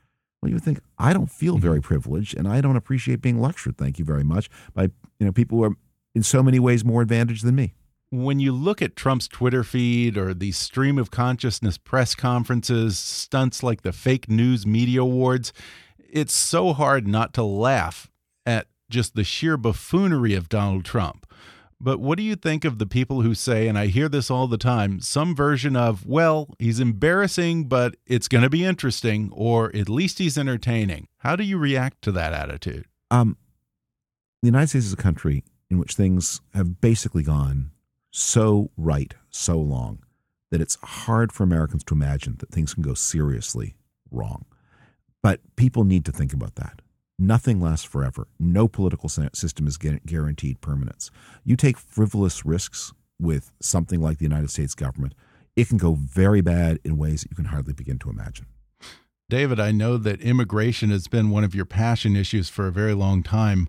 Well, 0.40 0.48
you 0.48 0.54
would 0.56 0.64
think, 0.64 0.80
I 0.98 1.12
don't 1.12 1.30
feel 1.30 1.58
very 1.58 1.80
mm-hmm. 1.80 1.86
privileged 1.86 2.34
and 2.34 2.48
I 2.48 2.62
don't 2.62 2.76
appreciate 2.76 3.20
being 3.20 3.40
lectured, 3.40 3.76
thank 3.76 3.98
you 3.98 4.06
very 4.06 4.24
much, 4.24 4.48
by 4.72 4.84
you 5.18 5.26
know 5.26 5.32
people 5.32 5.58
who 5.58 5.64
are 5.64 5.76
in 6.14 6.22
so 6.22 6.42
many 6.42 6.58
ways 6.58 6.82
more 6.82 7.02
advantaged 7.02 7.44
than 7.44 7.54
me. 7.56 7.74
When 8.10 8.40
you 8.40 8.52
look 8.52 8.80
at 8.80 8.96
Trump's 8.96 9.28
Twitter 9.28 9.64
feed 9.64 10.16
or 10.16 10.32
the 10.32 10.52
stream 10.52 10.96
of 10.96 11.10
consciousness 11.10 11.76
press 11.76 12.14
conferences, 12.14 12.98
stunts 12.98 13.62
like 13.62 13.82
the 13.82 13.92
fake 13.92 14.30
news 14.30 14.66
media 14.66 15.02
awards, 15.02 15.52
it's 15.98 16.32
so 16.32 16.72
hard 16.72 17.06
not 17.06 17.34
to 17.34 17.42
laugh 17.42 18.08
just 18.90 19.14
the 19.14 19.24
sheer 19.24 19.56
buffoonery 19.56 20.34
of 20.34 20.48
Donald 20.48 20.84
Trump. 20.84 21.26
But 21.78 22.00
what 22.00 22.16
do 22.16 22.24
you 22.24 22.36
think 22.36 22.64
of 22.64 22.78
the 22.78 22.86
people 22.86 23.20
who 23.20 23.34
say, 23.34 23.68
and 23.68 23.78
I 23.78 23.86
hear 23.86 24.08
this 24.08 24.30
all 24.30 24.46
the 24.46 24.56
time, 24.56 25.00
some 25.00 25.36
version 25.36 25.76
of, 25.76 26.06
well, 26.06 26.48
he's 26.58 26.80
embarrassing, 26.80 27.64
but 27.68 27.96
it's 28.06 28.28
going 28.28 28.42
to 28.42 28.50
be 28.50 28.64
interesting, 28.64 29.30
or 29.32 29.74
at 29.76 29.88
least 29.88 30.18
he's 30.18 30.38
entertaining? 30.38 31.08
How 31.18 31.36
do 31.36 31.44
you 31.44 31.58
react 31.58 32.00
to 32.02 32.12
that 32.12 32.32
attitude? 32.32 32.86
Um, 33.10 33.36
the 34.40 34.48
United 34.48 34.68
States 34.68 34.86
is 34.86 34.92
a 34.94 34.96
country 34.96 35.44
in 35.70 35.78
which 35.78 35.94
things 35.94 36.40
have 36.54 36.80
basically 36.80 37.22
gone 37.22 37.72
so 38.10 38.70
right 38.78 39.14
so 39.28 39.58
long 39.58 39.98
that 40.50 40.62
it's 40.62 40.78
hard 40.82 41.32
for 41.32 41.42
Americans 41.42 41.84
to 41.84 41.94
imagine 41.94 42.36
that 42.38 42.50
things 42.50 42.72
can 42.72 42.82
go 42.82 42.94
seriously 42.94 43.74
wrong. 44.10 44.46
But 45.22 45.40
people 45.56 45.84
need 45.84 46.04
to 46.06 46.12
think 46.12 46.32
about 46.32 46.54
that. 46.54 46.80
Nothing 47.18 47.60
lasts 47.60 47.86
forever. 47.86 48.28
No 48.38 48.68
political 48.68 49.08
system 49.08 49.66
is 49.66 49.78
guaranteed 49.78 50.60
permanence. 50.60 51.10
You 51.44 51.56
take 51.56 51.78
frivolous 51.78 52.44
risks 52.44 52.92
with 53.18 53.52
something 53.60 54.00
like 54.00 54.18
the 54.18 54.24
United 54.24 54.50
States 54.50 54.74
government, 54.74 55.14
it 55.54 55.68
can 55.68 55.78
go 55.78 55.94
very 55.94 56.40
bad 56.40 56.78
in 56.84 56.98
ways 56.98 57.22
that 57.22 57.30
you 57.30 57.36
can 57.36 57.46
hardly 57.46 57.72
begin 57.72 57.98
to 58.00 58.10
imagine. 58.10 58.46
David, 59.28 59.58
I 59.58 59.72
know 59.72 59.96
that 59.96 60.20
immigration 60.20 60.90
has 60.90 61.08
been 61.08 61.30
one 61.30 61.42
of 61.42 61.54
your 61.54 61.64
passion 61.64 62.14
issues 62.14 62.48
for 62.48 62.66
a 62.66 62.72
very 62.72 62.94
long 62.94 63.22
time. 63.22 63.68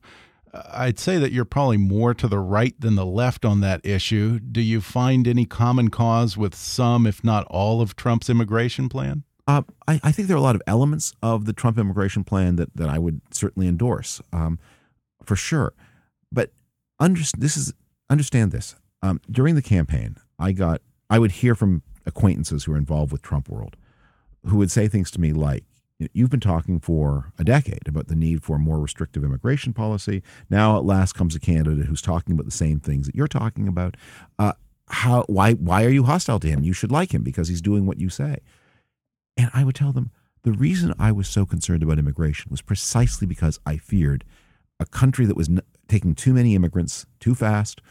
Uh, 0.53 0.61
I'd 0.71 0.99
say 0.99 1.17
that 1.17 1.31
you're 1.31 1.45
probably 1.45 1.77
more 1.77 2.13
to 2.13 2.27
the 2.27 2.39
right 2.39 2.79
than 2.79 2.95
the 2.95 3.05
left 3.05 3.43
on 3.43 3.61
that 3.61 3.83
issue. 3.83 4.39
Do 4.39 4.61
you 4.61 4.81
find 4.81 5.27
any 5.27 5.45
common 5.45 5.89
cause 5.89 6.37
with 6.37 6.53
some, 6.53 7.07
if 7.07 7.23
not 7.23 7.47
all, 7.49 7.81
of 7.81 7.95
Trump's 7.95 8.29
immigration 8.29 8.87
plan? 8.87 9.23
Uh, 9.47 9.61
I, 9.87 10.01
I, 10.03 10.11
think 10.11 10.27
there 10.27 10.35
are 10.35 10.39
a 10.39 10.43
lot 10.43 10.55
of 10.55 10.61
elements 10.67 11.13
of 11.23 11.45
the 11.45 11.53
Trump 11.53 11.77
immigration 11.77 12.25
plan 12.25 12.57
that, 12.57 12.75
that 12.75 12.89
I 12.89 12.99
would 12.99 13.21
certainly 13.31 13.69
endorse, 13.69 14.21
um, 14.33 14.59
for 15.23 15.37
sure. 15.37 15.73
But 16.31 16.51
under, 16.99 17.21
this 17.37 17.55
is 17.55 17.73
understand 18.09 18.51
this. 18.51 18.75
Um, 19.01 19.21
during 19.31 19.55
the 19.55 19.61
campaign, 19.61 20.17
I 20.37 20.51
got 20.51 20.81
I 21.09 21.19
would 21.19 21.31
hear 21.31 21.55
from 21.55 21.83
acquaintances 22.05 22.65
who 22.65 22.73
are 22.73 22.77
involved 22.77 23.11
with 23.11 23.21
Trump 23.21 23.47
World, 23.47 23.77
who 24.45 24.57
would 24.57 24.71
say 24.71 24.89
things 24.89 25.11
to 25.11 25.21
me 25.21 25.31
like, 25.31 25.63
"You've 26.13 26.29
been 26.29 26.41
talking 26.41 26.79
for 26.81 27.31
a 27.39 27.45
decade 27.45 27.87
about 27.87 28.07
the 28.07 28.15
need 28.15 28.43
for 28.43 28.57
a 28.57 28.59
more 28.59 28.79
restrictive 28.79 29.23
immigration 29.23 29.71
policy. 29.71 30.23
Now, 30.49 30.77
at 30.77 30.83
last, 30.83 31.13
comes 31.13 31.35
a 31.35 31.39
candidate 31.39 31.85
who's 31.85 32.01
talking 32.01 32.33
about 32.33 32.45
the 32.45 32.51
same 32.51 32.81
things 32.81 33.05
that 33.05 33.15
you're 33.15 33.27
talking 33.27 33.69
about. 33.69 33.95
Uh, 34.37 34.53
how? 34.89 35.23
Why? 35.27 35.53
Why 35.53 35.85
are 35.85 35.89
you 35.89 36.03
hostile 36.03 36.39
to 36.39 36.49
him? 36.49 36.63
You 36.63 36.73
should 36.73 36.91
like 36.91 37.13
him 37.13 37.23
because 37.23 37.47
he's 37.47 37.61
doing 37.61 37.85
what 37.85 37.99
you 37.99 38.09
say." 38.09 38.39
And 39.37 39.49
I 39.53 39.63
would 39.63 39.75
tell 39.75 39.91
them 39.91 40.11
the 40.43 40.51
reason 40.51 40.93
I 40.97 41.11
was 41.11 41.27
so 41.27 41.45
concerned 41.45 41.83
about 41.83 41.99
immigration 41.99 42.49
was 42.49 42.61
precisely 42.61 43.27
because 43.27 43.59
I 43.65 43.77
feared 43.77 44.23
a 44.79 44.85
country 44.85 45.25
that 45.25 45.37
was 45.37 45.49
n- 45.49 45.61
taking 45.87 46.15
too 46.15 46.33
many 46.33 46.55
immigrants 46.55 47.05
too 47.19 47.35
fast 47.35 47.81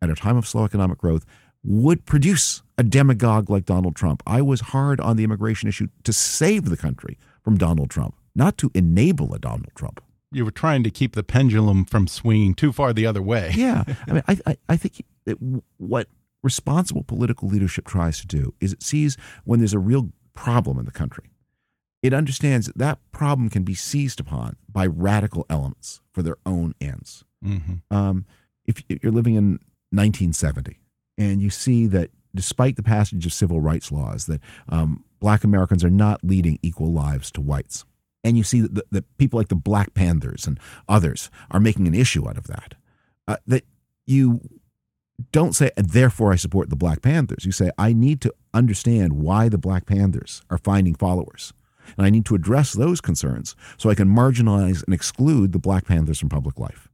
at 0.00 0.10
a 0.10 0.14
time 0.14 0.36
of 0.36 0.46
slow 0.46 0.64
economic 0.64 0.98
growth 0.98 1.24
would 1.64 2.04
produce 2.04 2.62
a 2.76 2.82
demagogue 2.82 3.48
like 3.48 3.64
Donald 3.64 3.96
Trump. 3.96 4.22
I 4.26 4.42
was 4.42 4.60
hard 4.60 5.00
on 5.00 5.16
the 5.16 5.24
immigration 5.24 5.68
issue 5.68 5.88
to 6.04 6.12
save 6.12 6.66
the 6.66 6.76
country 6.76 7.18
from 7.42 7.56
Donald 7.56 7.90
Trump, 7.90 8.14
not 8.34 8.58
to 8.58 8.70
enable 8.74 9.34
a 9.34 9.38
Donald 9.38 9.70
Trump. 9.74 10.02
You 10.30 10.44
were 10.44 10.50
trying 10.50 10.82
to 10.82 10.90
keep 10.90 11.14
the 11.14 11.22
pendulum 11.22 11.84
from 11.84 12.06
swinging 12.06 12.54
too 12.54 12.72
far 12.72 12.92
the 12.92 13.06
other 13.06 13.22
way. 13.22 13.52
yeah. 13.56 13.84
I 14.06 14.12
mean, 14.12 14.22
I, 14.28 14.38
I, 14.46 14.56
I 14.68 14.76
think 14.76 15.04
that 15.24 15.38
what 15.78 16.08
responsible 16.42 17.02
political 17.02 17.48
leadership 17.48 17.86
tries 17.86 18.20
to 18.20 18.26
do 18.26 18.52
is 18.60 18.72
it 18.72 18.82
sees 18.82 19.16
when 19.44 19.60
there's 19.60 19.72
a 19.72 19.78
real 19.78 20.10
problem 20.34 20.78
in 20.78 20.84
the 20.84 20.90
country. 20.90 21.30
It 22.02 22.12
understands 22.12 22.66
that 22.66 22.78
that 22.78 22.98
problem 23.12 23.48
can 23.48 23.62
be 23.62 23.74
seized 23.74 24.20
upon 24.20 24.56
by 24.70 24.86
radical 24.86 25.46
elements 25.48 26.00
for 26.12 26.22
their 26.22 26.36
own 26.44 26.74
ends. 26.80 27.24
Mm-hmm. 27.44 27.94
Um, 27.94 28.26
if 28.66 28.82
you're 28.88 29.12
living 29.12 29.34
in 29.36 29.52
1970 29.90 30.78
and 31.16 31.40
you 31.40 31.50
see 31.50 31.86
that 31.86 32.10
despite 32.34 32.76
the 32.76 32.82
passage 32.82 33.24
of 33.24 33.32
civil 33.32 33.60
rights 33.60 33.92
laws, 33.92 34.26
that 34.26 34.40
um, 34.68 35.04
black 35.20 35.44
Americans 35.44 35.84
are 35.84 35.90
not 35.90 36.20
leading 36.22 36.58
equal 36.62 36.92
lives 36.92 37.30
to 37.32 37.40
whites, 37.40 37.84
and 38.24 38.36
you 38.36 38.42
see 38.42 38.62
that, 38.62 38.90
that 38.90 39.16
people 39.18 39.38
like 39.38 39.48
the 39.48 39.54
Black 39.54 39.94
Panthers 39.94 40.46
and 40.46 40.58
others 40.88 41.30
are 41.50 41.60
making 41.60 41.86
an 41.86 41.94
issue 41.94 42.28
out 42.28 42.38
of 42.38 42.46
that, 42.46 42.74
uh, 43.28 43.36
that 43.46 43.64
you 44.06 44.40
don't 45.34 45.52
say, 45.52 45.72
therefore 45.76 46.32
I 46.32 46.36
support 46.36 46.70
the 46.70 46.76
Black 46.76 47.02
Panthers. 47.02 47.44
You 47.44 47.50
say, 47.50 47.72
I 47.76 47.92
need 47.92 48.20
to 48.20 48.32
understand 48.54 49.14
why 49.14 49.48
the 49.48 49.58
Black 49.58 49.84
Panthers 49.84 50.42
are 50.48 50.58
finding 50.58 50.94
followers. 50.94 51.52
And 51.96 52.06
I 52.06 52.10
need 52.10 52.24
to 52.26 52.36
address 52.36 52.72
those 52.72 53.00
concerns 53.00 53.56
so 53.76 53.90
I 53.90 53.96
can 53.96 54.08
marginalize 54.08 54.84
and 54.84 54.94
exclude 54.94 55.50
the 55.50 55.58
Black 55.58 55.86
Panthers 55.86 56.20
from 56.20 56.28
public 56.28 56.60
life. 56.60 56.88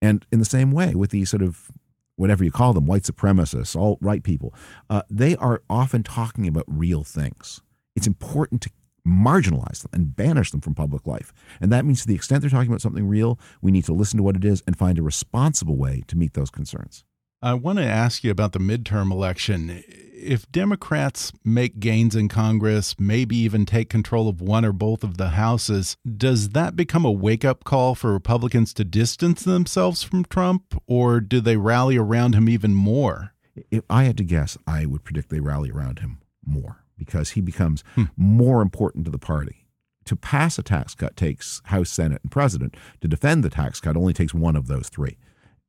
And 0.00 0.24
in 0.32 0.38
the 0.38 0.46
same 0.46 0.72
way, 0.72 0.94
with 0.94 1.10
these 1.10 1.28
sort 1.28 1.42
of 1.42 1.70
whatever 2.16 2.42
you 2.42 2.50
call 2.50 2.72
them, 2.72 2.86
white 2.86 3.02
supremacists, 3.02 3.76
alt 3.76 3.98
right 4.00 4.22
people, 4.22 4.54
uh, 4.88 5.02
they 5.10 5.36
are 5.36 5.60
often 5.68 6.02
talking 6.02 6.48
about 6.48 6.64
real 6.66 7.04
things. 7.04 7.60
It's 7.94 8.06
important 8.06 8.62
to 8.62 8.70
marginalize 9.06 9.82
them 9.82 9.90
and 9.92 10.16
banish 10.16 10.52
them 10.52 10.62
from 10.62 10.74
public 10.74 11.06
life. 11.06 11.34
And 11.60 11.70
that 11.70 11.84
means 11.84 12.00
to 12.00 12.08
the 12.08 12.14
extent 12.14 12.40
they're 12.40 12.48
talking 12.48 12.70
about 12.70 12.80
something 12.80 13.06
real, 13.06 13.38
we 13.60 13.70
need 13.70 13.84
to 13.84 13.92
listen 13.92 14.16
to 14.16 14.22
what 14.22 14.36
it 14.36 14.44
is 14.44 14.62
and 14.66 14.74
find 14.74 14.98
a 14.98 15.02
responsible 15.02 15.76
way 15.76 16.02
to 16.06 16.16
meet 16.16 16.32
those 16.32 16.50
concerns. 16.50 17.04
I 17.44 17.52
want 17.52 17.76
to 17.76 17.84
ask 17.84 18.24
you 18.24 18.30
about 18.30 18.52
the 18.52 18.58
midterm 18.58 19.12
election. 19.12 19.84
If 19.86 20.50
Democrats 20.50 21.30
make 21.44 21.78
gains 21.78 22.16
in 22.16 22.28
Congress, 22.28 22.98
maybe 22.98 23.36
even 23.36 23.66
take 23.66 23.90
control 23.90 24.30
of 24.30 24.40
one 24.40 24.64
or 24.64 24.72
both 24.72 25.04
of 25.04 25.18
the 25.18 25.28
houses, 25.28 25.98
does 26.16 26.48
that 26.50 26.74
become 26.74 27.04
a 27.04 27.12
wake 27.12 27.44
up 27.44 27.62
call 27.64 27.94
for 27.94 28.14
Republicans 28.14 28.72
to 28.72 28.84
distance 28.84 29.42
themselves 29.42 30.02
from 30.02 30.24
Trump, 30.24 30.80
or 30.86 31.20
do 31.20 31.38
they 31.38 31.58
rally 31.58 31.98
around 31.98 32.34
him 32.34 32.48
even 32.48 32.74
more? 32.74 33.34
If 33.70 33.84
I 33.90 34.04
had 34.04 34.16
to 34.16 34.24
guess, 34.24 34.56
I 34.66 34.86
would 34.86 35.04
predict 35.04 35.28
they 35.28 35.40
rally 35.40 35.70
around 35.70 35.98
him 35.98 36.22
more 36.46 36.82
because 36.96 37.32
he 37.32 37.42
becomes 37.42 37.84
hmm. 37.94 38.04
more 38.16 38.62
important 38.62 39.04
to 39.04 39.10
the 39.10 39.18
party. 39.18 39.66
To 40.06 40.16
pass 40.16 40.58
a 40.58 40.62
tax 40.62 40.94
cut 40.94 41.14
takes 41.14 41.60
House, 41.66 41.90
Senate, 41.90 42.22
and 42.22 42.32
President. 42.32 42.74
To 43.02 43.08
defend 43.08 43.44
the 43.44 43.50
tax 43.50 43.80
cut 43.80 43.98
only 43.98 44.14
takes 44.14 44.32
one 44.32 44.56
of 44.56 44.66
those 44.66 44.88
three. 44.88 45.18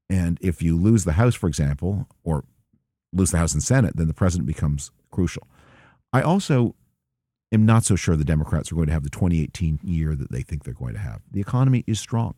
And 0.09 0.37
if 0.41 0.61
you 0.61 0.77
lose 0.77 1.03
the 1.03 1.13
House, 1.13 1.35
for 1.35 1.47
example, 1.47 2.07
or 2.23 2.43
lose 3.11 3.31
the 3.31 3.37
House 3.37 3.53
and 3.53 3.63
Senate, 3.63 3.95
then 3.95 4.07
the 4.07 4.13
president 4.13 4.47
becomes 4.47 4.91
crucial. 5.11 5.47
I 6.13 6.21
also 6.21 6.75
am 7.51 7.65
not 7.65 7.83
so 7.83 7.95
sure 7.95 8.15
the 8.15 8.25
Democrats 8.25 8.71
are 8.71 8.75
going 8.75 8.87
to 8.87 8.93
have 8.93 9.03
the 9.03 9.09
2018 9.09 9.79
year 9.83 10.15
that 10.15 10.31
they 10.31 10.41
think 10.41 10.63
they're 10.63 10.73
going 10.73 10.93
to 10.93 10.99
have. 10.99 11.21
The 11.31 11.41
economy 11.41 11.83
is 11.87 11.99
strong, 11.99 12.35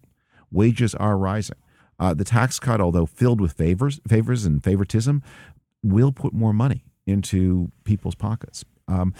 wages 0.52 0.96
are 0.96 1.18
rising. 1.18 1.58
Uh, 2.00 2.14
the 2.14 2.24
tax 2.24 2.60
cut, 2.60 2.80
although 2.80 3.08
filled 3.08 3.42
with 3.42 3.54
favors, 3.54 4.00
favors 4.08 4.46
and 4.46 4.64
favoritism, 4.64 5.24
will 5.84 6.12
put 6.12 6.34
more 6.34 6.54
money 6.54 6.84
into 7.08 7.72
people's 7.86 8.14
pockets. 8.16 8.64
Um, 8.88 9.14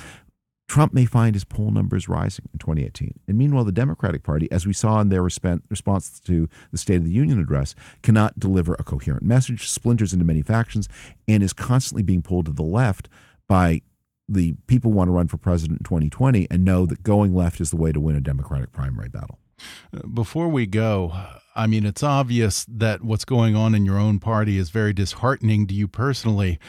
Trump 0.68 0.94
may 0.94 1.06
find 1.06 1.34
his 1.34 1.46
poll 1.46 1.72
numbers 1.72 2.10
rising 2.10 2.50
in 2.52 2.60
2018. 2.60 3.20
And 3.28 3.38
meanwhile, 3.38 3.64
the 3.64 3.72
Democratic 3.72 4.24
Party, 4.24 4.52
as 4.52 4.68
we 4.68 4.74
saw 4.74 5.00
in 5.00 5.10
their 5.10 5.24
response 5.24 6.20
to 6.20 6.50
the 6.72 6.78
State 6.78 6.98
of 6.98 7.06
the 7.06 7.12
Union 7.12 7.40
address, 7.40 7.74
cannot 8.04 8.38
deliver 8.38 8.76
a 8.76 8.84
coherent 8.84 9.24
message, 9.24 9.70
splinters 9.70 10.12
into 10.12 10.26
many 10.26 10.42
factions, 10.42 10.90
and 11.28 11.42
is 11.42 11.54
constantly 11.54 12.04
being 12.04 12.22
pulled 12.22 12.48
to 12.48 12.52
the 12.52 12.64
left 12.64 13.08
by 13.48 13.82
the 14.28 14.56
people 14.68 14.92
who 14.92 14.98
want 14.98 15.08
to 15.08 15.14
run 15.14 15.28
for 15.28 15.38
president 15.38 15.80
in 15.80 15.84
2020 15.86 16.48
and 16.52 16.66
know 16.66 16.86
that 16.86 17.02
going 17.02 17.34
left 17.34 17.62
is 17.62 17.70
the 17.70 17.78
way 17.78 17.94
to 17.94 18.00
win 18.00 18.16
a 18.18 18.22
Democratic 18.22 18.74
primary 18.74 19.08
battle. 19.08 19.40
Uh, 19.96 20.06
before 20.08 20.50
we 20.50 20.66
go, 20.66 21.14
I 21.56 21.66
mean, 21.66 21.86
it's 21.86 22.04
obvious 22.04 22.66
that 22.70 23.04
what's 23.04 23.26
going 23.26 23.56
on 23.56 23.74
in 23.74 23.86
your 23.86 23.98
own 23.98 24.20
party 24.20 24.58
is 24.58 24.70
very 24.70 24.92
disheartening 24.92 25.66
to 25.68 25.74
you 25.74 25.88
personally. 25.88 26.60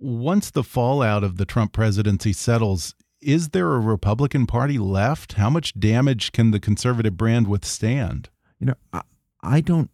Once 0.00 0.50
the 0.50 0.64
fallout 0.64 1.22
of 1.22 1.36
the 1.36 1.44
Trump 1.44 1.72
presidency 1.72 2.32
settles, 2.32 2.94
is 3.24 3.50
there 3.50 3.72
a 3.72 3.80
Republican 3.80 4.46
Party 4.46 4.78
left? 4.78 5.34
How 5.34 5.50
much 5.50 5.78
damage 5.78 6.32
can 6.32 6.50
the 6.50 6.60
conservative 6.60 7.16
brand 7.16 7.48
withstand? 7.48 8.28
You 8.60 8.66
know, 8.66 8.74
I, 8.92 9.02
I 9.42 9.60
don't 9.60 9.90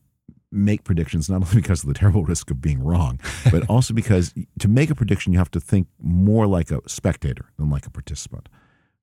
make 0.52 0.84
predictions 0.84 1.30
not 1.30 1.42
only 1.42 1.54
because 1.54 1.82
of 1.82 1.88
the 1.88 1.94
terrible 1.94 2.24
risk 2.24 2.50
of 2.50 2.60
being 2.60 2.82
wrong, 2.82 3.20
but 3.50 3.64
also 3.68 3.94
because 3.94 4.34
to 4.58 4.68
make 4.68 4.90
a 4.90 4.94
prediction, 4.94 5.32
you 5.32 5.38
have 5.38 5.50
to 5.52 5.60
think 5.60 5.86
more 6.00 6.46
like 6.46 6.70
a 6.70 6.80
spectator 6.86 7.46
than 7.56 7.70
like 7.70 7.86
a 7.86 7.90
participant. 7.90 8.48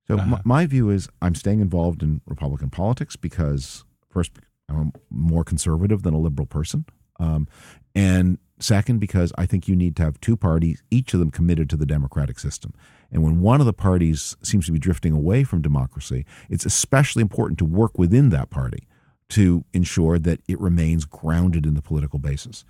So 0.07 0.15
uh 0.15 0.19
-huh. 0.19 0.43
my, 0.45 0.61
my 0.61 0.67
view 0.67 0.89
is 0.89 1.09
I'm 1.21 1.35
staying 1.35 1.61
involved 1.61 2.03
in 2.03 2.21
Republican 2.25 2.69
politics 2.69 3.17
because 3.17 3.83
first 4.09 4.31
I'm 4.69 4.91
more 5.09 5.43
conservative 5.43 6.01
than 6.01 6.13
a 6.13 6.19
liberal 6.19 6.47
person, 6.47 6.85
um, 7.19 7.47
and 7.95 8.37
second 8.59 8.99
because 8.99 9.31
I 9.37 9.45
think 9.45 9.67
you 9.67 9.75
need 9.75 9.95
to 9.97 10.03
have 10.03 10.19
two 10.19 10.35
parties, 10.37 10.83
each 10.89 11.13
of 11.13 11.19
them 11.19 11.31
committed 11.31 11.69
to 11.69 11.77
the 11.77 11.85
democratic 11.85 12.39
system. 12.39 12.73
And 13.11 13.23
when 13.23 13.41
one 13.41 13.59
of 13.59 13.65
the 13.65 13.73
parties 13.73 14.35
seems 14.41 14.65
to 14.65 14.71
be 14.71 14.79
drifting 14.79 15.13
away 15.13 15.43
from 15.43 15.61
democracy, 15.61 16.25
it's 16.49 16.65
especially 16.65 17.21
important 17.21 17.57
to 17.59 17.65
work 17.65 17.97
within 17.97 18.29
that 18.29 18.49
party 18.49 18.87
to 19.29 19.63
ensure 19.73 20.19
that 20.19 20.41
it 20.47 20.59
remains 20.59 21.05
grounded 21.05 21.65
in 21.65 21.73
the 21.73 21.81
political 21.81 22.19
basis. 22.19 22.65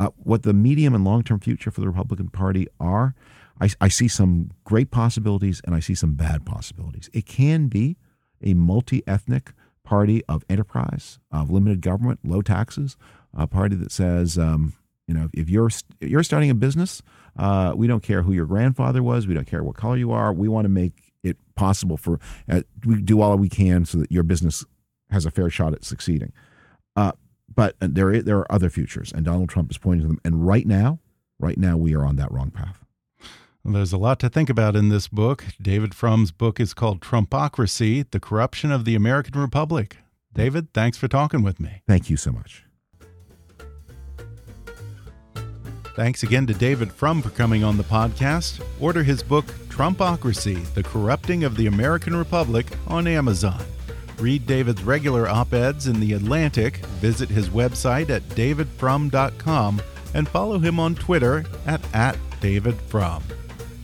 Uh, 0.00 0.10
what 0.16 0.42
the 0.42 0.52
medium 0.52 0.94
and 0.94 1.04
long 1.04 1.22
term 1.22 1.40
future 1.40 1.70
for 1.70 1.80
the 1.80 1.88
Republican 1.88 2.28
Party 2.28 2.66
are, 2.78 3.14
I, 3.60 3.70
I, 3.80 3.88
see 3.88 4.06
some 4.06 4.52
great 4.64 4.90
possibilities 4.92 5.60
and 5.64 5.74
I 5.74 5.80
see 5.80 5.94
some 5.94 6.14
bad 6.14 6.46
possibilities. 6.46 7.10
It 7.12 7.26
can 7.26 7.66
be 7.66 7.96
a 8.40 8.54
multi 8.54 9.02
ethnic 9.08 9.52
party 9.82 10.22
of 10.26 10.44
enterprise, 10.48 11.18
of 11.32 11.50
limited 11.50 11.80
government, 11.80 12.20
low 12.22 12.42
taxes, 12.42 12.96
a 13.34 13.46
party 13.46 13.74
that 13.76 13.90
says, 13.90 14.38
um, 14.38 14.74
you 15.08 15.14
know, 15.14 15.28
if 15.32 15.48
you're 15.48 15.70
if 16.00 16.08
you're 16.08 16.22
starting 16.22 16.50
a 16.50 16.54
business, 16.54 17.02
uh, 17.36 17.72
we 17.74 17.86
don't 17.86 18.02
care 18.02 18.22
who 18.22 18.32
your 18.32 18.46
grandfather 18.46 19.02
was. 19.02 19.26
We 19.26 19.34
don't 19.34 19.46
care 19.46 19.64
what 19.64 19.74
color 19.74 19.96
you 19.96 20.12
are. 20.12 20.32
We 20.32 20.48
want 20.48 20.66
to 20.66 20.68
make 20.68 21.14
it 21.24 21.38
possible 21.56 21.96
for 21.96 22.20
uh, 22.48 22.62
we 22.84 23.00
do 23.00 23.20
all 23.20 23.36
we 23.36 23.48
can 23.48 23.86
so 23.86 23.98
that 23.98 24.12
your 24.12 24.22
business 24.22 24.64
has 25.10 25.24
a 25.24 25.30
fair 25.30 25.48
shot 25.48 25.72
at 25.72 25.82
succeeding. 25.82 26.32
Uh, 26.94 27.12
but 27.52 27.74
uh, 27.80 27.88
there 27.90 28.22
there 28.22 28.38
are 28.38 28.52
other 28.52 28.68
futures, 28.68 29.10
and 29.12 29.24
Donald 29.24 29.48
Trump 29.48 29.70
is 29.70 29.78
pointing 29.78 30.02
to 30.02 30.08
them. 30.08 30.20
And 30.24 30.46
right 30.46 30.66
now, 30.66 31.00
right 31.40 31.58
now, 31.58 31.78
we 31.78 31.94
are 31.94 32.04
on 32.04 32.16
that 32.16 32.30
wrong 32.30 32.50
path. 32.50 32.84
Well, 33.64 33.74
there's 33.74 33.94
a 33.94 33.98
lot 33.98 34.20
to 34.20 34.28
think 34.28 34.50
about 34.50 34.76
in 34.76 34.90
this 34.90 35.08
book. 35.08 35.44
David 35.60 35.94
Frum's 35.94 36.32
book 36.32 36.60
is 36.60 36.74
called 36.74 37.00
Trumpocracy: 37.00 38.10
The 38.10 38.20
Corruption 38.20 38.70
of 38.70 38.84
the 38.84 38.94
American 38.94 39.40
Republic. 39.40 39.96
David, 40.34 40.74
thanks 40.74 40.98
for 40.98 41.08
talking 41.08 41.42
with 41.42 41.58
me. 41.58 41.82
Thank 41.86 42.10
you 42.10 42.18
so 42.18 42.30
much. 42.30 42.67
Thanks 45.98 46.22
again 46.22 46.46
to 46.46 46.54
David 46.54 46.92
Frum 46.92 47.20
for 47.20 47.30
coming 47.30 47.64
on 47.64 47.76
the 47.76 47.82
podcast. 47.82 48.64
Order 48.78 49.02
his 49.02 49.20
book, 49.20 49.46
Trumpocracy 49.68 50.64
The 50.74 50.84
Corrupting 50.84 51.42
of 51.42 51.56
the 51.56 51.66
American 51.66 52.14
Republic, 52.14 52.66
on 52.86 53.08
Amazon. 53.08 53.60
Read 54.20 54.46
David's 54.46 54.84
regular 54.84 55.26
op 55.26 55.52
eds 55.52 55.88
in 55.88 55.98
The 55.98 56.12
Atlantic, 56.12 56.76
visit 57.00 57.28
his 57.28 57.48
website 57.48 58.10
at 58.10 58.22
davidfrum.com, 58.28 59.82
and 60.14 60.28
follow 60.28 60.60
him 60.60 60.78
on 60.78 60.94
Twitter 60.94 61.44
at, 61.66 61.80
at 61.92 62.16
davidfrum. 62.40 63.20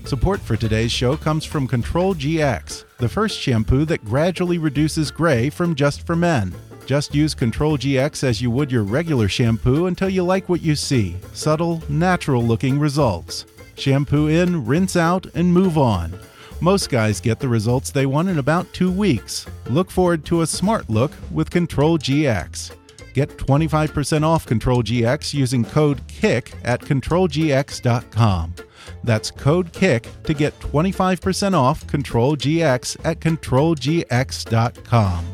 Support 0.05 0.39
for 0.39 0.55
today's 0.55 0.93
show 0.93 1.17
comes 1.17 1.45
from 1.45 1.67
Control 1.67 2.15
GX, 2.15 2.85
the 2.99 3.09
first 3.09 3.41
shampoo 3.41 3.85
that 3.87 4.05
gradually 4.05 4.59
reduces 4.59 5.11
gray 5.11 5.51
from 5.51 5.75
just 5.75 6.07
for 6.07 6.15
men. 6.15 6.55
Just 6.87 7.14
use 7.14 7.35
Control 7.35 7.78
GX 7.78 8.24
as 8.24 8.43
you 8.43 8.51
would 8.51 8.70
your 8.70 8.82
regular 8.82 9.28
shampoo 9.28 9.87
until 9.87 10.09
you 10.09 10.22
like 10.22 10.49
what 10.49 10.62
you 10.62 10.74
see 10.74 11.16
subtle, 11.32 11.82
natural 11.89 12.43
looking 12.43 12.78
results. 12.78 13.47
Shampoo 13.76 14.28
in, 14.28 14.66
rinse 14.66 14.97
out, 14.97 15.26
and 15.35 15.53
move 15.53 15.78
on. 15.78 16.18
Most 16.61 16.91
guys 16.91 17.20
get 17.20 17.41
the 17.41 17.49
results 17.49 17.91
they 17.91 18.07
want 18.07 18.28
in 18.28 18.39
about 18.39 18.72
two 18.72 18.91
weeks. 18.91 19.47
Look 19.68 19.91
forward 19.91 20.24
to 20.26 20.43
a 20.43 20.47
smart 20.47 20.89
look 20.89 21.12
with 21.30 21.51
Control 21.51 21.99
GX. 21.99 22.76
Get 23.14 23.37
25% 23.37 24.22
off 24.22 24.47
Control 24.47 24.82
GX 24.82 25.35
using 25.35 25.64
code 25.64 26.07
KICK 26.09 26.55
at 26.64 26.80
ControlGX.com. 26.80 28.55
That's 29.05 29.30
code 29.30 29.72
KICK 29.72 30.09
to 30.24 30.35
get 30.35 30.59
25% 30.61 31.55
off 31.55 31.87
Control 31.87 32.37
GX 32.37 32.97
at 33.05 33.20
ControlGX.com. 33.20 35.34